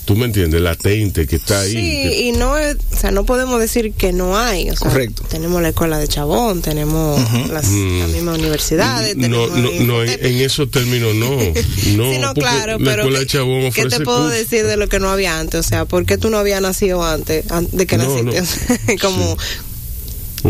¿Tú 0.07 0.15
me 0.15 0.23
entiendes? 0.25 0.61
Latente, 0.61 1.27
que 1.27 1.35
está 1.35 1.59
ahí. 1.59 1.71
Sí, 1.71 1.75
que- 1.75 2.21
y 2.27 2.31
no 2.31 2.57
es, 2.57 2.77
o 2.93 2.97
sea, 2.97 3.11
no 3.11 3.25
podemos 3.25 3.59
decir 3.59 3.91
que 3.91 4.13
no 4.13 4.37
hay. 4.37 4.69
O 4.69 4.75
sea, 4.77 4.89
Correcto. 4.89 5.23
Tenemos 5.29 5.61
la 5.61 5.67
escuela 5.69 5.99
de 5.99 6.07
Chabón, 6.07 6.61
tenemos 6.61 7.19
las, 7.51 7.69
las 7.69 8.09
mismas 8.09 8.37
universidades. 8.39 9.17
No, 9.17 9.27
no, 9.47 9.69
no, 9.81 10.03
en, 10.03 10.25
en 10.25 10.35
esos 10.41 10.71
términos 10.71 11.13
no. 11.13 11.27
No, 11.97 12.11
sí, 12.11 12.19
no, 12.19 12.33
claro, 12.33 12.79
la 12.79 12.85
pero 12.91 13.03
escuela 13.03 13.19
¿qué, 13.19 13.25
de 13.25 13.27
Chabón 13.27 13.71
qué 13.73 13.85
te 13.85 13.99
puedo 13.99 14.19
cursos. 14.23 14.31
decir 14.39 14.65
de 14.65 14.77
lo 14.77 14.87
que 14.87 14.99
no 15.01 15.09
había 15.09 15.37
antes? 15.39 15.59
O 15.59 15.67
sea, 15.67 15.83
¿por 15.83 16.05
qué 16.05 16.17
tú 16.17 16.29
no 16.29 16.37
habías 16.37 16.61
nacido 16.61 17.03
antes 17.03 17.51
an- 17.51 17.67
de 17.73 17.85
que 17.85 17.97
No, 17.97 18.23
naciste? 18.23 18.97
no. 19.03 19.37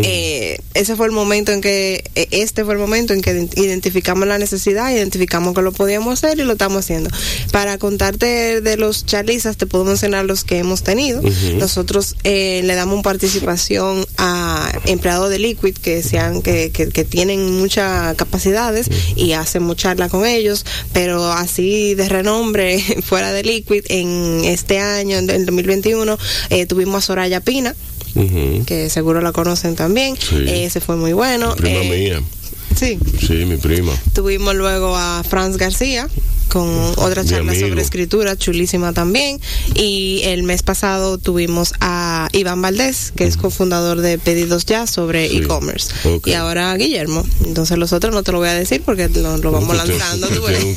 Eh, 0.03 0.59
ese 0.73 0.95
fue 0.95 1.05
el 1.07 1.11
momento 1.11 1.51
en 1.51 1.61
que, 1.61 2.03
eh, 2.15 2.27
este 2.31 2.63
fue 2.63 2.73
el 2.73 2.79
momento 2.79 3.13
en 3.13 3.21
que 3.21 3.33
ident- 3.33 3.57
identificamos 3.57 4.27
la 4.27 4.37
necesidad, 4.37 4.91
identificamos 4.91 5.53
que 5.55 5.61
lo 5.61 5.71
podíamos 5.71 6.23
hacer 6.23 6.37
y 6.39 6.43
lo 6.43 6.53
estamos 6.53 6.85
haciendo. 6.85 7.09
Para 7.51 7.77
contarte 7.77 8.61
de 8.61 8.77
los 8.77 9.05
charlistas, 9.05 9.57
te 9.57 9.65
puedo 9.67 9.85
mencionar 9.85 10.25
los 10.25 10.43
que 10.43 10.57
hemos 10.59 10.83
tenido. 10.83 11.21
Nosotros 11.57 12.15
eh, 12.23 12.61
le 12.63 12.75
damos 12.75 13.01
participación 13.03 14.05
a 14.17 14.71
empleados 14.85 15.29
de 15.29 15.39
Liquid 15.39 15.75
que 15.77 16.03
sean 16.03 16.41
que, 16.41 16.71
que, 16.71 16.89
que 16.89 17.03
tienen 17.03 17.57
muchas 17.59 18.15
capacidades 18.15 18.89
y 19.15 19.33
hacemos 19.33 19.77
charla 19.77 20.09
con 20.09 20.25
ellos, 20.25 20.65
pero 20.93 21.31
así 21.31 21.95
de 21.95 22.09
renombre 22.09 22.83
fuera 23.03 23.31
de 23.31 23.43
Liquid 23.43 23.83
en 23.89 24.43
este 24.45 24.79
año, 24.79 25.17
en 25.17 25.29
el 25.29 25.45
2021, 25.45 26.17
eh, 26.49 26.65
tuvimos 26.65 27.03
a 27.03 27.07
Soraya 27.07 27.41
Pina 27.41 27.75
Que 28.65 28.89
seguro 28.89 29.21
la 29.21 29.31
conocen 29.31 29.75
también. 29.75 30.15
Sí. 30.17 30.45
Ese 30.47 30.79
fue 30.81 30.95
muy 30.95 31.13
bueno. 31.13 31.55
Prima 31.55 31.79
Eh, 31.81 31.89
mía. 31.89 32.21
Sí. 32.75 32.97
Sí, 33.19 33.45
mi 33.45 33.57
prima. 33.57 33.91
Tuvimos 34.13 34.55
luego 34.55 34.95
a 34.95 35.23
Franz 35.27 35.57
García 35.57 36.07
con 36.47 36.67
otra 36.97 37.23
charla 37.25 37.53
sobre 37.53 37.81
escritura, 37.81 38.35
chulísima 38.37 38.93
también. 38.93 39.39
Y 39.75 40.21
el 40.23 40.43
mes 40.43 40.63
pasado 40.63 41.17
tuvimos 41.17 41.73
a 41.79 42.29
Iván 42.31 42.61
Valdés, 42.61 43.11
que 43.15 43.25
es 43.25 43.37
cofundador 43.37 44.01
de 44.01 44.17
Pedidos 44.17 44.65
Ya 44.65 44.87
sobre 44.87 45.25
e-commerce. 45.25 45.93
Y 46.25 46.33
ahora 46.33 46.75
Guillermo. 46.75 47.25
Entonces 47.45 47.77
los 47.77 47.93
otros 47.93 48.13
no 48.13 48.23
te 48.23 48.31
lo 48.31 48.39
voy 48.39 48.49
a 48.49 48.53
decir 48.53 48.81
porque 48.83 49.09
lo, 49.09 49.51
vamos 49.51 49.75
lanzando. 49.75 50.27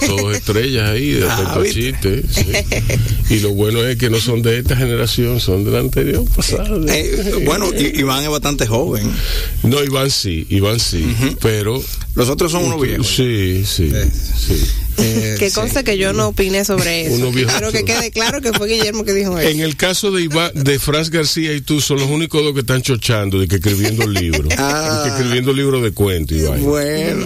Todos 0.07 0.37
estrellas 0.37 0.91
ahí 0.91 1.13
de 1.13 1.27
ah, 1.31 1.59
chiste, 1.71 2.23
Y 3.29 3.41
lo 3.41 3.51
bueno 3.51 3.83
es 3.83 3.97
que 3.97 4.11
no 4.11 4.21
son 4.21 4.43
de 4.43 4.59
esta 4.59 4.77
generación, 4.77 5.41
son 5.41 5.65
de 5.65 5.71
la 5.71 5.81
anterior 5.81 6.25
pasada. 6.35 6.69
Eh, 6.91 7.43
bueno, 7.45 7.67
Iván 7.73 8.25
es 8.25 8.31
bastante 8.31 8.67
joven. 8.67 9.11
No, 9.63 9.83
Iván 9.83 10.11
sí, 10.11 10.47
Iván 10.51 10.81
sí, 10.81 11.15
pero... 11.41 11.81
Los 12.15 12.29
otros 12.29 12.51
son 12.51 12.65
unos 12.65 12.81
viejos. 12.81 13.07
Sí, 13.07 13.65
sí, 13.65 13.91
sí. 14.37 14.55
Eh, 14.99 15.37
que 15.39 15.51
conste 15.51 15.85
que 15.85 15.97
yo 15.97 16.13
no 16.13 16.29
opiné 16.29 16.65
sobre 16.65 17.07
eso. 17.07 17.31
Pero 17.33 17.73
que 17.73 17.85
quede 17.85 18.11
claro 18.11 18.41
que 18.41 18.53
fue 18.53 18.69
Guillermo 18.69 19.05
que 19.05 19.13
dijo 19.13 19.39
eso. 19.39 19.49
En 19.49 19.61
el 19.61 19.77
caso 19.77 20.11
de 20.11 20.23
Iván, 20.23 20.51
de 20.55 20.79
Franz 20.79 21.11
García 21.11 21.53
y 21.55 21.61
tú 21.61 21.81
son 21.81 21.99
los 21.99 22.09
únicos 22.09 22.43
dos 22.43 22.53
que 22.55 22.61
están 22.61 22.83
chochando 22.83 23.39
de 23.39 23.49
que 23.49 23.57
escribiendo 23.57 24.07
libros. 24.07 24.53
Ah. 24.63 25.05
escribiendo 25.07 25.53
libros 25.53 25.83
de 25.83 25.93
cuentos, 25.93 26.37
Iván. 26.37 26.63
Bueno, 26.63 27.25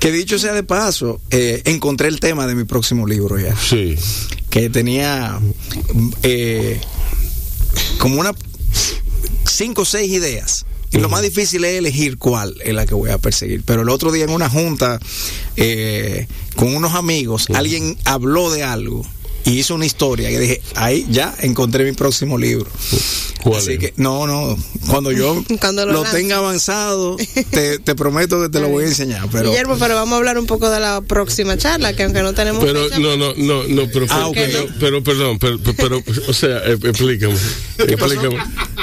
que 0.00 0.12
dicho 0.12 0.38
sea 0.38 0.52
de 0.52 0.64
paso, 0.64 1.20
eh, 1.30 1.62
encontré 1.66 2.08
el 2.08 2.18
tema 2.18 2.46
de 2.46 2.54
mi 2.54 2.64
próximo 2.64 3.06
libro 3.06 3.38
ya. 3.38 3.54
Sí. 3.56 3.96
Que 4.50 4.68
tenía 4.68 5.38
eh, 6.24 6.80
como 7.98 8.18
una 8.18 8.32
cinco 9.44 9.82
o 9.82 9.84
seis 9.84 10.10
ideas 10.10 10.66
y 10.92 10.98
lo 10.98 11.08
más 11.08 11.22
difícil 11.22 11.64
es 11.64 11.78
elegir 11.78 12.18
cuál 12.18 12.54
es 12.64 12.74
la 12.74 12.86
que 12.86 12.94
voy 12.94 13.10
a 13.10 13.18
perseguir. 13.18 13.62
Pero 13.64 13.82
el 13.82 13.88
otro 13.88 14.12
día 14.12 14.24
en 14.24 14.30
una 14.30 14.50
junta 14.50 14.98
eh, 15.56 16.26
con 16.56 16.74
unos 16.74 16.94
amigos, 16.94 17.46
alguien 17.54 17.96
habló 18.04 18.50
de 18.50 18.62
algo 18.62 19.04
y 19.44 19.58
hizo 19.58 19.74
una 19.74 19.86
historia 19.86 20.30
y 20.30 20.36
dije, 20.36 20.62
ahí 20.74 21.06
ya 21.10 21.34
encontré 21.40 21.84
mi 21.84 21.92
próximo 21.92 22.38
libro. 22.38 22.70
Así 23.56 23.76
que, 23.76 23.92
no, 23.96 24.26
no, 24.26 24.56
cuando 24.88 25.10
yo 25.10 25.34
lo, 25.86 26.04
tenga 26.04 26.36
avanzado, 26.36 27.16
te, 27.50 27.94
prometo 27.96 28.40
que 28.40 28.48
te 28.48 28.60
lo 28.60 28.68
voy 28.68 28.84
a 28.84 28.86
enseñar. 28.88 29.28
Pero, 29.32 29.50
Guillermo, 29.50 29.76
pero 29.78 29.96
vamos 29.96 30.14
a 30.14 30.16
hablar 30.18 30.38
un 30.38 30.46
poco 30.46 30.70
de 30.70 30.78
la 30.78 31.00
próxima 31.00 31.56
charla, 31.56 31.94
que 31.94 32.04
aunque 32.04 32.22
no 32.22 32.34
tenemos. 32.34 32.62
Pero, 32.62 32.88
no, 33.00 33.16
no, 33.16 33.34
no, 33.34 33.64
no, 33.66 33.88
pero, 33.92 34.06
ah, 34.10 34.30
pero, 34.78 35.02
perdón, 35.02 35.38
pero, 35.40 35.58
pero, 35.76 36.02
o 36.28 36.32
sea, 36.32 36.58
eh, 36.58 36.78
explícame. 36.80 37.34
explícame, 37.78 38.38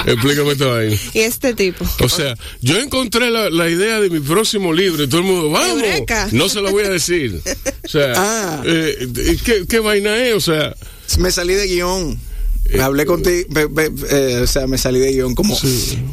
explícame 0.06 0.56
todo 0.56 0.78
ahí. 0.78 1.00
Y 1.14 1.20
este 1.20 1.54
tipo. 1.54 1.86
O 2.04 2.10
sea, 2.10 2.36
yo 2.62 2.80
encontré 2.80 3.30
la, 3.30 3.50
la 3.50 3.70
idea 3.70 4.00
de 4.00 4.10
mi 4.10 4.20
próximo 4.20 4.74
libro 4.74 5.04
y 5.04 5.08
todo 5.08 5.22
el 5.22 5.28
mundo, 5.28 5.50
vamos, 5.50 5.84
no 6.32 6.50
se 6.50 6.62
lo 6.62 6.72
voy 6.72 6.84
a 6.86 6.90
decir. 6.90 7.42
O 7.86 7.88
sea, 7.88 8.14
ah. 8.16 8.64
eh, 8.66 9.38
¿qué, 9.44 9.66
¿qué 9.68 9.80
vaina 9.80 10.18
es? 10.18 10.36
O 10.36 10.42
sea, 10.42 10.76
me 11.18 11.32
salí 11.32 11.54
de 11.54 11.68
guion. 11.68 12.20
Eh, 12.72 12.82
hablé 12.82 13.06
contigo, 13.06 13.48
eh, 14.12 14.42
o 14.44 14.48
sea, 14.48 14.68
me 14.68 14.78
salí 14.78 15.00
de 15.00 15.12
guion 15.12 15.34
como, 15.34 15.58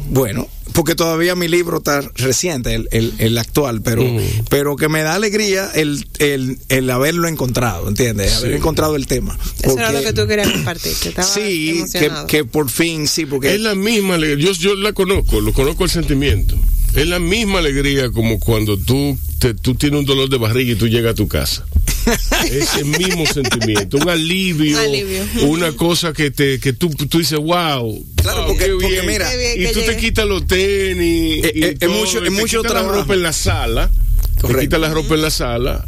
bueno, 0.09 0.47
porque 0.73 0.95
todavía 0.95 1.35
mi 1.35 1.47
libro 1.47 1.77
está 1.77 2.01
reciente, 2.15 2.75
el, 2.75 3.13
el, 3.17 3.37
actual, 3.37 3.81
pero, 3.81 4.03
mm. 4.03 4.45
pero 4.49 4.75
que 4.75 4.89
me 4.89 5.01
da 5.03 5.15
alegría 5.15 5.69
el, 5.73 6.05
el, 6.19 6.89
haberlo 6.89 7.27
encontrado, 7.27 7.87
¿entiendes? 7.87 8.35
Haber 8.37 8.53
encontrado 8.53 8.95
el 8.95 9.07
tema. 9.07 9.37
Eso 9.61 9.77
era 9.77 9.91
lo 9.91 10.01
que 10.01 10.13
tú 10.13 10.27
querías 10.27 10.51
compartir, 10.51 10.93
Sí, 11.23 11.83
que, 12.27 12.45
por 12.45 12.69
fin, 12.69 13.07
sí, 13.07 13.25
porque... 13.25 13.53
Es 13.55 13.61
la 13.61 13.75
misma 13.75 14.17
yo, 14.17 14.51
yo 14.51 14.75
la 14.75 14.93
conozco, 14.93 15.41
lo 15.41 15.53
conozco 15.53 15.83
el 15.83 15.89
sentimiento. 15.89 16.57
Es 16.97 17.07
la 17.07 17.19
misma 17.19 17.59
alegría 17.59 18.09
como 18.09 18.39
cuando 18.39 18.75
tú, 18.75 19.15
te, 19.37 19.53
tú 19.53 19.75
tienes 19.75 19.99
un 19.99 20.05
dolor 20.07 20.29
de 20.29 20.37
barriga 20.37 20.71
y 20.71 20.75
tú 20.75 20.87
llegas 20.87 21.11
a 21.11 21.15
tu 21.15 21.27
casa. 21.27 21.63
Ese 22.51 22.83
mismo 22.85 23.23
sentimiento, 23.31 23.97
un 23.97 24.09
alivio, 24.09 24.79
una 25.43 25.73
cosa 25.73 26.11
que 26.11 26.31
te 26.31 26.59
que 26.59 26.73
tú, 26.73 26.89
tú 26.89 27.19
dices, 27.19 27.37
wow. 27.37 28.03
Claro, 28.15 28.47
porque, 28.47 29.03
mira, 29.05 29.29
y 29.55 29.71
tú 29.73 29.81
te 29.81 29.95
quitas 29.95 30.25
los 30.25 30.47
tenis, 30.47 31.45
eh, 31.45 31.51
eh, 31.55 31.77
es, 31.79 31.87
mucho, 31.87 32.23
es 32.23 32.31
mucho 32.31 32.63
trabajo. 32.63 32.95
la 32.95 33.01
ropa 33.01 33.13
en 33.13 33.21
la 33.21 33.33
sala, 33.33 33.91
te 34.41 34.59
quitas 34.59 34.79
la 34.79 34.89
ropa 34.89 35.13
en 35.13 35.21
la 35.21 35.29
sala 35.29 35.87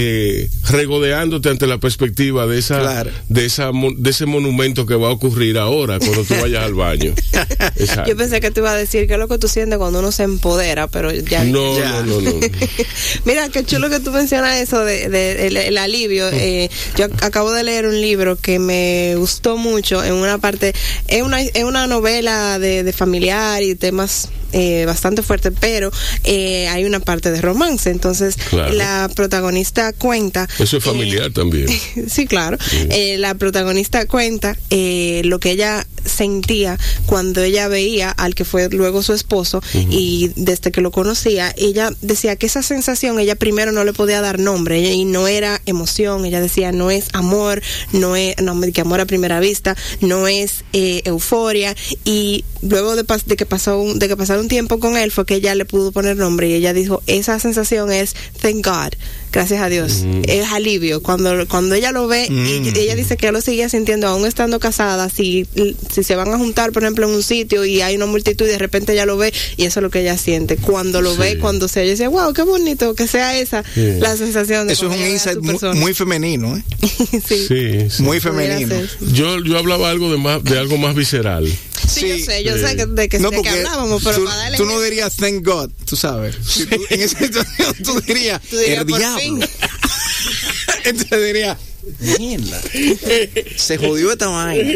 eh, 0.00 0.48
regodeándote 0.70 1.48
ante 1.48 1.66
la 1.66 1.78
perspectiva 1.78 2.46
de 2.46 2.58
esa, 2.58 3.04
de 3.28 3.44
esa 3.44 3.72
de 3.72 4.10
ese 4.10 4.26
monumento 4.26 4.86
que 4.86 4.94
va 4.94 5.08
a 5.08 5.10
ocurrir 5.10 5.58
ahora 5.58 5.98
cuando 5.98 6.22
tú 6.22 6.34
vayas 6.40 6.62
al 6.62 6.74
baño. 6.74 7.14
Yo 8.06 8.16
pensé 8.16 8.40
que 8.40 8.52
te 8.52 8.60
iba 8.60 8.70
a 8.70 8.76
decir 8.76 9.08
que 9.08 9.14
es 9.14 9.18
lo 9.18 9.26
que 9.26 9.38
tú 9.38 9.48
sientes 9.48 9.76
cuando 9.78 9.98
uno 9.98 10.12
se 10.12 10.22
empodera, 10.22 10.86
pero 10.86 11.12
ya 11.12 11.42
no, 11.42 11.78
no, 12.04 12.20
no, 12.20 12.30
Mira, 13.24 13.48
qué 13.48 13.64
chulo 13.64 13.90
que 13.90 13.98
tú 13.98 14.12
mencionas 14.12 14.56
eso 14.58 14.84
de, 14.84 15.48
el, 15.48 15.78
alivio. 15.78 16.28
Eh, 16.28 16.70
yo 16.96 17.06
acabo 17.22 17.50
de 17.50 17.64
leer 17.64 17.86
un 17.86 18.00
libro 18.00 18.36
que 18.36 18.60
me 18.60 19.16
gustó 19.16 19.56
mucho 19.56 20.04
en 20.04 20.14
una 20.14 20.38
parte, 20.38 20.74
es 21.08 21.22
una, 21.22 21.42
es 21.42 21.64
una 21.64 21.88
novela 21.88 22.60
de, 22.60 22.84
de 22.84 22.92
familiar 22.92 23.62
y 23.64 23.74
temas 23.74 24.28
eh, 24.52 24.86
bastante 24.86 25.22
fuerte, 25.22 25.50
pero 25.52 25.90
eh, 26.24 26.68
hay 26.68 26.86
una 26.86 27.00
parte 27.00 27.30
de 27.30 27.42
romance. 27.42 27.90
Entonces, 27.90 28.36
la 28.52 29.10
protagonista 29.14 29.87
cuenta. 29.92 30.48
Eso 30.58 30.78
es 30.78 30.84
familiar 30.84 31.26
eh, 31.26 31.30
también. 31.30 31.68
sí, 32.08 32.26
claro. 32.26 32.58
la 33.18 33.34
protagonista 33.34 34.06
cuenta 34.06 34.56
lo 34.70 35.40
que 35.40 35.50
ella 35.50 35.86
sentía 36.04 36.78
cuando 37.06 37.42
ella 37.42 37.68
veía 37.68 38.10
al 38.10 38.34
que 38.34 38.44
fue 38.44 38.68
luego 38.70 39.02
su 39.02 39.12
esposo 39.12 39.62
y 39.74 40.32
desde 40.36 40.72
que 40.72 40.80
lo 40.80 40.90
conocía, 40.90 41.52
ella 41.56 41.90
decía 42.00 42.36
que 42.36 42.46
esa 42.46 42.62
sensación 42.62 43.18
ella 43.18 43.36
primero 43.36 43.72
no 43.72 43.84
le 43.84 43.92
podía 43.92 44.20
dar 44.20 44.38
nombre 44.38 44.80
y 44.80 45.04
no 45.04 45.28
era 45.28 45.60
emoción, 45.66 46.24
ella 46.24 46.40
decía 46.40 46.72
no 46.72 46.90
es 46.90 47.08
amor, 47.12 47.62
no 47.92 48.16
es 48.16 48.36
no, 48.42 48.58
que 48.72 48.80
amor 48.80 49.00
a 49.00 49.06
primera 49.06 49.40
vista, 49.40 49.76
no 50.00 50.28
es 50.28 50.64
euforia 50.72 51.74
y 52.04 52.44
luego 52.62 52.96
de, 52.96 53.04
de 53.26 53.36
que 53.36 53.46
pasó 53.46 53.84
de 53.94 54.08
que 54.08 54.16
pasaron 54.16 54.42
un 54.42 54.48
tiempo 54.48 54.78
con 54.80 54.96
él 54.96 55.10
fue 55.10 55.26
que 55.26 55.36
ella 55.36 55.54
le 55.54 55.64
pudo 55.64 55.92
poner 55.92 56.16
nombre 56.16 56.48
y 56.48 56.54
ella 56.54 56.72
dijo, 56.72 57.02
esa 57.06 57.38
sensación 57.38 57.92
es 57.92 58.14
thank 58.40 58.64
God, 58.64 58.94
gracias 59.32 59.62
a 59.62 59.68
Dios, 59.68 60.02
mm. 60.04 60.22
es 60.26 60.52
alivio. 60.52 61.02
Cuando, 61.02 61.46
cuando 61.48 61.74
ella 61.74 61.92
lo 61.92 62.06
ve, 62.06 62.26
y 62.26 62.30
mm. 62.30 62.76
ella 62.76 62.94
dice 62.94 63.16
que 63.16 63.30
lo 63.32 63.40
seguía 63.40 63.68
sintiendo 63.68 64.06
aún 64.08 64.26
estando 64.26 64.60
casada, 64.60 65.08
si, 65.08 65.46
si 65.92 66.02
se 66.02 66.16
van 66.16 66.32
a 66.32 66.38
juntar, 66.38 66.72
por 66.72 66.82
ejemplo, 66.82 67.08
en 67.08 67.14
un 67.14 67.22
sitio 67.22 67.64
y 67.64 67.80
hay 67.80 67.96
una 67.96 68.06
multitud 68.06 68.46
y 68.46 68.50
de 68.50 68.58
repente 68.58 68.92
ella 68.92 69.06
lo 69.06 69.16
ve 69.16 69.32
y 69.56 69.64
eso 69.64 69.80
es 69.80 69.82
lo 69.82 69.90
que 69.90 70.00
ella 70.00 70.16
siente. 70.16 70.56
Cuando 70.56 71.00
lo 71.00 71.16
ve, 71.16 71.38
cuando 71.38 71.68
se 71.68 71.82
ella 71.82 71.92
dice, 71.92 72.06
wow, 72.08 72.32
qué 72.32 72.42
bonito 72.42 72.94
que 72.94 73.06
sea 73.06 73.38
esa 73.38 73.64
la 73.74 74.16
sensación 74.16 74.66
de 74.66 74.72
Eso 74.72 74.90
es 74.90 74.98
un 74.98 75.06
insight 75.06 75.38
muy, 75.74 75.94
femenino, 75.94 76.56
¿eh? 76.56 76.62
sí. 77.88 78.02
muy 78.02 78.20
femenino. 78.20 78.74
Yo, 79.12 79.42
yo 79.44 79.58
hablaba 79.58 79.90
algo 79.90 80.10
de, 80.10 80.18
más, 80.18 80.42
de 80.44 80.58
algo 80.58 80.78
más 80.78 80.94
visceral. 80.94 81.48
Sí, 81.88 82.06
yo 82.06 82.18
sé, 82.18 82.44
yo 82.44 82.58
sé 82.58 82.74
de, 82.86 83.08
que, 83.08 83.18
de 83.18 83.48
hablábamos, 83.48 84.02
pero 84.04 84.24
tú, 84.56 84.66
no 84.66 84.80
dirías 84.80 85.16
thank 85.16 85.44
God, 85.44 85.70
tú 85.86 85.96
sabes. 85.96 86.36
en 86.90 87.00
esa 87.00 87.18
situación 87.24 87.74
tú 87.82 88.00
dirías, 88.02 88.40
el 88.52 88.84
diablo. 88.84 89.17
Entonces 90.84 91.24
diría, 91.24 91.58
mierda. 92.18 92.60
Se 93.56 93.78
jodió 93.78 94.12
esta 94.12 94.28
vaina. 94.28 94.72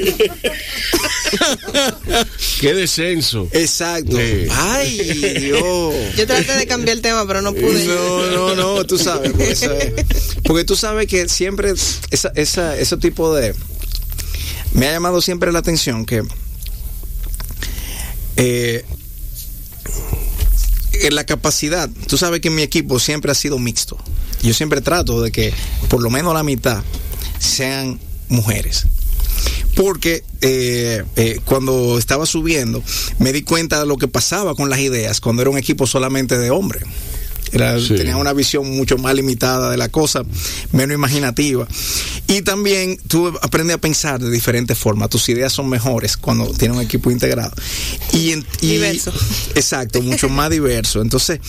Qué 2.60 2.74
descenso. 2.74 3.48
Exacto. 3.52 4.16
Ay, 4.50 4.98
Dios. 5.40 5.94
Yo 6.16 6.26
traté 6.26 6.52
de 6.54 6.66
cambiar 6.66 6.96
el 6.96 7.02
tema, 7.02 7.26
pero 7.26 7.42
no 7.42 7.52
pude. 7.54 7.84
No, 7.86 8.30
no, 8.30 8.54
no, 8.54 8.86
tú 8.86 8.98
sabes. 8.98 9.32
Porque, 10.44 10.64
tú 10.64 10.76
sabes 10.76 11.06
que 11.06 11.28
siempre 11.28 11.72
esa, 12.10 12.32
esa, 12.34 12.76
ese 12.76 12.96
tipo 12.96 13.34
de... 13.34 13.54
Me 14.74 14.88
ha 14.88 14.92
llamado 14.92 15.20
siempre 15.20 15.52
la 15.52 15.58
atención 15.58 16.06
que 16.06 16.22
eh, 18.36 18.84
en 21.02 21.14
la 21.14 21.24
capacidad, 21.24 21.90
tú 22.06 22.16
sabes 22.16 22.40
que 22.40 22.50
mi 22.50 22.62
equipo 22.62 22.98
siempre 22.98 23.32
ha 23.32 23.34
sido 23.34 23.58
mixto. 23.58 23.98
Yo 24.42 24.54
siempre 24.54 24.80
trato 24.80 25.20
de 25.20 25.30
que 25.30 25.52
por 25.88 26.02
lo 26.02 26.10
menos 26.10 26.34
la 26.34 26.42
mitad 26.42 26.82
sean 27.38 28.00
mujeres. 28.28 28.86
Porque 29.74 30.22
eh, 30.40 31.04
eh, 31.16 31.40
cuando 31.44 31.98
estaba 31.98 32.26
subiendo 32.26 32.82
me 33.18 33.32
di 33.32 33.42
cuenta 33.42 33.80
de 33.80 33.86
lo 33.86 33.96
que 33.96 34.08
pasaba 34.08 34.54
con 34.54 34.68
las 34.68 34.80
ideas 34.80 35.20
cuando 35.20 35.42
era 35.42 35.50
un 35.50 35.58
equipo 35.58 35.86
solamente 35.86 36.38
de 36.38 36.50
hombres. 36.50 36.84
Tenía 37.52 38.16
una 38.16 38.32
visión 38.32 38.68
mucho 38.70 38.96
más 38.96 39.14
limitada 39.14 39.70
de 39.70 39.76
la 39.76 39.88
cosa, 39.90 40.22
menos 40.72 40.94
imaginativa. 40.94 41.68
Y 42.26 42.42
también 42.42 42.98
tú 43.08 43.28
aprendes 43.42 43.76
a 43.76 43.78
pensar 43.78 44.20
de 44.20 44.30
diferentes 44.30 44.78
formas. 44.78 45.10
Tus 45.10 45.28
ideas 45.28 45.52
son 45.52 45.68
mejores 45.68 46.16
cuando 46.16 46.46
tienes 46.46 46.76
un 46.76 46.82
equipo 46.82 47.10
integrado. 47.10 47.52
Y, 48.12 48.34
diverso. 48.60 49.12
Exacto, 49.54 50.00
mucho 50.00 50.28
más 50.28 50.50
diverso. 50.50 51.02
Entonces, 51.02 51.40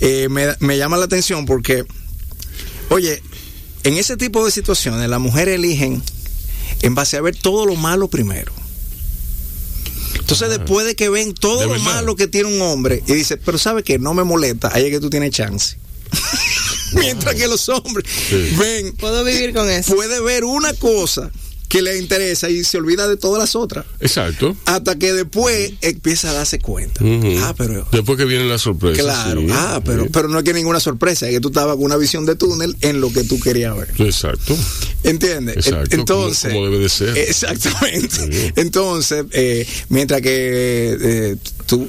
eh, 0.00 0.28
me, 0.30 0.54
me 0.60 0.76
llama 0.76 0.98
la 0.98 1.06
atención 1.06 1.46
porque, 1.46 1.84
oye, 2.90 3.22
en 3.84 3.96
ese 3.96 4.16
tipo 4.16 4.44
de 4.44 4.50
situaciones 4.50 5.08
las 5.08 5.20
mujeres 5.20 5.54
eligen 5.54 6.02
en 6.82 6.94
base 6.94 7.16
a 7.16 7.22
ver 7.22 7.34
todo 7.36 7.64
lo 7.64 7.76
malo 7.76 8.08
primero. 8.08 8.52
Entonces, 10.14 10.48
después 10.48 10.86
de 10.86 10.96
que 10.96 11.08
ven 11.08 11.34
todo 11.34 11.66
lo 11.66 11.78
malo 11.80 12.16
que 12.16 12.26
tiene 12.26 12.54
un 12.54 12.60
hombre 12.62 13.02
y 13.06 13.12
dice, 13.14 13.36
pero 13.36 13.58
sabe 13.58 13.82
que 13.82 13.98
no 13.98 14.14
me 14.14 14.24
molesta, 14.24 14.70
ahí 14.72 14.84
es 14.84 14.90
que 14.90 15.00
tú 15.00 15.10
tienes 15.10 15.30
chance. 15.30 15.78
Mientras 16.92 17.34
que 17.34 17.48
los 17.48 17.68
hombres 17.68 18.04
ven. 18.56 18.92
Puedo 18.96 19.24
vivir 19.24 19.52
con 19.52 19.68
eso. 19.68 19.94
Puede 19.94 20.20
ver 20.20 20.44
una 20.44 20.72
cosa 20.74 21.30
que 21.68 21.82
le 21.82 21.98
interesa 21.98 22.48
y 22.48 22.64
se 22.64 22.78
olvida 22.78 23.08
de 23.08 23.16
todas 23.16 23.40
las 23.40 23.56
otras. 23.56 23.84
Exacto. 24.00 24.56
Hasta 24.66 24.96
que 24.96 25.12
después 25.12 25.72
empieza 25.80 26.30
a 26.30 26.32
darse 26.32 26.58
cuenta. 26.58 27.00
Ah, 27.40 27.54
pero. 27.56 27.86
Después 27.90 28.18
que 28.18 28.24
viene 28.24 28.44
la 28.44 28.58
sorpresa. 28.58 29.02
Claro. 29.02 29.42
ah, 29.50 29.80
pero, 29.84 30.06
pero 30.12 30.28
no 30.28 30.38
es 30.38 30.44
que 30.44 30.52
ninguna 30.52 30.80
sorpresa, 30.80 31.26
es 31.26 31.34
que 31.34 31.40
tú 31.40 31.48
estabas 31.48 31.76
con 31.76 31.84
una 31.84 31.96
visión 31.96 32.26
de 32.26 32.36
túnel 32.36 32.76
en 32.80 33.00
lo 33.00 33.12
que 33.12 33.24
tú 33.24 33.40
querías 33.40 33.76
ver. 33.76 33.88
Exacto. 33.98 34.56
¿Entiendes? 35.02 35.56
Exacto. 35.56 35.94
Entonces. 35.94 36.52
Como, 36.52 36.66
debe 36.66 36.78
de 36.78 36.88
ser. 36.88 37.16
Exactamente. 37.16 38.52
Entonces, 38.56 39.24
eh, 39.32 39.66
mientras 39.88 40.20
que 40.20 40.96
eh, 41.00 41.36
tú, 41.66 41.88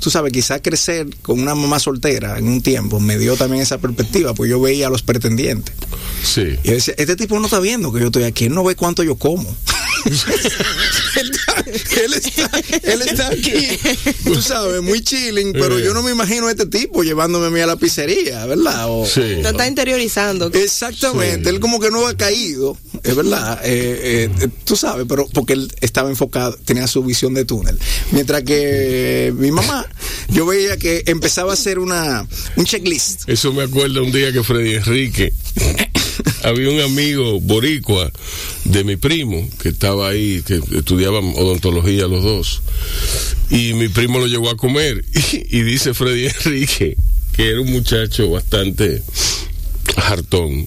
tú 0.00 0.10
sabes, 0.10 0.32
quizás 0.32 0.60
crecer 0.62 1.08
con 1.22 1.40
una 1.40 1.54
mamá 1.54 1.78
soltera 1.78 2.38
en 2.38 2.48
un 2.48 2.62
tiempo 2.62 3.00
me 3.00 3.18
dio 3.18 3.36
también 3.36 3.62
esa 3.62 3.78
perspectiva, 3.78 4.34
pues 4.34 4.50
yo 4.50 4.60
veía 4.60 4.86
a 4.86 4.90
los 4.90 5.02
pretendientes. 5.02 5.74
Sí. 6.22 6.56
Y 6.62 6.68
yo 6.68 6.74
decía, 6.74 6.94
este 6.96 7.16
tipo 7.16 7.38
no 7.38 7.46
está 7.46 7.60
viendo 7.60 7.92
que 7.92 8.00
yo 8.00 8.06
estoy 8.06 8.24
aquí, 8.24 8.46
él 8.46 8.54
no 8.54 8.64
ve 8.64 8.76
cuánto 8.76 9.02
yo 9.02 9.16
como. 9.16 9.54
él, 10.04 11.32
está, 11.32 11.64
él, 12.82 13.02
está, 13.02 13.28
aquí, 13.28 13.78
tú 14.24 14.40
sabes, 14.40 14.80
muy 14.80 15.02
chilling, 15.02 15.52
pero 15.52 15.78
yo 15.78 15.92
no 15.92 16.02
me 16.02 16.12
imagino 16.12 16.46
a 16.46 16.50
este 16.50 16.66
tipo 16.66 17.02
llevándome 17.02 17.46
a 17.46 17.50
mí 17.50 17.60
a 17.60 17.66
la 17.66 17.76
pizzería, 17.76 18.46
¿verdad? 18.46 18.86
O, 18.88 19.06
sí. 19.06 19.42
Lo 19.42 19.50
está 19.50 19.66
interiorizando. 19.66 20.50
Exactamente, 20.52 21.48
sí. 21.50 21.54
él 21.54 21.60
como 21.60 21.80
que 21.80 21.90
no 21.90 22.06
ha 22.06 22.16
caído, 22.16 22.76
es 23.02 23.14
verdad, 23.14 23.60
eh, 23.64 24.30
eh, 24.40 24.48
tú 24.64 24.76
sabes, 24.76 25.06
pero 25.08 25.26
porque 25.32 25.54
él 25.54 25.72
estaba 25.80 26.08
enfocado, 26.10 26.56
tenía 26.64 26.86
su 26.86 27.02
visión 27.02 27.34
de 27.34 27.44
túnel. 27.44 27.78
Mientras 28.12 28.42
que 28.44 29.32
mi 29.36 29.50
mamá, 29.50 29.86
yo 30.28 30.46
veía 30.46 30.76
que 30.76 31.02
empezaba 31.06 31.50
a 31.50 31.54
hacer 31.54 31.78
una 31.78 32.26
un 32.56 32.64
checklist. 32.64 33.28
Eso 33.28 33.52
me 33.52 33.64
acuerda 33.64 34.00
un 34.00 34.12
día 34.12 34.32
que 34.32 34.42
Freddy 34.42 34.74
Enrique 34.74 35.32
había 36.42 36.70
un 36.70 36.80
amigo 36.80 37.40
boricua 37.40 38.10
de 38.64 38.84
mi 38.84 38.96
primo 38.96 39.48
que 39.60 39.70
estaba 39.70 40.08
ahí, 40.08 40.42
que 40.46 40.60
estudiaban 40.76 41.32
odontología 41.36 42.06
los 42.06 42.22
dos. 42.22 42.62
Y 43.50 43.74
mi 43.74 43.88
primo 43.88 44.18
lo 44.18 44.26
llevó 44.26 44.50
a 44.50 44.56
comer. 44.56 45.04
Y, 45.32 45.58
y 45.58 45.62
dice 45.62 45.94
Freddy 45.94 46.26
Enrique 46.26 46.96
que 47.38 47.50
era 47.50 47.60
un 47.60 47.70
muchacho 47.70 48.28
bastante 48.30 49.00
hartón. 49.94 50.66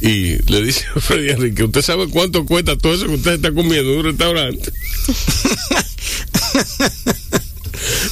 Y 0.00 0.40
le 0.50 0.62
dice 0.62 0.86
a 0.94 1.00
Freddy 1.00 1.30
Enrique, 1.30 1.64
¿usted 1.64 1.82
sabe 1.82 2.08
cuánto 2.08 2.46
cuesta 2.46 2.78
todo 2.78 2.94
eso 2.94 3.06
que 3.06 3.14
usted 3.14 3.32
está 3.32 3.52
comiendo 3.52 3.92
en 3.92 3.98
un 3.98 4.04
restaurante? 4.04 4.72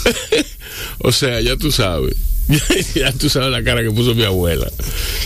o 0.98 1.12
sea, 1.12 1.40
ya 1.40 1.56
tú 1.56 1.70
sabes. 1.70 2.16
ya 2.94 3.12
tú 3.12 3.28
sabes 3.28 3.50
la 3.50 3.62
cara 3.62 3.82
que 3.82 3.90
puso 3.90 4.14
mi 4.14 4.24
abuela. 4.24 4.70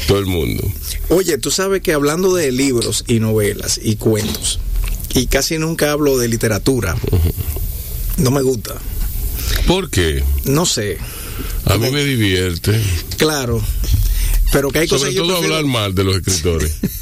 Todo 0.07 0.19
el 0.19 0.27
mundo. 0.27 0.63
Oye, 1.09 1.39
tú 1.39 1.51
sabes 1.51 1.83
que 1.83 1.93
hablando 1.93 2.35
de 2.35 2.51
libros 2.53 3.05
y 3.07 3.21
novelas 3.21 3.81
y 3.83 3.97
cuentos, 3.97 4.59
y 5.15 5.27
casi 5.27 5.59
nunca 5.59 5.93
hablo 5.93 6.19
de 6.19 6.29
literatura, 6.29 6.97
uh 7.11 7.17
-huh. 7.17 7.33
no 8.19 8.31
me 8.31 8.43
gusta. 8.43 8.75
¿Por 9.67 9.91
qué? 9.91 10.23
No 10.45 10.67
sé. 10.67 10.99
A 11.67 11.79
mí 11.79 11.91
me 11.91 12.05
divierte. 12.05 12.81
Claro. 13.17 13.63
Pero 14.51 14.71
que 14.71 14.81
hay 14.81 14.89
Sobre 14.89 15.01
cosas 15.01 15.15
todo 15.15 15.27
yo 15.27 15.33
prefiero... 15.33 15.57
hablar 15.57 15.71
mal 15.73 15.95
de 15.95 16.05
los 16.05 16.17
escritores. 16.17 16.73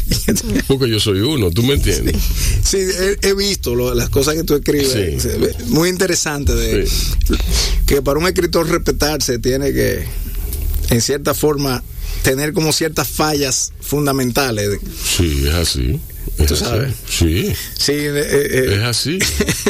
Porque 0.68 0.88
yo 0.88 1.00
soy 1.00 1.20
uno, 1.20 1.50
¿tú 1.50 1.62
me 1.62 1.74
entiendes? 1.74 2.16
Sí, 2.64 2.78
he, 2.78 3.28
he, 3.28 3.34
visto 3.34 3.74
lo, 3.74 3.94
las 3.94 4.08
cosas 4.10 4.34
que 4.34 4.44
tú 4.44 4.54
escribes. 4.54 5.22
Sí. 5.22 5.28
Muy 5.68 5.88
interesante. 5.88 6.54
De, 6.54 6.86
Sí. 6.86 7.34
Que 7.86 8.02
para 8.02 8.18
un 8.18 8.26
escritor 8.26 8.68
respetarse 8.68 9.38
tiene 9.38 9.72
que, 9.72 10.04
en 10.90 11.00
cierta 11.00 11.34
forma, 11.34 11.82
tener 12.22 12.52
como 12.52 12.72
ciertas 12.72 13.08
fallas 13.08 13.72
fundamentales. 13.80 14.78
Sí, 15.16 15.44
es 15.46 15.54
así. 15.54 16.00
Es 16.38 16.46
¿Tú 16.46 16.54
así. 16.54 16.64
sabes? 16.64 16.94
Sí, 17.08 17.52
Sí, 17.78 17.92
eh, 17.92 18.12
eh, 18.14 18.74
es 18.76 18.82
así. 18.82 19.18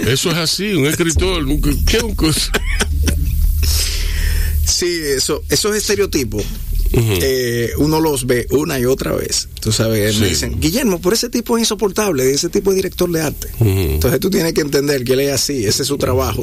Eso 0.07 0.31
es 0.31 0.37
así. 0.37 0.73
Un 0.75 0.87
escritor, 0.87 1.45
¿qué 1.87 1.99
un 1.99 2.15
cos- 2.17 2.51
sí 4.65 4.87
eso, 5.17 5.43
esos 5.49 5.75
estereotipos. 5.77 6.45
Eh, 6.95 7.71
uno 7.79 8.01
los 8.01 8.27
ve 8.27 8.47
una 8.51 8.79
y 8.79 8.85
otra 8.85 9.13
vez. 9.13 9.49
Tú 9.61 9.73
sabes, 9.73 10.19
me 10.19 10.29
dicen, 10.29 10.61
Guillermo, 10.61 11.01
por 11.01 11.15
ese 11.15 11.29
tipo 11.31 11.57
es 11.57 11.63
insoportable, 11.63 12.31
ese 12.31 12.49
tipo 12.51 12.71
es 12.71 12.77
director 12.77 13.11
de 13.11 13.21
arte. 13.23 13.49
Entonces 13.61 14.21
tú 14.21 14.29
tienes 14.31 14.53
que 14.53 14.61
entender 14.61 15.03
que 15.05 15.15
él 15.15 15.21
es 15.21 15.33
así, 15.33 15.65
ese 15.65 15.83
es 15.83 15.89
su 15.89 15.97
trabajo. 15.99 16.43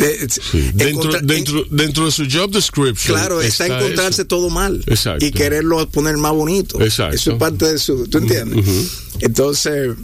Eh, 0.00 0.28
Sí. 0.30 0.70
Dentro, 0.74 1.10
dentro, 1.22 1.64
dentro 1.72 2.04
de 2.06 2.12
su 2.12 2.24
job 2.30 2.52
description. 2.52 3.16
Claro, 3.16 3.40
está, 3.42 3.66
encontrarse 3.66 4.22
eso. 4.22 4.28
todo 4.28 4.48
mal 4.48 4.84
Exacto. 4.86 5.24
y 5.24 5.32
quererlo 5.32 5.88
poner 5.90 6.16
más 6.18 6.32
bonito. 6.32 6.80
Exacto. 6.80 7.16
Eso 7.16 7.32
es 7.32 7.38
parte 7.38 7.66
de 7.72 7.78
su. 7.78 8.06
¿Tú 8.06 8.18
entiendes? 8.18 8.64
Entonces, 9.18 9.96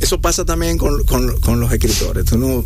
eso 0.00 0.20
pasa 0.20 0.44
también 0.44 0.78
con, 0.78 1.02
con- 1.04 1.40
con 1.40 1.58
los 1.58 1.72
escritores. 1.72 2.24
Tú 2.26 2.38
no, 2.38 2.64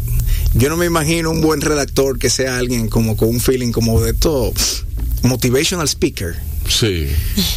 yo 0.55 0.69
no 0.69 0.77
me 0.77 0.85
imagino 0.85 1.31
un 1.31 1.41
buen 1.41 1.63
redactor 1.63 2.19
que 2.19 2.29
sea 2.29 2.59
alguien 2.59 2.89
como 2.89 3.17
con 3.17 3.29
un 3.31 3.41
feeling 3.41 3.73
como 3.73 4.03
de 4.03 4.13
todo 4.13 4.53
motivational 5.23 5.89
speaker. 5.89 6.37
Sí. 6.69 7.07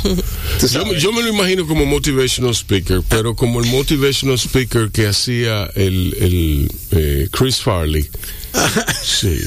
¿Tú 0.59 0.67
Yo, 0.67 0.93
yo 0.93 1.11
me 1.11 1.21
lo 1.21 1.29
imagino 1.29 1.65
como 1.67 1.85
motivational 1.85 2.53
speaker, 2.53 3.01
pero 3.09 3.35
como 3.35 3.59
el 3.59 3.69
motivational 3.69 4.37
speaker 4.37 4.91
que 4.91 5.07
hacía 5.07 5.65
el, 5.75 6.15
el 6.19 6.71
eh, 6.91 7.27
Chris 7.31 7.57
Farley. 7.57 8.09
Sí, 9.03 9.39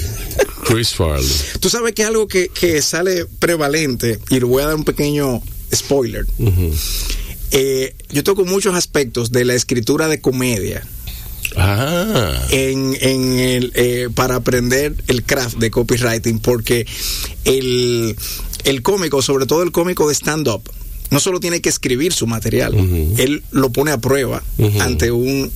Chris 0.65 0.95
Farley. 0.95 1.29
Tú 1.61 1.69
sabes 1.69 1.93
que 1.95 2.05
algo 2.05 2.29
que, 2.29 2.49
que 2.49 2.81
sale 2.83 3.27
prevalente, 3.39 4.19
y 4.31 4.35
le 4.39 4.45
voy 4.45 4.63
a 4.63 4.67
dar 4.67 4.77
un 4.77 4.85
pequeño 4.85 5.43
spoiler. 5.75 6.27
Eh, 7.51 7.95
yo 8.11 8.25
toco 8.25 8.45
muchos 8.45 8.75
aspectos 8.75 9.31
de 9.33 9.45
la 9.45 9.55
escritura 9.55 10.09
de 10.09 10.21
comedia. 10.21 10.87
Ah, 11.57 12.47
en, 12.51 12.97
en 13.01 13.39
el, 13.39 13.73
eh, 13.75 14.09
para 14.15 14.37
aprender 14.37 14.95
el 15.07 15.25
craft 15.25 15.59
de 15.59 15.71
copywriting 15.71 16.39
porque 16.39 16.87
el, 17.45 18.17
el 18.65 18.83
cómico, 18.83 19.23
sobre 19.23 19.47
todo 19.47 19.63
el 19.63 19.73
cómico 19.73 20.09
de 20.09 20.15
stand-up, 20.15 20.63
no 21.11 21.21
solo 21.21 21.41
tiene 21.41 21.61
que 21.61 21.69
escribir 21.69 22.13
su 22.13 22.27
material, 22.27 22.75
él 23.19 23.43
lo 23.51 23.71
pone 23.71 23.91
a 23.91 23.99
prueba 23.99 24.43
ante 24.81 25.11
un 25.11 25.53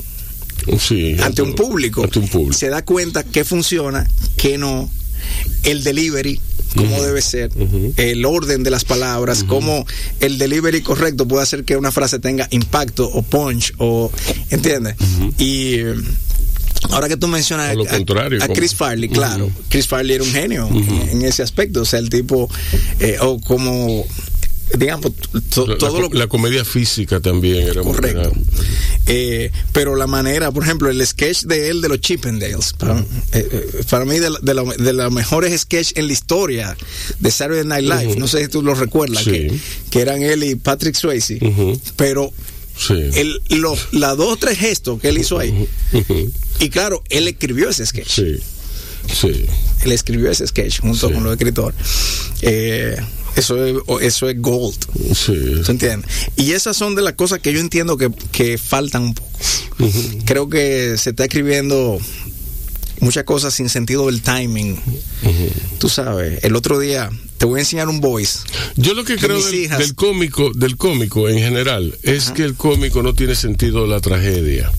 sí. 0.79 1.17
ante 1.21 1.43
un 1.43 1.55
público. 1.55 2.05
Ante 2.05 2.19
un 2.19 2.29
público. 2.29 2.53
Se 2.53 2.69
da 2.69 2.85
cuenta 2.85 3.25
qué 3.25 3.43
funciona, 3.45 4.07
qué 4.37 4.59
no, 4.59 4.91
el 5.63 5.83
delivery, 5.83 6.41
cómo 6.77 7.03
debe 7.03 7.23
ser, 7.23 7.51
el 7.97 8.25
orden 8.25 8.63
de 8.63 8.71
las 8.71 8.85
palabras, 8.85 9.43
cómo 9.45 9.85
el 10.21 10.39
delivery 10.39 10.81
correcto 10.83 11.27
puede 11.27 11.43
hacer 11.43 11.65
que 11.65 11.77
una 11.77 11.91
frase 11.93 12.19
tenga 12.19 12.47
impacto 12.51 13.09
o 13.11 13.23
punch 13.23 13.73
o 13.79 14.11
¿entiendes? 14.51 14.95
Y 15.39 15.75
eh, 15.81 15.95
ahora 16.91 17.09
que 17.09 17.17
tú 17.17 17.27
mencionas 17.29 17.75
lo 17.75 17.85
a- 17.85 17.89
Chris 18.55 18.75
Farley, 18.75 19.09
claro. 19.09 19.51
Chris 19.69 19.87
Farley 19.89 20.15
era 20.17 20.25
un 20.25 20.31
genio 20.33 20.69
en, 20.69 21.09
en 21.11 21.23
ese 21.23 21.43
aspecto, 21.43 21.81
o 21.83 21.85
sea, 21.85 21.99
el 21.99 22.11
tipo 22.11 22.49
eh, 23.01 23.17
o 23.21 23.41
como 23.41 24.05
digamos 24.77 25.13
to- 25.51 25.67
La, 25.67 25.79
todo 25.79 26.01
la- 26.01 26.09
lo 26.09 26.15
la 26.15 26.27
comedia 26.27 26.65
física 26.65 27.21
también 27.21 27.69
era 27.69 27.83
Correcto. 27.83 28.33
Eh, 29.07 29.51
pero 29.73 29.95
la 29.97 30.07
manera, 30.07 30.51
por 30.51 30.65
ejemplo, 30.65 30.91
el 30.91 31.07
sketch 31.07 31.43
de 31.45 31.69
él 31.69 31.81
de 31.81 31.89
los 31.89 32.01
Chippendales, 32.01 32.73
para, 32.73 32.99
eh, 32.99 33.05
eh, 33.33 33.71
para 33.89 34.05
mí 34.05 34.19
de, 34.19 34.31
la- 34.31 34.39
de, 34.43 34.55
la- 34.55 34.65
de 34.65 34.93
los 34.93 35.13
mejores 35.13 35.59
sketches 35.61 35.93
en 35.97 36.09
la 36.09 36.13
historia 36.13 36.77
de 37.21 37.31
Saturday 37.31 37.65
Night 37.65 37.85
Live, 37.89 38.17
no 38.17 38.27
sé 38.27 38.43
si 38.43 38.49
tú 38.49 38.63
lo 38.63 38.75
recuerdas, 38.75 39.23
Sí. 39.25 39.31
que, 39.31 39.59
que 39.91 40.01
eran 40.01 40.23
él 40.23 40.43
y 40.43 40.57
Patrick 40.57 40.95
Swayze, 40.97 41.39
pero 41.97 42.33
Sí. 42.77 42.95
el, 43.15 43.41
los, 43.61 43.89
las 43.93 44.17
dos 44.17 44.33
o 44.35 44.37
tres 44.37 44.59
gestos 44.59 45.01
que 45.01 45.09
él 45.09 45.19
hizo 45.19 45.39
ahí, 45.39 45.67
y 46.61 46.69
claro, 46.71 47.03
él 47.09 47.29
escribió 47.29 47.69
ese 47.71 47.87
sketch, 47.87 48.09
Sí. 48.11 48.37
Sí. 49.15 49.47
él 49.85 49.93
escribió 49.93 50.31
ese 50.31 50.47
sketch 50.47 50.81
junto 50.81 51.07
Sí. 51.09 51.15
con 51.15 51.23
los 51.23 51.33
escritores. 51.33 51.77
Eh, 52.43 52.97
eso, 53.37 53.65
es, 53.65 53.77
eso 54.01 54.29
es 54.29 54.41
gold. 54.41 54.77
Sí. 55.15 55.63
¿Tú 55.65 55.71
entiendes? 55.71 56.11
Y 56.37 56.53
esas 56.53 56.77
son 56.77 56.95
de 56.95 57.03
las 57.03 57.15
cosas 57.15 57.39
que 57.41 57.53
yo 57.53 57.61
entiendo 57.61 57.97
que, 57.97 58.11
que 58.33 58.59
faltan 58.59 59.03
un 59.05 59.15
poco. 59.15 59.31
Creo 60.25 60.49
que 60.49 60.97
se 60.97 61.11
está 61.11 61.25
escribiendo 61.25 61.99
muchas 63.01 63.25
cosas 63.25 63.55
sin 63.55 63.69
sentido 63.69 64.07
del 64.07 64.23
timing. 64.23 64.81
Tú 65.79 65.89
sabes, 65.89 66.43
el 66.45 66.57
otro 66.57 66.79
día 66.79 67.11
te 67.39 67.47
voy 67.47 67.59
a 67.59 67.63
enseñar 67.63 67.89
un 67.89 68.01
voice. 68.01 68.41
Yo 68.77 68.95
lo 68.95 69.05
que 69.05 69.17
creo 69.17 69.41
del 69.43 69.95
cómico, 69.95 70.53
del 70.55 70.77
cómico 70.77 71.29
en 71.29 71.39
general, 71.39 71.97
es 72.03 72.31
que 72.31 72.43
el 72.43 72.55
cómico 72.55 73.03
no 73.03 73.15
tiene 73.15 73.35
sentido 73.35 73.87
la 73.87 74.01
tragedia. 74.01 74.71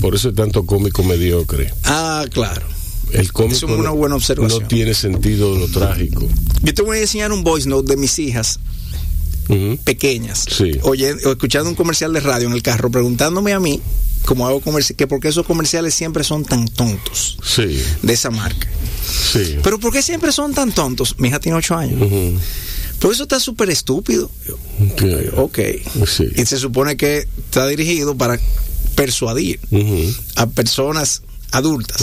Por 0.00 0.14
eso 0.14 0.28
es 0.28 0.34
tanto 0.34 0.64
cómico 0.64 1.02
mediocre. 1.02 1.72
Ah, 1.84 2.24
claro. 2.30 2.75
El 3.12 3.32
cómico 3.32 3.54
es 3.56 3.62
una 3.62 3.76
no- 3.84 3.94
buena 3.96 4.16
observación. 4.16 4.62
no 4.62 4.68
tiene 4.68 4.94
sentido 4.94 5.56
lo 5.56 5.68
trágico. 5.68 6.26
Yo 6.62 6.74
te 6.74 6.82
voy 6.82 6.98
a 6.98 7.00
enseñar 7.02 7.32
un 7.32 7.44
voice 7.44 7.68
note 7.68 7.92
de 7.92 7.96
mis 7.96 8.18
hijas 8.18 8.58
pequeñas. 9.84 10.44
Sí. 10.50 10.72
Oye, 10.82 11.14
escuchando 11.24 11.70
un 11.70 11.76
comercial 11.76 12.12
de 12.12 12.20
radio 12.20 12.48
en 12.48 12.52
el 12.54 12.62
carro, 12.62 12.90
preguntándome 12.90 13.52
a 13.52 13.60
mí, 13.60 13.80
como 14.24 14.46
hago 14.46 14.60
comercial, 14.60 14.96
que 14.96 15.06
por 15.06 15.20
qué 15.20 15.28
esos 15.28 15.46
comerciales 15.46 15.94
siempre 15.94 16.24
son 16.24 16.44
tan 16.44 16.66
tontos 16.66 17.38
Sí, 17.44 17.80
de 18.02 18.12
esa 18.12 18.30
marca. 18.30 18.68
sí. 19.32 19.56
Pero 19.62 19.78
¿por 19.78 19.92
qué 19.92 20.02
siempre 20.02 20.32
son 20.32 20.52
tan 20.52 20.72
tontos? 20.72 21.14
Mi 21.18 21.28
hija 21.28 21.38
tiene 21.38 21.58
ocho 21.58 21.76
años. 21.76 22.00
Ujú. 22.02 22.38
pero 22.98 23.12
eso 23.12 23.22
está 23.24 23.38
súper 23.38 23.70
estúpido. 23.70 24.30
Ok. 25.36 25.58
Y 26.34 26.44
se 26.46 26.58
supone 26.58 26.96
que 26.96 27.28
está 27.38 27.66
dirigido 27.68 28.16
para 28.16 28.40
persuadir 28.96 29.60
a 30.34 30.46
personas 30.48 31.22
adultas. 31.52 32.02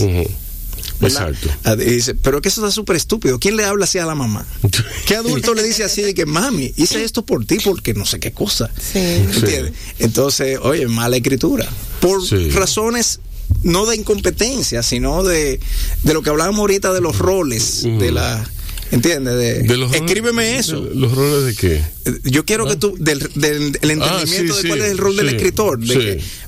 Exacto. 1.07 1.49
Ah, 1.63 1.75
dice, 1.75 2.15
pero 2.15 2.41
que 2.41 2.49
eso 2.49 2.61
está 2.61 2.71
súper 2.71 2.95
estúpido. 2.95 3.39
¿Quién 3.39 3.57
le 3.57 3.65
habla 3.65 3.85
así 3.85 3.97
a 3.97 4.05
la 4.05 4.15
mamá? 4.15 4.45
¿Qué 5.05 5.15
adulto 5.15 5.53
le 5.53 5.63
dice 5.63 5.83
así 5.83 6.01
de 6.01 6.13
que, 6.13 6.25
mami, 6.25 6.73
hice 6.77 7.03
esto 7.03 7.25
por 7.25 7.45
ti 7.45 7.57
porque 7.63 7.93
no 7.93 8.05
sé 8.05 8.19
qué 8.19 8.31
cosa? 8.31 8.69
Sí. 8.79 9.23
Entonces, 9.99 10.59
oye, 10.61 10.87
mala 10.87 11.17
escritura. 11.17 11.67
Por 11.99 12.21
razones 12.53 13.19
no 13.61 13.85
de 13.85 13.95
incompetencia, 13.95 14.83
sino 14.83 15.23
de, 15.23 15.59
de 16.03 16.13
lo 16.13 16.21
que 16.21 16.29
hablábamos 16.29 16.59
ahorita 16.59 16.93
de 16.93 17.01
los 17.01 17.17
roles, 17.17 17.83
de 17.83 18.11
la 18.11 18.43
¿Entiendes? 18.93 19.65
escríbeme 19.93 20.59
eso. 20.59 20.79
¿Los 20.93 21.15
roles 21.15 21.45
de 21.45 21.55
qué? 21.55 21.83
Yo 22.25 22.45
quiero 22.45 22.67
que 22.67 22.73
ah. 22.73 22.79
tú, 22.79 22.95
del, 22.99 23.19
del, 23.33 24.01
ah, 24.01 24.19
entendimiento 24.21 24.55
de 24.55 24.67
cuál 24.67 24.81
es 24.81 24.91
el 24.91 24.97
rol 24.99 25.15
del 25.15 25.29
escritor. 25.29 25.79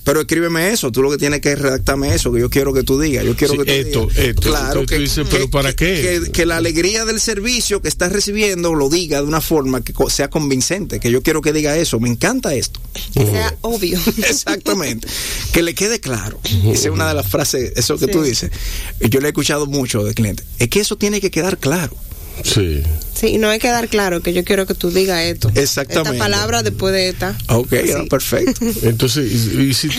pero 0.04 0.22
escríbeme 0.22 0.72
eso, 0.72 0.92
tú 0.92 1.02
lo 1.02 1.10
que 1.10 1.18
tienes 1.18 1.42
que 1.42 1.56
redactarme 1.56 2.14
eso, 2.14 2.32
que 2.32 2.42
yo 2.42 2.52
quiero 2.52 2.72
que 2.72 2.84
tú 2.84 3.00
digas. 3.00 3.26
Yo 3.26 3.36
quiero 3.36 3.58
que 3.64 3.86
tú 3.86 4.08
esto, 4.08 4.22
Esto, 4.22 4.42
claro, 4.44 4.86
que, 4.86 5.10
pero 5.32 5.50
¿para 5.50 5.76
qué? 5.76 6.22
Que, 6.32 6.46
la 6.46 6.58
alegría 6.58 7.04
del 7.04 7.20
servicio 7.20 7.82
que 7.82 7.88
estás 7.88 8.12
recibiendo 8.12 8.76
lo 8.76 8.90
diga 8.90 9.22
de 9.24 9.28
una 9.28 9.42
forma 9.42 9.84
que 9.84 9.94
sea 10.10 10.30
convincente, 10.30 11.00
que 11.00 11.10
yo 11.10 11.24
quiero 11.24 11.42
que 11.42 11.52
diga 11.52 11.76
eso. 11.76 12.00
Me 12.00 12.10
encanta 12.10 12.54
esto. 12.54 12.80
Que 13.16 13.26
sea 13.26 13.56
obvio. 13.62 14.00
Exactamente. 14.18 15.08
que 15.52 15.64
le 15.64 15.74
quede 15.74 16.00
claro. 16.00 16.40
Esa 16.44 16.90
es 16.90 16.94
una 16.94 17.08
de 17.08 17.16
las 17.16 17.28
frases, 17.28 17.74
eso 17.76 17.98
que 17.98 18.08
tú 18.08 18.22
dices. 18.22 18.52
Yo 19.00 19.20
le 19.20 19.28
he 19.28 19.30
escuchado 19.30 19.66
mucho 19.66 20.04
de 20.04 20.14
clientes. 20.14 20.46
Es 20.60 20.70
que 20.70 20.82
eso 20.82 20.96
tiene 20.96 21.20
que 21.20 21.32
quedar 21.32 21.58
claro. 21.58 21.98
Sí. 22.44 22.84
Sí, 23.14 23.38
no 23.38 23.50
hay 23.50 23.60
que 23.60 23.70
dar 23.70 23.88
claro 23.88 24.22
que 24.22 24.34
yo 24.34 24.44
quiero 24.44 24.66
que 24.66 24.74
tú 24.74 24.92
digas 24.92 25.24
esto. 25.24 25.50
Exactamente. 25.56 26.12
Esta 26.12 26.24
palabra 26.24 26.64
después 26.64 26.94
de 26.94 27.10
esta. 27.10 27.38
Ok, 27.48 27.74
perfecto. 28.10 28.66
Entonces, 28.84 29.32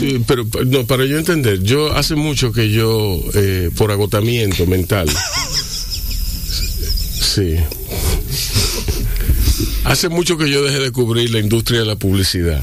y, 0.03 0.19
pero 0.27 0.47
no, 0.67 0.87
para 0.87 1.07
yo 1.07 1.19
entender, 1.19 1.63
yo 1.63 1.95
hace 1.95 2.15
mucho 2.15 2.53
que 2.53 2.71
yo, 2.71 3.19
eh, 3.35 3.71
por 3.77 3.91
agotamiento 3.91 4.67
mental, 4.67 5.09
sí. 7.35 7.57
Hace 9.85 10.09
mucho 10.09 10.37
que 10.37 10.51
yo 10.51 10.63
dejé 10.63 10.81
de 10.81 10.91
cubrir 10.91 11.31
la 11.31 11.39
industria 11.39 11.81
de 11.81 11.87
la 11.87 11.97
publicidad. 11.97 12.63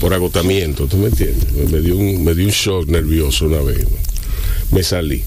Por 0.00 0.14
agotamiento, 0.14 0.86
¿tú 0.86 0.96
me 0.96 1.08
entiendes? 1.08 1.52
Me 1.70 1.80
dio 1.80 1.96
un, 1.96 2.24
me 2.24 2.34
dio 2.34 2.46
un 2.46 2.52
shock 2.52 2.88
nervioso 2.88 3.46
una 3.46 3.60
vez. 3.60 3.84
Me 4.70 4.82
salí. 4.82 5.22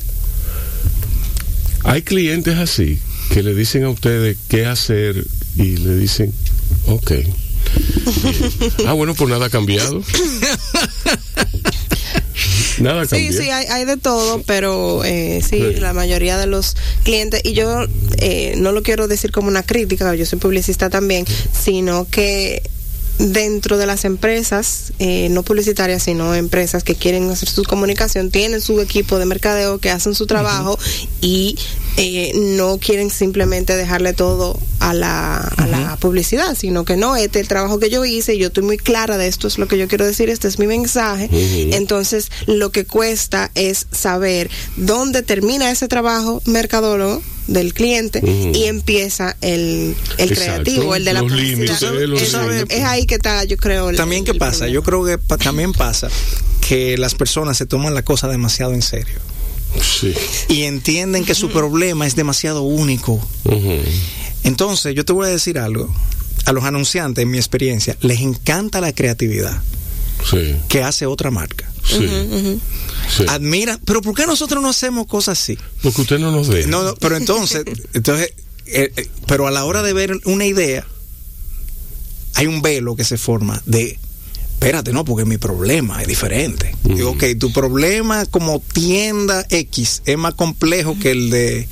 Hay 1.83 2.01
clientes 2.03 2.57
así 2.57 2.99
que 3.31 3.43
le 3.43 3.55
dicen 3.55 3.85
a 3.85 3.89
ustedes 3.89 4.37
qué 4.49 4.65
hacer 4.65 5.25
y 5.55 5.77
le 5.77 5.95
dicen, 5.95 6.33
ok. 6.87 7.11
ah, 8.85 8.93
bueno, 8.93 9.15
pues 9.15 9.29
nada 9.29 9.45
ha 9.45 9.49
cambiado. 9.49 10.03
Nada 12.79 13.05
sí, 13.05 13.31
sí, 13.31 13.49
hay, 13.49 13.67
hay, 13.67 13.85
de 13.85 13.97
todo, 13.97 14.41
pero 14.43 15.03
eh, 15.03 15.41
sí, 15.47 15.59
la 15.75 15.93
mayoría 15.93 16.37
de 16.37 16.47
los 16.47 16.75
clientes, 17.03 17.41
y 17.43 17.53
yo 17.53 17.85
eh, 18.17 18.55
no 18.57 18.71
lo 18.71 18.81
quiero 18.81 19.07
decir 19.07 19.31
como 19.31 19.49
una 19.49 19.61
crítica, 19.63 20.13
yo 20.15 20.25
soy 20.25 20.39
publicista 20.39 20.89
también, 20.89 21.25
sino 21.53 22.07
que 22.09 22.63
dentro 23.19 23.77
de 23.77 23.85
las 23.85 24.03
empresas, 24.05 24.93
eh, 24.99 25.29
no 25.29 25.43
publicitarias, 25.43 26.03
sino 26.03 26.33
empresas 26.33 26.83
que 26.83 26.95
quieren 26.95 27.29
hacer 27.29 27.49
su 27.49 27.63
comunicación, 27.63 28.31
tienen 28.31 28.61
su 28.61 28.81
equipo 28.81 29.19
de 29.19 29.25
mercadeo 29.25 29.77
que 29.77 29.91
hacen 29.91 30.15
su 30.15 30.25
trabajo 30.25 30.77
y 31.21 31.57
eh, 31.97 32.31
no 32.35 32.77
quieren 32.77 33.09
simplemente 33.09 33.75
dejarle 33.75 34.13
todo 34.13 34.59
a 34.79 34.93
la, 34.93 35.37
a 35.37 35.67
la 35.67 35.97
publicidad, 35.97 36.55
sino 36.57 36.85
que 36.85 36.97
no, 36.97 37.15
este 37.15 37.39
es 37.39 37.43
el 37.43 37.47
trabajo 37.47 37.79
que 37.79 37.89
yo 37.89 38.03
hice, 38.05 38.37
yo 38.37 38.47
estoy 38.47 38.63
muy 38.63 38.77
clara 38.77 39.17
de 39.17 39.27
esto 39.27 39.47
es 39.47 39.57
lo 39.57 39.67
que 39.67 39.77
yo 39.77 39.87
quiero 39.87 40.05
decir, 40.05 40.29
este 40.29 40.47
es 40.47 40.57
mi 40.59 40.67
mensaje. 40.67 41.29
Entonces, 41.75 42.31
lo 42.47 42.71
que 42.71 42.85
cuesta 42.85 43.51
es 43.55 43.87
saber 43.91 44.49
dónde 44.77 45.21
termina 45.21 45.69
ese 45.69 45.87
trabajo 45.87 46.41
mercadólogo 46.45 47.21
del 47.47 47.73
cliente 47.73 48.21
y 48.25 48.65
empieza 48.65 49.35
el, 49.41 49.95
el 50.17 50.33
creativo, 50.33 50.95
el 50.95 51.05
de 51.05 51.13
la 51.13 51.21
publicidad. 51.21 52.01
es, 52.69 52.83
ahí 52.83 53.05
que 53.05 53.15
está, 53.15 53.43
yo 53.43 53.57
creo. 53.57 53.93
también 53.93 54.23
qué 54.23 54.33
pasa, 54.33 54.67
yo 54.67 54.83
creo 54.83 55.03
que 55.05 55.17
también 55.37 55.73
pasa 55.73 56.07
que 56.67 56.97
las 56.97 57.15
personas 57.15 57.57
se 57.57 57.65
toman 57.65 57.93
la 57.93 58.03
cosa 58.03 58.27
demasiado 58.27 58.73
en 58.73 58.81
serio. 58.81 59.19
Sí. 59.79 60.13
Y 60.49 60.63
entienden 60.63 61.25
que 61.25 61.35
su 61.35 61.49
problema 61.49 62.07
es 62.07 62.15
demasiado 62.15 62.63
único. 62.63 63.19
Entonces, 64.43 64.95
yo 64.95 65.05
te 65.05 65.13
voy 65.13 65.27
a 65.27 65.29
decir 65.29 65.59
algo. 65.59 65.93
A 66.45 66.53
los 66.53 66.63
anunciantes, 66.63 67.21
en 67.21 67.29
mi 67.29 67.37
experiencia, 67.37 67.95
les 68.01 68.21
encanta 68.21 68.81
la 68.81 68.93
creatividad 68.93 69.61
que 70.67 70.83
hace 70.83 71.05
otra 71.05 71.31
marca. 71.31 71.69
Admira, 73.27 73.79
pero 73.85 74.01
¿por 74.01 74.15
qué 74.15 74.25
nosotros 74.25 74.61
no 74.61 74.69
hacemos 74.69 75.07
cosas 75.07 75.39
así? 75.39 75.57
Porque 75.81 76.01
usted 76.01 76.19
no 76.19 76.31
nos 76.31 76.47
ve. 76.47 76.65
No, 76.67 76.83
no 76.83 76.95
pero 76.95 77.17
entonces, 77.17 77.63
entonces 77.93 78.33
eh, 78.67 78.91
eh, 78.95 79.09
pero 79.27 79.47
a 79.47 79.51
la 79.51 79.65
hora 79.65 79.83
de 79.83 79.93
ver 79.93 80.13
una 80.25 80.45
idea, 80.45 80.85
hay 82.35 82.47
un 82.47 82.61
velo 82.61 82.95
que 82.95 83.03
se 83.03 83.17
forma 83.17 83.61
de 83.65 83.99
espérate, 84.61 84.93
no, 84.93 85.03
porque 85.03 85.25
mi 85.25 85.39
problema 85.39 86.03
es 86.03 86.07
diferente. 86.07 86.75
Digo, 86.83 87.11
ok, 87.11 87.23
tu 87.39 87.51
problema 87.51 88.27
como 88.27 88.59
tienda 88.59 89.43
X 89.49 90.03
es 90.05 90.17
más 90.19 90.35
complejo 90.35 90.95
que 90.99 91.09
el 91.09 91.31
de 91.31 91.67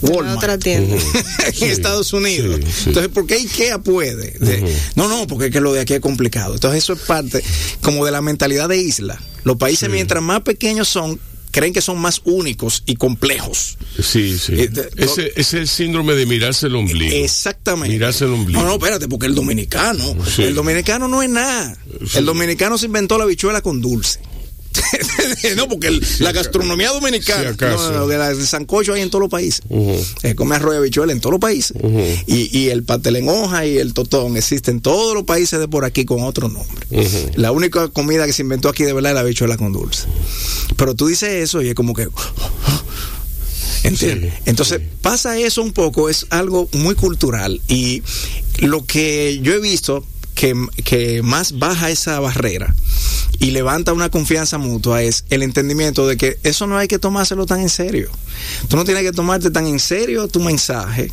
Walmart 0.00 0.36
otra 0.36 0.56
tienda. 0.56 0.96
en 1.60 1.68
Estados 1.68 2.12
Unidos. 2.12 2.60
Entonces, 2.86 3.08
¿por 3.08 3.26
qué 3.26 3.34
IKEA 3.34 3.80
puede? 3.80 4.36
No, 4.94 5.08
no, 5.08 5.26
porque 5.26 5.46
es 5.46 5.52
que 5.52 5.60
lo 5.60 5.72
de 5.72 5.80
aquí 5.80 5.94
es 5.94 6.00
complicado. 6.00 6.54
Entonces, 6.54 6.84
eso 6.84 6.92
es 6.92 7.00
parte 7.00 7.42
como 7.82 8.06
de 8.06 8.12
la 8.12 8.22
mentalidad 8.22 8.68
de 8.68 8.76
isla. 8.76 9.20
Los 9.42 9.56
países, 9.56 9.90
mientras 9.90 10.22
más 10.22 10.42
pequeños 10.42 10.86
son, 10.86 11.18
creen 11.50 11.72
que 11.72 11.80
son 11.80 11.98
más 11.98 12.20
únicos 12.24 12.82
y 12.86 12.96
complejos. 12.96 13.76
Sí, 14.02 14.38
sí. 14.38 14.54
Eh, 14.54 14.70
ese, 14.96 15.32
es 15.36 15.54
el 15.54 15.68
síndrome 15.68 16.14
de 16.14 16.26
mirarse 16.26 16.66
el 16.66 16.76
ombligo. 16.76 17.14
Exactamente. 17.14 17.92
Mirarse 17.94 18.24
el 18.24 18.32
ombligo. 18.32 18.60
No, 18.60 18.66
no, 18.66 18.74
espérate, 18.74 19.08
porque 19.08 19.26
el 19.26 19.34
dominicano, 19.34 20.16
el 20.38 20.54
dominicano 20.54 21.08
no 21.08 21.22
es 21.22 21.30
nada. 21.30 21.76
El 22.14 22.24
dominicano 22.24 22.78
se 22.78 22.86
inventó 22.86 23.18
la 23.18 23.24
bichuela 23.24 23.60
con 23.60 23.80
dulce. 23.80 24.20
no, 25.56 25.68
porque 25.68 26.00
la 26.18 26.32
gastronomía 26.32 26.90
dominicana, 26.90 27.52
de 27.52 28.18
la, 28.18 28.30
el 28.30 28.46
sancocho 28.46 28.92
hay 28.94 29.02
en 29.02 29.10
todos 29.10 29.22
los 29.22 29.30
países. 29.30 29.62
Eh, 30.22 30.34
come 30.34 30.56
arroz 30.56 30.74
y 30.74 30.76
habichuela 30.78 31.12
en 31.12 31.20
todos 31.20 31.32
los 31.32 31.40
países. 31.40 31.76
y, 32.26 32.68
el 32.68 32.84
pastel 32.84 33.16
en 33.16 33.28
hoja 33.28 33.66
y 33.66 33.78
el 33.78 33.94
totón 33.94 34.36
existen 34.36 34.76
en 34.76 34.80
todos 34.80 35.14
los 35.14 35.24
países 35.24 35.58
de 35.58 35.66
por 35.66 35.84
aquí 35.84 36.04
con 36.04 36.22
otro 36.22 36.48
nombre. 36.48 36.86
La 37.34 37.52
única 37.52 37.88
comida 37.88 38.26
que 38.26 38.32
se 38.32 38.42
inventó 38.42 38.68
aquí 38.68 38.84
de 38.84 38.92
verdad 38.92 39.12
es 39.12 39.14
la 39.14 39.20
habichuela 39.20 39.56
con 39.56 39.72
dulce. 39.72 40.06
Pero 40.76 40.94
tú 40.94 41.08
dices 41.08 41.30
eso 41.30 41.62
y 41.62 41.68
es 41.68 41.74
como 41.74 41.94
que... 41.94 42.08
¿Entiendes? 43.82 44.34
Entonces 44.44 44.80
pasa 45.00 45.38
eso 45.38 45.62
un 45.62 45.72
poco, 45.72 46.10
es 46.10 46.26
algo 46.28 46.68
muy 46.72 46.94
cultural 46.94 47.62
y 47.66 48.02
lo 48.58 48.84
que 48.84 49.40
yo 49.42 49.54
he 49.54 49.58
visto 49.58 50.04
que, 50.40 50.54
que 50.86 51.20
más 51.22 51.58
baja 51.58 51.90
esa 51.90 52.18
barrera 52.18 52.74
y 53.40 53.50
levanta 53.50 53.92
una 53.92 54.08
confianza 54.08 54.56
mutua 54.56 55.02
es 55.02 55.26
el 55.28 55.42
entendimiento 55.42 56.08
de 56.08 56.16
que 56.16 56.38
eso 56.44 56.66
no 56.66 56.78
hay 56.78 56.88
que 56.88 56.98
tomárselo 56.98 57.44
tan 57.44 57.60
en 57.60 57.68
serio. 57.68 58.10
Tú 58.68 58.76
no 58.78 58.86
tienes 58.86 59.02
que 59.02 59.12
tomarte 59.12 59.50
tan 59.50 59.66
en 59.66 59.78
serio 59.78 60.28
tu 60.28 60.40
mensaje. 60.40 61.12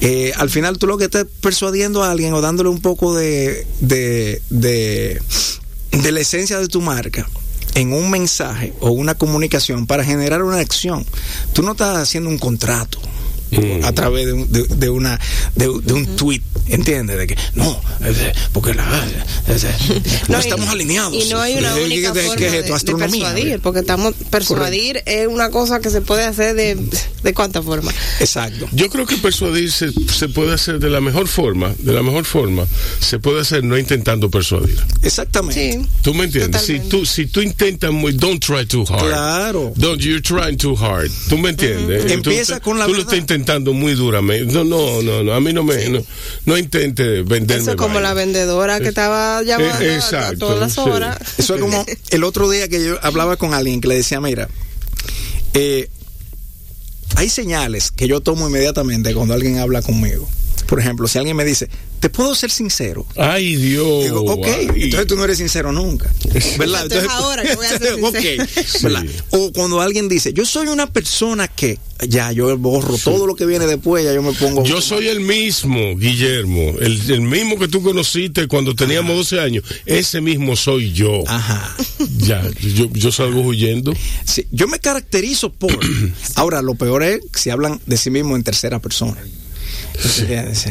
Eh, 0.00 0.32
al 0.38 0.50
final 0.50 0.76
tú 0.76 0.88
lo 0.88 0.98
que 0.98 1.04
estás 1.04 1.24
persuadiendo 1.40 2.02
a 2.02 2.10
alguien 2.10 2.34
o 2.34 2.40
dándole 2.40 2.68
un 2.68 2.80
poco 2.80 3.14
de, 3.14 3.64
de, 3.78 4.42
de, 4.50 5.22
de 5.92 6.12
la 6.12 6.18
esencia 6.18 6.58
de 6.58 6.66
tu 6.66 6.80
marca 6.80 7.28
en 7.76 7.92
un 7.92 8.10
mensaje 8.10 8.72
o 8.80 8.90
una 8.90 9.14
comunicación 9.14 9.86
para 9.86 10.02
generar 10.02 10.42
una 10.42 10.58
acción. 10.58 11.06
Tú 11.52 11.62
no 11.62 11.72
estás 11.72 11.96
haciendo 11.96 12.28
un 12.28 12.38
contrato 12.38 12.98
a 13.82 13.92
través 13.92 14.26
de, 14.26 14.90
una 14.90 15.20
de, 15.54 15.68
un 15.68 16.16
tweet, 16.16 16.42
¿entiendes? 16.68 17.18
De 17.18 17.26
que 17.26 17.36
no, 17.54 17.80
porque 18.52 18.74
no, 20.28 20.38
estamos 20.38 20.68
alineados. 20.68 21.14
Y 21.14 21.28
no 21.28 21.40
hay 21.40 21.54
una 21.54 21.74
única 21.76 22.14
forma 22.14 22.34
de, 22.34 22.62
persuadir, 22.62 23.60
porque 23.60 23.80
estamos 23.80 24.14
persuadir 24.30 25.02
es 25.06 25.26
una 25.26 25.50
cosa 25.50 25.80
que 25.80 25.90
se 25.90 26.00
puede 26.00 26.24
hacer 26.24 26.54
de 26.54 26.76
de 27.26 27.34
cuánta 27.34 27.60
forma. 27.60 27.92
Exacto. 28.20 28.68
Yo 28.72 28.88
creo 28.88 29.04
que 29.04 29.16
persuadir 29.16 29.70
se, 29.72 29.90
puede 30.28 30.54
hacer 30.54 30.78
de 30.78 30.88
la 30.88 31.00
mejor 31.00 31.26
forma, 31.26 31.74
de 31.78 31.92
la 31.92 32.02
mejor 32.02 32.24
forma 32.24 32.64
se 33.00 33.18
puede 33.18 33.40
hacer 33.40 33.64
no 33.64 33.76
intentando 33.76 34.30
persuadir. 34.30 34.78
Exactamente. 35.02 35.84
¿Tú 36.02 36.14
me 36.14 36.24
entiendes? 36.24 36.62
Si 36.62 36.78
tú 36.80 37.04
si 37.04 37.26
tú 37.26 37.40
intentas 37.40 37.90
muy 37.90 38.12
don't 38.12 38.42
try 38.42 38.64
too 38.64 38.84
hard. 38.88 39.08
Claro. 39.08 39.72
Don't 39.76 40.00
you're 40.00 40.22
trying 40.22 40.56
too 40.56 40.76
hard. 40.76 41.10
¿Tú 41.28 41.36
me 41.36 41.50
entiendes? 41.50 42.12
Empieza 42.12 42.60
con 42.60 42.78
la 42.78 42.86
Tú 42.86 42.94
lo 42.94 43.04
estás 43.36 43.56
intentando 43.56 43.72
muy 43.72 43.94
duramente. 43.94 44.52
No, 44.52 44.64
no, 44.64 45.02
no, 45.02 45.22
no. 45.22 45.32
A 45.32 45.40
mí 45.40 45.52
no 45.52 45.62
me. 45.62 46.04
No, 46.44 46.58
intente 46.58 47.22
venderme. 47.22 47.62
Eso 47.62 47.70
es 47.72 47.76
como 47.76 48.00
la 48.00 48.14
vendedora 48.14 48.80
que 48.80 48.88
estaba 48.88 49.42
llamando 49.42 49.84
eh, 49.84 50.00
a 50.12 50.32
todas 50.34 50.58
las 50.58 50.78
horas. 50.78 51.18
Eso 51.38 51.54
es 51.54 51.60
como 51.60 51.84
el 52.10 52.24
otro 52.24 52.48
día 52.50 52.68
que 52.68 52.84
yo 52.84 52.98
hablaba 53.02 53.36
con 53.36 53.54
alguien 53.54 53.80
que 53.80 53.88
le 53.88 53.96
decía, 53.96 54.20
mira, 54.20 54.48
eh, 55.54 55.88
hay 57.16 57.28
señales 57.28 57.90
que 57.90 58.08
yo 58.08 58.20
tomo 58.20 58.48
inmediatamente 58.48 59.14
cuando 59.14 59.34
alguien 59.34 59.58
habla 59.58 59.82
conmigo. 59.82 60.28
Por 60.66 60.80
ejemplo, 60.80 61.06
si 61.06 61.18
alguien 61.18 61.36
me 61.36 61.44
dice, 61.44 61.68
¿te 62.00 62.10
puedo 62.10 62.34
ser 62.34 62.50
sincero? 62.50 63.06
Ay, 63.16 63.56
Dios. 63.56 64.04
Digo, 64.04 64.20
ok, 64.22 64.46
entonces 64.74 65.06
tú 65.06 65.16
no 65.16 65.24
eres 65.24 65.38
sincero 65.38 65.72
nunca. 65.72 66.12
¿Verdad? 66.58 66.84
Entonces, 66.84 67.08
ahora 67.10 67.42
que 67.42 67.54
voy 67.54 67.66
a 67.66 67.78
ser 67.78 67.94
sincero. 67.94 68.08
Ok, 68.08 68.82
¿verdad? 68.82 69.04
O 69.30 69.52
cuando 69.52 69.80
alguien 69.80 70.08
dice, 70.08 70.32
yo 70.32 70.44
soy 70.44 70.68
una 70.68 70.86
persona 70.92 71.46
que, 71.48 71.78
ya, 72.08 72.32
yo 72.32 72.56
borro 72.58 72.98
todo 72.98 73.26
lo 73.26 73.36
que 73.36 73.46
viene 73.46 73.66
después, 73.66 74.04
ya 74.04 74.12
yo 74.12 74.22
me 74.22 74.32
pongo... 74.32 74.64
Yo 74.64 74.80
soy 74.80 75.08
el 75.08 75.20
mismo, 75.20 75.96
Guillermo, 75.96 76.74
el, 76.80 77.10
el 77.10 77.20
mismo 77.22 77.58
que 77.58 77.68
tú 77.68 77.82
conociste 77.82 78.48
cuando 78.48 78.74
teníamos 78.74 79.16
12 79.16 79.40
años, 79.40 79.64
ese 79.86 80.20
mismo 80.20 80.56
soy 80.56 80.92
yo. 80.92 81.22
Ajá. 81.26 81.76
Ya, 82.18 82.42
yo, 82.60 82.90
yo 82.92 83.12
salgo 83.12 83.40
huyendo. 83.40 83.94
Sí, 84.24 84.46
yo 84.50 84.66
me 84.66 84.80
caracterizo 84.80 85.52
por... 85.52 85.78
Ahora, 86.34 86.60
lo 86.60 86.74
peor 86.74 87.02
es 87.02 87.20
si 87.34 87.50
hablan 87.50 87.80
de 87.86 87.96
sí 87.96 88.10
mismo 88.10 88.36
en 88.36 88.42
tercera 88.42 88.80
persona. 88.80 89.16
Sí. 89.98 90.70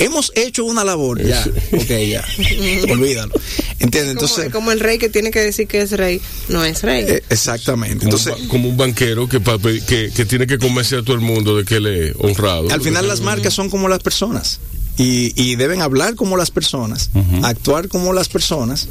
Hemos 0.00 0.32
hecho 0.34 0.64
una 0.64 0.84
labor, 0.84 1.22
ya, 1.24 1.44
ok, 1.72 1.88
ya, 2.08 2.24
olvídalo. 2.92 3.32
¿Entiendes? 3.78 4.12
Entonces, 4.12 4.38
como, 4.44 4.50
como 4.52 4.72
el 4.72 4.80
rey 4.80 4.98
que 4.98 5.08
tiene 5.08 5.30
que 5.30 5.40
decir 5.40 5.66
que 5.66 5.80
es 5.82 5.90
rey, 5.92 6.20
no 6.48 6.64
es 6.64 6.82
rey. 6.82 7.04
eh, 7.08 7.22
exactamente. 7.30 8.04
Como, 8.06 8.16
Entonces, 8.16 8.46
como 8.48 8.68
un 8.68 8.76
banquero 8.76 9.28
que, 9.28 9.40
pa- 9.40 9.58
que, 9.58 10.10
que 10.14 10.24
tiene 10.24 10.46
que 10.46 10.58
convencer 10.58 11.00
a 11.00 11.02
todo 11.02 11.14
el 11.14 11.22
mundo 11.22 11.56
de 11.56 11.64
que 11.64 11.76
él 11.76 11.86
es 11.86 12.14
honrado. 12.18 12.70
al 12.70 12.80
final 12.80 13.06
las 13.08 13.20
marcas 13.20 13.54
son 13.54 13.70
como 13.70 13.88
las 13.88 14.00
personas 14.02 14.60
y, 14.98 15.32
y 15.40 15.56
deben 15.56 15.82
hablar 15.82 16.14
como 16.14 16.36
las 16.36 16.50
personas, 16.50 17.10
actuar 17.42 17.88
como 17.88 18.12
las 18.12 18.28
personas. 18.28 18.88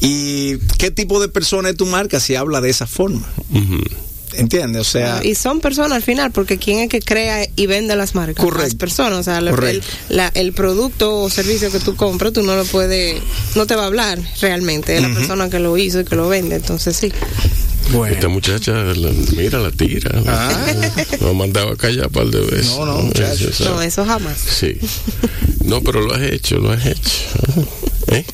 ¿Y 0.00 0.56
qué 0.78 0.90
tipo 0.90 1.20
de 1.20 1.28
persona 1.28 1.68
es 1.70 1.76
tu 1.76 1.84
marca 1.86 2.20
si 2.20 2.34
habla 2.34 2.60
de 2.62 2.70
esa 2.70 2.86
forma? 2.86 3.26
¿Entiendes? 4.34 4.80
O 4.82 4.84
sea, 4.90 5.20
y 5.24 5.34
son 5.34 5.60
personas 5.60 5.92
al 5.92 6.02
final, 6.02 6.30
porque 6.30 6.56
¿quién 6.58 6.78
es 6.80 6.88
que 6.88 7.00
crea 7.00 7.46
y 7.56 7.66
vende 7.66 7.96
las 7.96 8.14
marcas? 8.14 8.36
Correcto. 8.44 8.62
Las 8.64 8.74
personas. 8.74 9.18
O 9.20 9.22
sea, 9.22 9.38
el, 9.38 9.82
la- 10.08 10.30
el 10.34 10.52
producto 10.52 11.20
o 11.20 11.30
servicio 11.30 11.70
que 11.70 11.80
tú 11.80 11.96
compras, 11.96 12.32
tú 12.32 12.42
no 12.42 12.54
lo 12.56 12.64
puedes, 12.64 13.20
no 13.56 13.66
te 13.66 13.74
va 13.76 13.82
a 13.84 13.86
hablar 13.86 14.18
realmente. 14.40 14.96
Es 14.96 15.02
la 15.02 15.12
persona 15.14 15.50
que 15.50 15.58
lo 15.58 15.76
hizo 15.76 16.00
y 16.00 16.04
que 16.04 16.16
lo 16.16 16.28
vende. 16.28 16.56
Entonces, 16.56 16.96
sí. 16.96 17.12
bueno. 17.92 18.14
Esta 18.14 18.28
muchacha, 18.28 18.72
la- 18.72 19.10
mira, 19.36 19.58
la 19.58 19.70
tira. 19.70 20.10
Nos 21.20 21.34
mandaba 21.34 21.72
a 21.72 21.76
callar 21.76 22.06
un 22.06 22.12
par 22.12 22.26
de 22.26 22.40
veces. 22.40 22.66
No, 22.76 22.86
no, 22.86 23.02
No, 23.64 23.82
eso 23.82 24.04
jamás. 24.04 24.38
Sí. 24.38 24.76
No, 25.64 25.82
pero 25.82 26.00
lo 26.02 26.14
has 26.14 26.22
hecho, 26.22 26.58
lo 26.58 26.70
has 26.72 26.86
hecho. 26.86 27.00
¿Eh? 28.08 28.24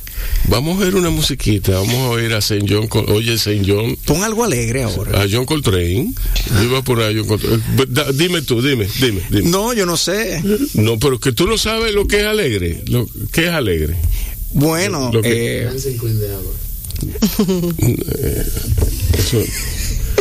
Vamos 0.49 0.81
a 0.81 0.85
oír 0.85 0.95
una 0.95 1.11
musiquita. 1.11 1.73
Vamos 1.73 1.95
a 1.95 2.09
oír 2.11 2.33
a 2.35 2.41
Saint 2.41 2.69
John. 2.71 2.87
Col- 2.87 3.11
Oye, 3.11 3.37
Saint 3.39 3.67
John. 3.67 3.97
Pon 4.05 4.23
algo 4.23 4.45
alegre 4.45 4.83
ahora. 4.85 5.23
A 5.23 5.27
John 5.31 5.45
Coltrane. 5.45 6.13
Yo 6.55 6.63
iba 6.65 6.79
a 6.79 6.83
poner 6.83 7.07
a 7.11 7.13
John 7.19 7.27
Coltrane. 7.27 7.63
Da- 7.89 8.13
Dime 8.13 8.43
tú, 8.43 8.63
dime, 8.63 8.87
dime, 9.01 9.23
dime. 9.31 9.51
No, 9.51 9.73
yo 9.73 9.87
no 9.87 9.97
sé. 9.97 10.41
No, 10.75 10.99
pero 10.99 11.19
que 11.19 11.33
tú 11.33 11.47
no 11.47 11.59
sabes 11.59 11.93
lo 11.95 12.07
que 12.07 12.19
es 12.21 12.25
alegre. 12.27 12.83
Lo, 12.87 13.09
¿Qué 13.33 13.47
es 13.47 13.51
alegre? 13.53 13.97
Bueno, 14.53 15.11
Lo 15.13 15.21
que- 15.23 15.63
eh, 15.65 15.69
Eso- 19.19 19.45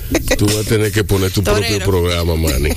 tú 0.37 0.45
vas 0.47 0.57
a 0.57 0.63
tener 0.63 0.91
que 0.91 1.03
poner 1.03 1.31
tu 1.31 1.43
propio 1.43 1.79
programa, 1.79 2.35
Manny. 2.35 2.69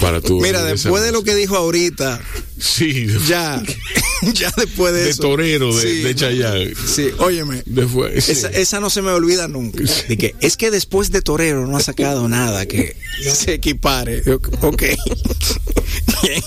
Para 0.00 0.20
tu 0.20 0.40
mira, 0.40 0.62
después 0.64 1.02
de 1.02 1.12
lo 1.12 1.22
que 1.22 1.34
dijo 1.34 1.56
ahorita, 1.56 2.20
Sí, 2.58 3.08
ya, 3.26 3.62
ya 4.34 4.52
después 4.56 4.92
de, 4.94 5.02
de 5.04 5.10
eso. 5.10 5.22
torero 5.22 5.74
de, 5.74 5.82
Sí, 5.82 6.02
de 6.02 6.14
Chayanne. 6.14 6.74
Sí, 6.86 7.08
óyeme. 7.18 7.62
Después, 7.66 8.24
sí. 8.24 8.32
Esa, 8.32 8.48
esa 8.48 8.80
no 8.80 8.88
se 8.90 9.02
me 9.02 9.10
olvida 9.10 9.48
nunca. 9.48 9.82
De 10.08 10.16
que, 10.16 10.34
es 10.40 10.56
que 10.56 10.70
después 10.70 11.10
de 11.10 11.22
Torero 11.22 11.66
no 11.66 11.76
ha 11.76 11.82
sacado 11.82 12.28
nada 12.28 12.66
que 12.66 12.96
se 13.34 13.54
equipare. 13.54 14.22
Yo, 14.24 14.38
Ok. 14.60 14.82
Bien. 16.22 16.42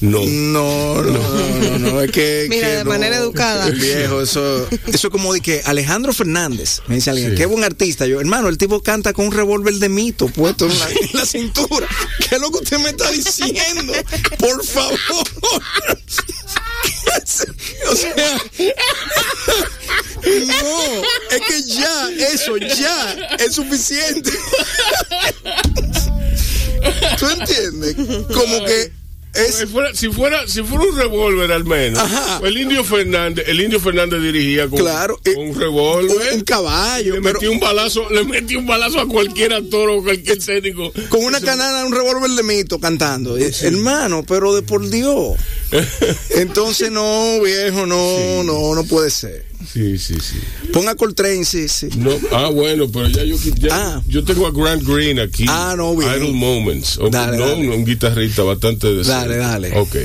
No. 0.00 0.20
No, 0.24 1.02
no, 1.02 1.04
no, 1.12 1.58
no, 1.58 1.78
no, 1.78 2.00
es 2.00 2.10
que. 2.12 2.46
Mira, 2.48 2.68
que 2.68 2.74
de 2.76 2.84
no. 2.84 2.90
manera 2.90 3.16
educada. 3.16 3.68
Viejo, 3.70 4.22
eso, 4.22 4.68
eso 4.86 5.06
es 5.08 5.12
como 5.12 5.32
de 5.32 5.40
que 5.40 5.60
Alejandro 5.64 6.12
Fernández, 6.12 6.82
me 6.86 6.94
dice 6.96 7.10
alguien, 7.10 7.30
Sí. 7.30 7.36
qué 7.36 7.46
buen 7.46 7.64
artista. 7.64 8.06
Yo, 8.06 8.20
hermano, 8.20 8.48
el 8.48 8.58
tipo 8.58 8.80
canta 8.82 9.12
con 9.12 9.26
un 9.26 9.32
revólver 9.32 9.74
de 9.74 9.88
mito 9.88 10.28
puesto 10.28 10.66
en 10.66 10.78
la, 10.78 10.88
en 10.90 11.10
la 11.14 11.26
cintura. 11.26 11.88
¿Qué 12.28 12.36
es 12.36 12.40
lo 12.40 12.50
que 12.52 12.58
usted 12.58 12.78
me 12.78 12.90
está 12.90 13.10
diciendo? 13.10 13.92
Por 14.38 14.64
favor. 14.64 14.98
o 17.90 17.96
sea, 17.96 18.14
no, 20.24 21.02
es 21.30 21.40
que 21.48 21.62
ya, 21.64 22.10
eso 22.32 22.56
ya 22.56 23.12
es 23.38 23.54
suficiente. 23.54 24.30
¿Tú 27.18 27.26
entiendes? 27.28 27.94
Como 28.32 28.64
que 28.64 28.92
es 29.34 29.54
Si 29.56 29.66
fuera, 29.66 29.94
si 29.94 30.08
fuera, 30.08 30.48
si 30.48 30.62
fuera 30.62 30.84
un 30.84 30.96
revólver 30.96 31.52
al 31.52 31.64
menos, 31.64 31.98
Ajá. 32.00 32.40
el 32.44 32.56
indio 32.58 32.82
Fernández, 32.84 33.44
el 33.48 33.60
indio 33.60 33.78
Fernández 33.80 34.20
dirigía 34.22 34.68
con, 34.68 34.78
Claro, 34.78 35.18
con 35.24 35.32
eh, 35.32 35.36
un 35.36 35.58
revólver. 35.58 36.34
un 36.34 36.40
caballo, 36.42 37.14
le 37.14 37.20
metí 37.20 37.46
un 37.46 37.60
balazo, 37.60 38.08
le 38.10 38.24
metí 38.24 38.56
un 38.56 38.66
balazo 38.66 39.00
a 39.00 39.06
cualquier 39.08 39.52
actor 39.52 39.90
o 39.90 40.02
cualquier 40.02 40.38
técnico. 40.38 40.92
con 41.08 41.24
una 41.24 41.40
canana, 41.40 41.84
un 41.84 41.92
revólver 41.92 42.30
de 42.30 42.42
mito 42.42 42.78
cantando. 42.80 43.36
Eh, 43.36 43.52
Hermano, 43.62 44.24
pero 44.26 44.54
de 44.54 44.62
por 44.62 44.88
Dios. 44.88 45.36
Entonces, 46.30 46.90
no, 46.90 47.40
viejo, 47.42 47.86
no, 47.86 48.42
no, 48.44 48.74
no 48.74 48.84
puede 48.84 49.10
ser. 49.10 49.46
Sí, 49.72 49.98
sí, 49.98 50.14
sí. 50.20 50.36
Ponga 50.72 50.94
Coltrane, 50.94 51.44
sí, 51.44 51.68
sí. 51.68 51.88
No, 51.96 52.10
ah, 52.32 52.48
bueno, 52.50 52.86
pero 52.92 53.08
ya 53.08 53.24
yo, 53.24 53.36
ya- 53.58 53.68
Ah. 53.72 54.02
yo 54.08 54.24
tengo 54.24 54.46
a 54.46 54.50
Grant 54.52 54.82
Green 54.84 55.18
aquí. 55.18 55.44
Ah, 55.48 55.74
no, 55.76 55.94
bien. 55.96 56.10
Idle 56.10 56.32
Moments. 56.32 56.98
Ok, 56.98 57.10
Dale, 57.10 57.36
no, 57.38 57.48
dale. 57.48 57.68
un 57.70 57.84
guitarrista 57.84 58.42
bastante 58.44 58.86
decente. 58.88 59.10
Dale, 59.10 59.36
dale. 59.36 59.78
Ok. 59.78 59.96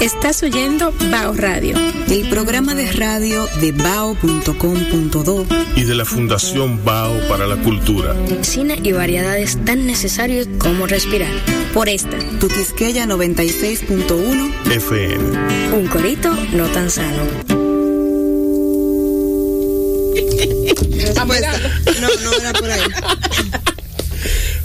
Estás 0.00 0.42
oyendo 0.42 0.94
Bao 1.10 1.34
Radio, 1.34 1.76
el 2.08 2.26
programa 2.30 2.74
de 2.74 2.90
radio 2.92 3.46
de 3.60 3.72
bao.com.do. 3.72 5.46
Y 5.76 5.82
de 5.84 5.94
la 5.94 6.06
Fundación 6.06 6.82
Bao 6.84 7.12
para 7.28 7.46
la 7.46 7.56
Cultura. 7.56 8.16
Cine 8.42 8.80
y 8.82 8.92
variedades 8.92 9.58
tan 9.66 9.86
necesarios 9.86 10.48
como 10.58 10.86
respirar. 10.86 11.30
Por 11.74 11.88
esta, 11.90 12.18
Tu 12.40 12.48
Quisqueya 12.48 13.06
96.1 13.06 14.50
FM. 14.70 15.24
un 15.76 15.86
corito 15.88 16.34
no 16.54 16.64
tan 16.68 16.90
sano. 16.90 17.69
Ah, 21.16 21.24
pues, 21.26 21.42
no, 22.00 22.08
no 22.22 22.32
era 22.34 22.52
por 22.52 22.70
ahí. 22.70 22.80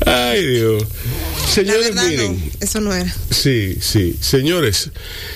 Ay, 0.05 0.45
Dios. 0.45 0.83
La 0.83 1.47
Señores, 1.47 1.85
verdad, 1.95 2.07
miren. 2.09 2.31
no. 2.37 2.51
Eso 2.59 2.81
no 2.81 2.93
era. 2.93 3.13
Sí, 3.31 3.77
sí. 3.79 4.15
Señores, 4.19 4.91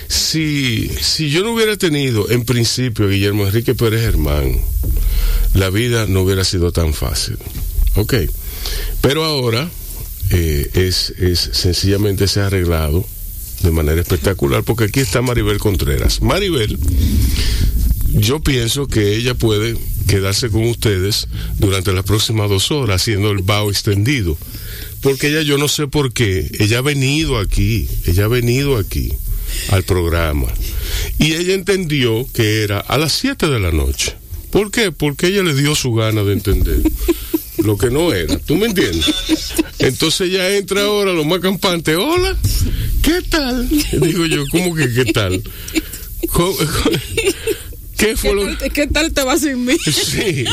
si, 0.08 0.90
si 1.00 1.30
yo 1.30 1.42
no 1.42 1.54
hubiera 1.54 1.76
tenido 1.76 2.30
en 2.30 2.44
principio 2.44 3.06
a 3.06 3.08
Guillermo 3.08 3.46
Enrique 3.46 3.74
Pérez 3.74 4.02
Germán, 4.02 4.60
la 5.54 5.70
vida 5.70 6.06
no 6.06 6.22
hubiera 6.22 6.44
sido 6.44 6.72
tan 6.72 6.92
fácil. 6.92 7.38
Ok. 7.94 8.14
Pero 9.00 9.24
ahora 9.24 9.70
eh, 10.30 10.68
es, 10.74 11.10
es 11.18 11.38
sencillamente 11.52 12.28
se 12.28 12.40
ha 12.40 12.46
arreglado 12.46 13.06
de 13.62 13.70
manera 13.70 14.00
espectacular 14.00 14.62
porque 14.62 14.84
aquí 14.84 15.00
está 15.00 15.22
Maribel 15.22 15.58
Contreras. 15.58 16.20
Maribel, 16.20 16.78
yo 18.14 18.40
pienso 18.40 18.86
que 18.86 19.16
ella 19.16 19.34
puede 19.34 19.76
quedarse 20.10 20.50
con 20.50 20.64
ustedes 20.64 21.28
durante 21.58 21.92
las 21.92 22.04
próximas 22.04 22.50
dos 22.50 22.70
horas 22.72 23.00
haciendo 23.00 23.30
el 23.30 23.42
bao 23.42 23.70
extendido. 23.70 24.36
Porque 25.00 25.28
ella, 25.28 25.42
yo 25.42 25.56
no 25.56 25.68
sé 25.68 25.86
por 25.86 26.12
qué, 26.12 26.50
ella 26.58 26.78
ha 26.78 26.82
venido 26.82 27.38
aquí, 27.38 27.88
ella 28.06 28.24
ha 28.24 28.28
venido 28.28 28.76
aquí 28.76 29.12
al 29.70 29.84
programa. 29.84 30.48
Y 31.18 31.34
ella 31.34 31.54
entendió 31.54 32.26
que 32.34 32.62
era 32.64 32.80
a 32.80 32.98
las 32.98 33.12
7 33.12 33.46
de 33.48 33.60
la 33.60 33.70
noche. 33.70 34.14
¿Por 34.50 34.70
qué? 34.70 34.90
Porque 34.92 35.28
ella 35.28 35.42
le 35.42 35.54
dio 35.54 35.74
su 35.76 35.92
gana 35.94 36.22
de 36.24 36.32
entender 36.32 36.80
lo 37.58 37.78
que 37.78 37.88
no 37.90 38.12
era. 38.12 38.36
¿Tú 38.38 38.56
me 38.56 38.66
entiendes? 38.66 39.06
Entonces 39.78 40.28
ella 40.28 40.56
entra 40.56 40.82
ahora, 40.82 41.12
lo 41.12 41.24
más 41.24 41.38
campante, 41.40 41.94
hola, 41.96 42.36
¿qué 43.02 43.22
tal? 43.28 43.68
Digo 43.92 44.26
yo, 44.26 44.44
¿cómo 44.50 44.74
que 44.74 44.92
qué 44.92 45.04
tal? 45.12 45.42
¿Cómo- 46.32 46.56
¿Qué 48.00 48.16
fue 48.16 48.32
lo 48.34 48.42
¿Qué 48.72 48.86
tal 48.86 49.12
te 49.12 49.22
va 49.22 49.38
sin 49.38 49.64
mí? 49.64 49.76
Sí. 49.84 50.44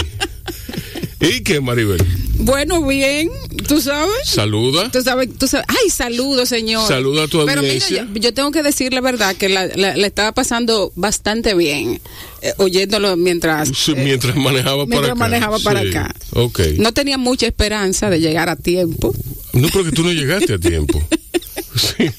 ¿Y 1.20 1.41
qué, 1.41 1.60
Maribel? 1.62 1.98
Bueno, 2.39 2.86
bien, 2.86 3.32
tú 3.68 3.82
sabes. 3.82 4.12
Saluda. 4.26 4.91
Tú 4.91 5.02
sabes, 5.02 5.30
tú 5.36 5.48
sabes. 5.48 5.66
Ay, 5.68 5.89
saludos, 5.89 6.48
señor. 6.50 6.88
Saluda 6.88 7.24
a 7.24 7.28
tu 7.28 7.39
Pero 7.39 7.48
mira, 7.48 7.60
audiencia. 7.62 8.08
yo, 8.14 8.20
yo 8.22 8.34
tengo 8.36 8.52
que 8.52 8.62
decir 8.62 8.93
la 8.93 9.02
verdad 9.02 9.36
que 9.36 9.50
la, 9.50 9.66
la- 9.66 9.98
la 9.98 10.08
estaba 10.08 10.32
pasando 10.34 10.91
bastante 10.95 11.56
bien, 11.56 12.00
eh, 12.43 12.54
oyéndolo 12.58 13.18
mientras. 13.18 13.70
Sí, 13.76 13.93
eh, 13.93 14.02
mientras 14.04 14.36
manejaba 14.36 14.86
para 14.86 14.89
mientras 14.89 15.12
acá. 15.12 15.16
manejaba 15.16 15.60
para 15.60 15.82
Sí. 15.82 15.88
acá. 15.89 16.14
Ok. 16.34 16.60
No 16.78 16.93
tenía 16.93 17.18
mucha 17.18 17.48
esperanza 17.48 18.12
de 18.12 18.20
llegar 18.20 18.50
a 18.50 18.56
tiempo. 18.56 19.16
No, 19.54 19.70
porque 19.70 19.91
tú 19.91 20.04
no 20.04 20.14
llegaste 20.14 20.54
a 20.54 20.60
tiempo. 20.60 21.02
Sí. 21.78 22.09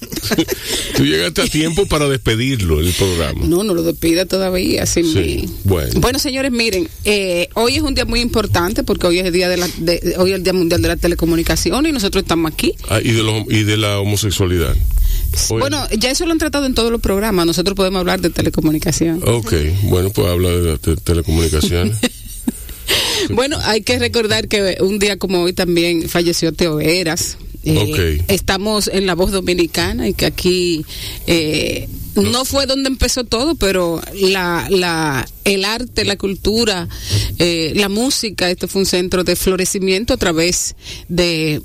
Tú 0.97 1.05
llegaste 1.05 1.43
a 1.43 1.47
tiempo 1.47 1.87
para 1.87 2.09
despedirlo, 2.09 2.81
el 2.81 2.93
programa. 2.93 3.41
No, 3.47 3.63
no 3.65 3.75
lo 3.75 3.83
despida 3.83 4.25
todavía. 4.27 4.87
Sin 4.87 5.13
Sí, 5.13 5.49
bueno. 5.65 6.01
Bueno, 6.01 6.19
señores, 6.19 6.51
miren, 6.53 6.89
eh, 7.05 7.49
hoy 7.55 7.77
es 7.77 7.83
un 7.83 7.95
día 7.95 8.05
muy 8.05 8.21
importante 8.21 8.83
porque 8.85 9.07
hoy 9.07 9.19
es 9.21 9.27
el 9.27 9.33
día 9.33 9.49
de 9.49 9.57
la, 9.57 9.69
de- 9.79 10.15
hoy 10.19 10.31
es 10.31 10.37
el 10.37 10.43
día 10.45 10.53
mundial 10.53 10.83
de 10.83 10.89
la 10.89 10.97
telecomunicación 10.97 11.87
y 11.87 11.93
nosotros 11.93 12.23
estamos 12.23 12.51
aquí. 12.53 12.75
Ah, 12.89 13.01
y, 13.03 13.13
de 13.13 13.23
lo- 13.23 13.45
y 13.49 13.63
de 13.65 13.77
la 13.77 14.01
homosexualidad. 14.01 14.75
Bueno, 15.51 15.87
ya 15.99 16.11
eso 16.11 16.25
lo 16.27 16.33
han 16.33 16.39
tratado 16.39 16.67
en 16.67 16.75
todos 16.75 16.91
los 16.91 17.01
programas. 17.01 17.47
Nosotros 17.47 17.75
podemos 17.77 18.01
hablar 18.01 18.21
de 18.21 18.31
telecomunicación. 18.31 19.23
Ok, 19.27 19.53
bueno, 19.85 20.11
pues 20.11 20.27
habla 20.29 20.49
de, 20.51 20.77
de 20.79 20.97
telecomunicaciones. 20.97 21.97
Bueno, 23.31 23.59
hay 23.65 23.83
que 23.83 23.99
recordar 23.99 24.49
que 24.49 24.79
un 24.81 24.99
día 24.99 25.19
como 25.19 25.43
hoy 25.43 25.53
también 25.53 26.09
falleció 26.09 26.53
Teo 26.53 26.77
Veras. 26.77 27.37
Eh. 27.69 28.25
Estamos 28.29 28.89
en 28.89 29.07
la 29.07 29.15
voz 29.15 29.31
dominicana 29.31 30.09
y 30.09 30.15
que 30.15 30.27
aquí 30.27 30.85
eh, 31.27 31.89
no 32.15 32.45
fue 32.45 32.67
donde 32.67 32.89
empezó 32.89 33.25
todo, 33.25 33.55
pero 33.55 34.01
la, 34.15 34.67
la, 34.71 35.29
el 35.45 35.65
arte, 35.65 36.05
la 36.05 36.17
cultura, 36.17 36.89
eh, 37.39 37.73
la 37.75 37.89
música, 37.89 38.51
este 38.51 38.67
fue 38.69 38.83
un 38.83 38.87
centro 38.87 39.25
de 39.25 39.37
florecimiento 39.37 40.15
a 40.15 40.17
través 40.17 40.75
de 41.09 41.63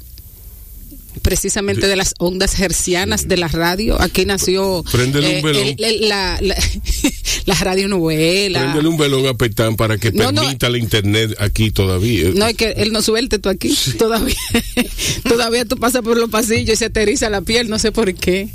precisamente 1.24 1.88
de 1.88 1.96
las 1.96 2.14
ondas 2.20 2.60
hercianas 2.60 3.28
de 3.28 3.38
la 3.38 3.48
radio. 3.48 4.00
Aquí 4.00 4.26
nació 4.26 4.84
eh, 4.94 5.42
el- 5.44 5.84
el- 5.84 6.08
la, 6.10 6.38
la, 6.42 6.56
la 7.46 7.56
radionovela. 7.56 8.60
Préndele 8.60 8.88
un 8.88 8.98
velón 8.98 9.26
a 9.26 9.34
Petán 9.34 9.76
para 9.76 9.98
que 9.98 10.12
No, 10.12 10.32
no. 10.32 10.42
permita 10.42 10.70
la 10.70 10.78
internet 10.78 11.36
aquí 11.40 11.72
todavía. 11.72 12.30
No, 12.36 12.46
es 12.48 12.56
que 12.56 12.72
él 12.78 12.92
no 12.92 13.02
suelte 13.02 13.40
tú 13.40 13.50
aquí. 13.50 13.76
Todavía, 13.98 14.36
todavía 15.28 15.66
tú 15.66 15.78
pasas 15.78 16.02
por 16.02 16.18
los 16.18 16.30
pasillos 16.30 16.74
y 16.74 16.78
se 16.78 16.90
te 16.90 17.02
eriza 17.02 17.30
la 17.30 17.42
piel, 17.42 17.70
no 17.70 17.80
sé 17.80 17.92
por 17.92 18.14
qué. 18.14 18.50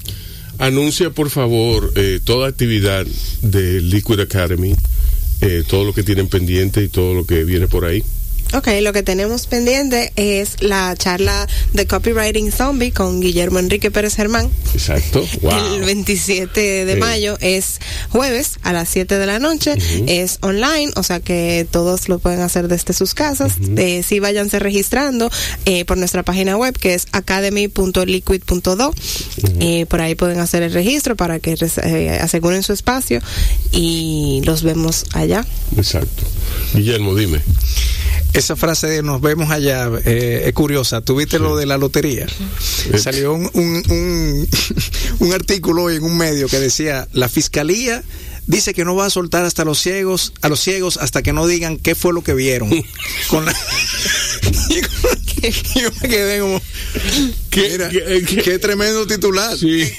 Anuncia, 0.58 1.10
por 1.10 1.30
favor, 1.30 1.92
eh, 1.96 2.20
toda 2.22 2.48
actividad 2.48 3.06
de 3.42 3.80
Liquid 3.80 4.20
Academy, 4.20 4.74
eh, 5.40 5.62
todo 5.66 5.84
lo 5.84 5.94
que 5.94 6.02
tienen 6.02 6.26
pendiente 6.28 6.82
y 6.82 6.88
todo 6.88 7.14
lo 7.14 7.24
que 7.24 7.44
viene 7.44 7.68
por 7.68 7.84
ahí. 7.84 8.02
Ok, 8.54 8.68
lo 8.80 8.94
que 8.94 9.02
tenemos 9.02 9.46
pendiente 9.46 10.12
es 10.16 10.62
la 10.62 10.94
charla 10.96 11.46
de 11.74 11.86
Copywriting 11.86 12.50
Zombie 12.50 12.92
con 12.92 13.20
Guillermo 13.20 13.58
Enrique 13.58 13.90
Pérez 13.90 14.16
Germán. 14.16 14.50
Exacto. 14.72 15.26
Wow. 15.42 15.74
El 15.74 15.84
27 15.84 16.86
de 16.86 16.96
mayo 16.96 17.36
es 17.40 17.78
jueves 18.08 18.58
a 18.62 18.72
las 18.72 18.88
7 18.88 19.18
de 19.18 19.26
la 19.26 19.38
noche. 19.38 19.74
Es 20.06 20.38
online, 20.40 20.92
o 20.96 21.02
sea 21.02 21.20
que 21.20 21.66
todos 21.70 22.08
lo 22.08 22.18
pueden 22.20 22.40
hacer 22.40 22.68
desde 22.68 22.94
sus 22.94 23.12
casas. 23.12 23.52
Eh, 23.76 24.02
sí, 24.06 24.18
váyanse 24.18 24.58
registrando 24.58 25.30
eh, 25.66 25.84
por 25.84 25.98
nuestra 25.98 26.22
página 26.22 26.56
web 26.56 26.76
que 26.78 26.94
es 26.94 27.06
academy.liquid.do. 27.12 28.94
Eh, 29.60 29.86
por 29.86 30.00
ahí 30.00 30.14
pueden 30.14 30.40
hacer 30.40 30.62
el 30.62 30.72
registro 30.72 31.16
para 31.16 31.38
que 31.38 31.54
eh, 31.84 32.18
aseguren 32.20 32.62
su 32.62 32.72
espacio 32.72 33.20
y 33.72 34.40
los 34.44 34.62
vemos 34.62 35.04
allá. 35.12 35.44
Exacto. 35.76 36.22
Guillermo, 36.74 37.14
dime. 37.14 37.42
Esa 38.38 38.54
frase 38.54 38.86
de 38.86 39.02
nos 39.02 39.20
vemos 39.20 39.50
allá 39.50 39.90
eh, 40.04 40.44
es 40.46 40.52
curiosa. 40.52 41.00
¿Tuviste 41.00 41.40
lo 41.40 41.56
de 41.56 41.66
la 41.66 41.76
lotería? 41.76 42.28
Salió 42.96 43.34
un, 43.34 43.50
un, 43.52 43.82
un, 43.90 44.48
un 45.18 45.32
artículo 45.32 45.82
hoy 45.82 45.96
en 45.96 46.04
un 46.04 46.16
medio 46.16 46.46
que 46.46 46.60
decía, 46.60 47.08
la 47.12 47.28
fiscalía 47.28 48.04
dice 48.48 48.74
que 48.74 48.84
no 48.84 48.96
va 48.96 49.06
a 49.06 49.10
soltar 49.10 49.44
hasta 49.44 49.64
los 49.64 49.78
ciegos, 49.78 50.32
a 50.42 50.48
los 50.48 50.58
ciegos 50.58 50.96
hasta 50.96 51.22
que 51.22 51.32
no 51.32 51.46
digan 51.46 51.76
qué 51.78 51.94
fue 51.94 52.12
lo 52.12 52.22
que 52.24 52.34
vieron. 52.34 52.68
Con 53.28 53.44
la- 53.46 53.54
yo 55.76 55.90
me 56.02 56.08
quedé 56.08 56.40
como, 56.40 56.60
¿Qué- 57.50 57.68
mira, 57.70 57.88
qué- 57.90 58.24
qué- 58.26 58.42
qué 58.42 58.58
tremendo 58.58 59.06
titular. 59.06 59.56
Sí. 59.56 59.88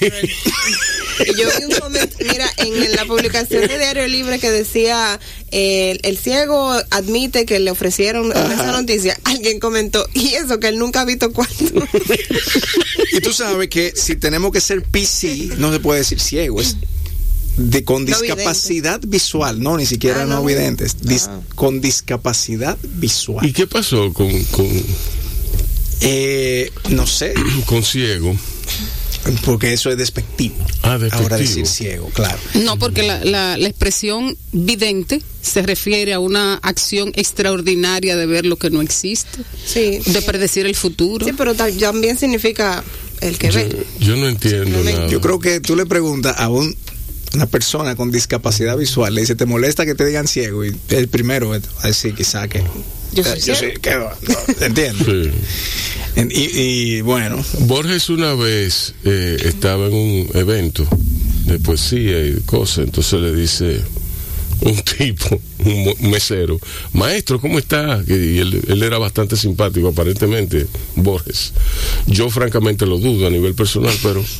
Yo 1.20 1.34
vi 1.58 1.64
un 1.74 1.78
comentario, 1.80 2.32
mira, 2.32 2.50
en 2.56 2.92
la 2.96 3.04
publicación 3.04 3.68
de 3.68 3.76
Diario 3.78 4.08
Libre 4.08 4.38
que 4.38 4.50
decía, 4.50 5.20
eh, 5.50 5.98
el 6.02 6.16
ciego 6.16 6.72
admite 6.90 7.44
que 7.44 7.60
le 7.60 7.70
ofrecieron 7.70 8.32
esa 8.32 8.72
noticia. 8.72 9.18
Alguien 9.24 9.60
comentó, 9.60 10.06
y 10.14 10.28
eso 10.34 10.58
que 10.60 10.68
él 10.68 10.78
nunca 10.78 11.02
ha 11.02 11.04
visto 11.04 11.30
cuánto. 11.32 11.54
Y 13.12 13.20
tú 13.20 13.32
sabes 13.34 13.68
que 13.68 13.92
si 13.94 14.16
tenemos 14.16 14.50
que 14.52 14.62
ser 14.62 14.82
PC, 14.82 15.50
no 15.58 15.70
se 15.72 15.80
puede 15.80 16.00
decir 16.00 16.20
ciego, 16.20 16.58
es 16.60 16.76
de, 17.56 17.84
con 17.84 18.04
No 18.04 18.18
discapacidad 18.20 19.00
visual, 19.06 19.60
no, 19.62 19.76
ni 19.76 19.86
siquiera 19.86 20.22
Ah, 20.22 20.26
no, 20.26 20.36
no. 20.36 20.44
videntes, 20.44 20.96
dis- 21.02 21.26
Ah. 21.28 21.40
con 21.54 21.80
discapacidad 21.80 22.76
visual. 22.94 23.44
¿Y 23.46 23.52
qué 23.52 23.66
pasó 23.66 24.12
con, 24.12 24.30
con, 24.44 24.66
Eh, 26.02 26.70
no 26.90 27.06
sé, 27.06 27.34
con 27.66 27.82
ciego? 27.82 28.34
porque 29.44 29.74
eso 29.74 29.90
es 29.90 29.98
despectivo. 29.98 30.54
Ah, 30.82 30.92
despectivo. 30.96 31.22
Ahora 31.24 31.36
decir 31.36 31.66
ciego, 31.66 32.08
claro. 32.14 32.38
No, 32.54 32.78
porque 32.78 33.02
la, 33.02 33.22
la, 33.22 33.58
la 33.58 33.68
expresión 33.68 34.34
vidente 34.52 35.20
se 35.42 35.60
refiere 35.60 36.14
a 36.14 36.20
una 36.20 36.54
acción 36.54 37.12
extraordinaria 37.14 38.16
de 38.16 38.24
ver 38.24 38.46
lo 38.46 38.56
que 38.56 38.70
no 38.70 38.80
existe, 38.80 39.40
Sí. 39.66 39.98
de 40.06 40.22
predecir 40.22 40.64
el 40.64 40.74
futuro. 40.74 41.26
Sí, 41.26 41.32
pero 41.36 41.54
ta- 41.54 41.70
también 41.70 42.16
significa 42.18 42.82
el 43.20 43.36
que 43.36 43.48
Yo, 43.48 43.54
ve. 43.56 43.86
yo 44.00 44.16
no 44.16 44.26
entiendo 44.26 44.82
nada. 44.82 45.06
Yo 45.08 45.20
creo 45.20 45.38
que 45.38 45.60
tú 45.60 45.76
le 45.76 45.84
preguntas 45.84 46.34
a 46.38 46.48
un- 46.48 46.74
una 47.34 47.46
persona 47.46 47.96
con 47.96 48.10
discapacidad 48.10 48.76
visual, 48.76 49.14
le 49.14 49.20
dice, 49.22 49.34
¿te 49.36 49.46
molesta 49.46 49.84
que 49.86 49.94
te 49.94 50.04
digan 50.04 50.26
ciego? 50.26 50.64
Y 50.64 50.74
el 50.90 51.08
primero 51.08 51.54
es 51.54 51.62
a 51.82 51.86
decir 51.88 52.14
quizá 52.14 52.48
que... 52.48 52.62
Yo 53.12 53.24
soy 53.24 53.38
eh, 53.38 53.40
ciego. 53.40 53.74
¿qué 53.82 53.96
va? 53.96 54.16
No, 54.28 54.64
¿Entiendes? 54.66 55.06
Sí. 55.06 55.30
En- 56.16 56.30
Y, 56.32 56.48
y, 56.60 57.00
bueno, 57.02 57.42
Borges 57.60 58.08
una 58.10 58.34
vez 58.34 58.94
eh, 59.04 59.36
estaba 59.44 59.86
en 59.86 59.94
un 59.94 60.28
evento 60.34 60.86
de 61.46 61.58
poesía 61.58 62.24
y 62.26 62.40
cosas, 62.46 62.84
entonces 62.84 63.20
le 63.20 63.34
dice 63.34 63.80
un 64.62 64.76
tipo, 64.98 65.40
un 65.64 66.10
mesero, 66.10 66.58
maestro, 66.92 67.40
¿cómo 67.40 67.58
está? 67.58 68.02
Y 68.06 68.38
él, 68.38 68.60
él 68.68 68.82
era 68.82 68.98
bastante 68.98 69.36
simpático, 69.36 69.88
aparentemente, 69.88 70.66
Borges. 70.96 71.52
Yo 72.06 72.28
francamente 72.28 72.86
lo 72.86 72.98
dudo 72.98 73.26
a 73.26 73.30
nivel 73.30 73.54
personal, 73.54 73.94
pero... 74.02 74.22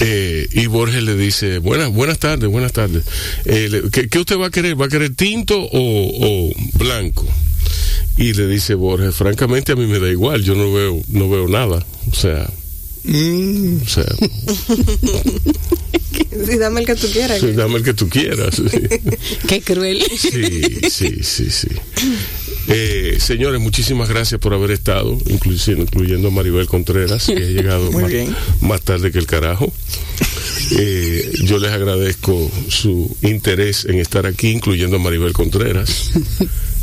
eh, 0.00 0.48
y 0.52 0.66
Borges 0.66 1.02
le 1.02 1.16
dice, 1.16 1.58
buenas, 1.58 1.92
buenas 1.92 2.18
tardes, 2.18 2.48
buenas 2.50 2.72
tardes. 2.72 3.04
Eh, 3.44 3.82
¿qué, 3.92 4.08
qué 4.08 4.18
usted 4.18 4.38
va 4.38 4.46
a 4.46 4.50
querer? 4.50 4.80
¿Va 4.80 4.86
a 4.86 4.88
querer 4.88 5.14
tinto 5.14 5.58
o, 5.60 5.68
o 5.72 6.50
blanco? 6.78 7.26
Y 8.16 8.32
le 8.34 8.46
dice 8.46 8.74
Borges, 8.74 9.14
francamente 9.14 9.72
a 9.72 9.76
mí 9.76 9.86
me 9.86 9.98
da 9.98 10.08
igual, 10.10 10.42
yo 10.42 10.54
no 10.54 10.72
veo, 10.72 11.00
no 11.08 11.28
veo 11.30 11.48
nada. 11.48 11.84
O 12.10 12.14
sea, 12.14 12.48
mm, 13.04 13.76
o 13.82 13.88
sea, 13.88 14.04
Sí, 16.46 16.56
dame 16.58 16.80
el 16.80 16.86
que 16.86 16.94
tú 16.94 17.06
quieras. 17.10 17.40
sí, 17.40 17.52
dame 17.52 17.76
el 17.76 17.82
que 17.84 17.94
tú 17.94 18.08
quieras. 18.08 18.54
Sí, 18.56 18.78
Qué 19.48 19.60
cruel. 19.62 20.02
sí, 20.18 20.80
sí, 20.90 21.18
sí. 21.22 21.50
sí. 21.50 21.68
Eh, 22.68 23.18
señores, 23.20 23.60
muchísimas 23.60 24.08
gracias 24.08 24.40
por 24.40 24.54
haber 24.54 24.70
estado, 24.70 25.18
incluyendo, 25.26 25.82
incluyendo 25.82 26.28
a 26.28 26.30
Maribel 26.30 26.66
Contreras, 26.66 27.26
que 27.26 27.32
ha 27.32 27.38
llegado 27.50 27.90
más, 28.60 28.80
tarde 28.82 29.10
que 29.10 29.18
el 29.18 29.26
carajo. 29.26 29.72
Eh, 30.78 31.32
yo 31.44 31.58
les 31.58 31.72
agradezco 31.72 32.50
su 32.68 33.14
interés 33.22 33.84
en 33.84 33.98
estar 33.98 34.26
aquí, 34.26 34.48
incluyendo 34.50 34.96
a 34.96 34.98
Maribel 35.00 35.32
Contreras, 35.32 36.10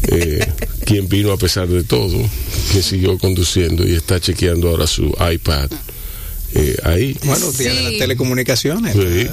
eh, 0.03 0.45
quien 0.85 1.07
vino 1.07 1.31
a 1.31 1.37
pesar 1.37 1.67
de 1.67 1.83
todo, 1.83 2.17
que 2.73 2.81
siguió 2.83 3.17
conduciendo 3.17 3.87
y 3.87 3.95
está 3.95 4.19
chequeando 4.19 4.69
ahora 4.69 4.85
su 4.85 5.15
iPad. 5.33 5.69
eh, 6.55 6.75
ahí. 6.83 7.15
bueno, 7.23 7.51
tiene 7.55 7.75
Sí. 7.77 7.83
las 7.83 7.97
telecomunicaciones. 7.99 8.93
Sí. 8.93 9.27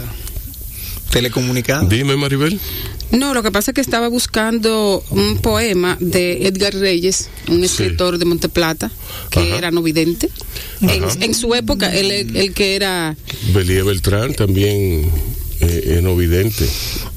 Telecomunicado. 1.11 1.89
Dime, 1.89 2.17
Maribel. 2.17 2.61
No, 3.13 3.35
lo 3.35 3.43
que 3.43 3.53
pasa 3.53 3.71
es 3.71 3.75
que 3.75 3.81
estaba 3.81 4.09
buscando 4.09 5.03
un 5.11 5.39
poema 5.39 5.97
de 6.01 6.47
Edgar 6.49 6.75
Reyes, 6.75 7.29
un 7.49 7.63
escritor 7.63 8.19
de 8.19 8.25
Monteplata, 8.25 8.91
que 9.31 9.41
Ajá. 9.41 9.57
era 9.59 9.71
no 9.71 9.83
vidente. 9.83 10.29
En, 10.83 11.35
su 11.35 11.55
época, 11.55 11.95
él, 11.95 12.11
el 12.11 12.53
que 12.53 12.75
era 12.75 13.17
Belie 13.55 13.83
Beltrán 13.83 14.35
también 14.35 15.11
eh, 15.61 15.95
es 15.97 16.03
no 16.03 16.17
vidente. 16.17 16.69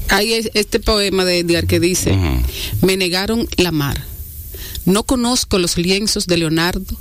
Hay 0.10 0.34
es- 0.34 0.52
este 0.54 0.80
poema 0.80 1.26
de 1.26 1.40
Edgar 1.40 1.66
que 1.66 1.80
dice, 1.80 2.16
me 2.82 2.96
negaron 2.96 3.48
la 3.58 3.72
mar. 3.72 4.04
No 4.86 5.04
conozco 5.04 5.58
los 5.60 5.78
lienzos 5.78 6.28
de 6.28 6.38
Leonardo, 6.38 6.96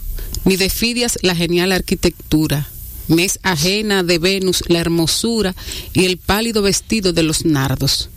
ni 0.44 0.56
de 0.56 0.70
Fidias 0.70 1.19
la 1.23 1.36
genial 1.36 1.73
arquitectura. 1.73 2.69
Me 3.06 3.24
es 3.24 3.39
ajena 3.43 4.02
de 4.02 4.19
Venus 4.19 4.65
la 4.69 4.81
hermosura 4.81 5.55
y 5.94 6.05
el 6.06 6.19
pálido 6.19 6.60
vestido 6.62 7.12
de 7.12 7.23
los 7.23 7.44
nardos. 7.44 8.10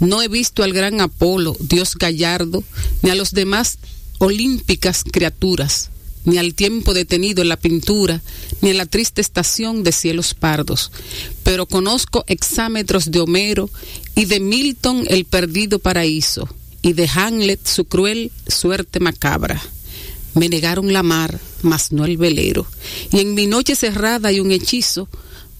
No 0.00 0.22
he 0.22 0.28
visto 0.28 0.62
al 0.62 0.72
gran 0.72 1.00
Apolo, 1.00 1.56
dios 1.60 1.94
gallardo, 1.96 2.62
ni 3.02 3.10
a 3.10 3.14
los 3.14 3.32
demás 3.32 3.78
olímpicas 4.18 5.04
criaturas, 5.10 5.90
ni 6.24 6.38
al 6.38 6.54
tiempo 6.54 6.94
detenido 6.94 7.42
en 7.42 7.48
la 7.48 7.56
pintura, 7.56 8.20
ni 8.60 8.70
en 8.70 8.78
la 8.78 8.86
triste 8.86 9.20
estación 9.20 9.82
de 9.82 9.92
cielos 9.92 10.34
pardos. 10.34 10.90
Pero 11.42 11.66
conozco 11.66 12.24
exámetros 12.26 13.10
de 13.10 13.20
Homero 13.20 13.70
y 14.14 14.24
de 14.24 14.40
Milton 14.40 15.04
el 15.08 15.24
perdido 15.24 15.78
paraíso, 15.78 16.48
y 16.82 16.92
de 16.92 17.08
Hamlet 17.08 17.66
su 17.66 17.84
cruel 17.84 18.32
suerte 18.46 19.00
macabra. 19.00 19.62
Me 20.34 20.48
negaron 20.48 20.92
la 20.92 21.02
mar, 21.02 21.38
mas 21.62 21.92
no 21.92 22.04
el 22.04 22.16
velero, 22.16 22.66
y 23.12 23.20
en 23.20 23.34
mi 23.34 23.46
noche 23.46 23.74
cerrada 23.74 24.28
hay 24.28 24.40
un 24.40 24.52
hechizo 24.52 25.08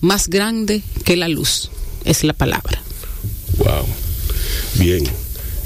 más 0.00 0.28
grande 0.28 0.82
que 1.04 1.16
la 1.16 1.28
luz. 1.28 1.70
Es 2.04 2.22
la 2.22 2.34
palabra. 2.34 2.85
Wow. 3.66 3.84
Bien. 4.78 5.04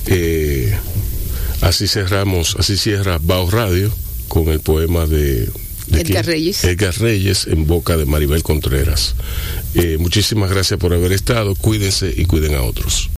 Eh, 0.07 0.75
así 1.61 1.87
cerramos, 1.87 2.57
así 2.59 2.79
cierra 2.79 3.19
Bao 3.21 3.51
Radio 3.51 3.93
con 4.29 4.49
el 4.49 4.61
poema 4.61 5.07
de, 5.07 5.51
Edgar 5.93 6.25
Reyes. 6.25 6.65
Edgar 6.65 6.95
Reyes 6.99 7.47
en 7.47 7.67
boca 7.67 7.97
de 7.97 8.07
Maribel 8.07 8.43
Contreras. 8.43 9.17
Eh, 9.75 9.99
muchísimas 9.99 10.51
gracias 10.51 10.79
por 10.81 10.95
haber 10.95 11.13
estado. 11.13 11.55
Cuídense 11.55 12.13
y 12.17 12.25
cuiden 12.25 12.55
a 12.55 12.63
otros. 12.63 13.09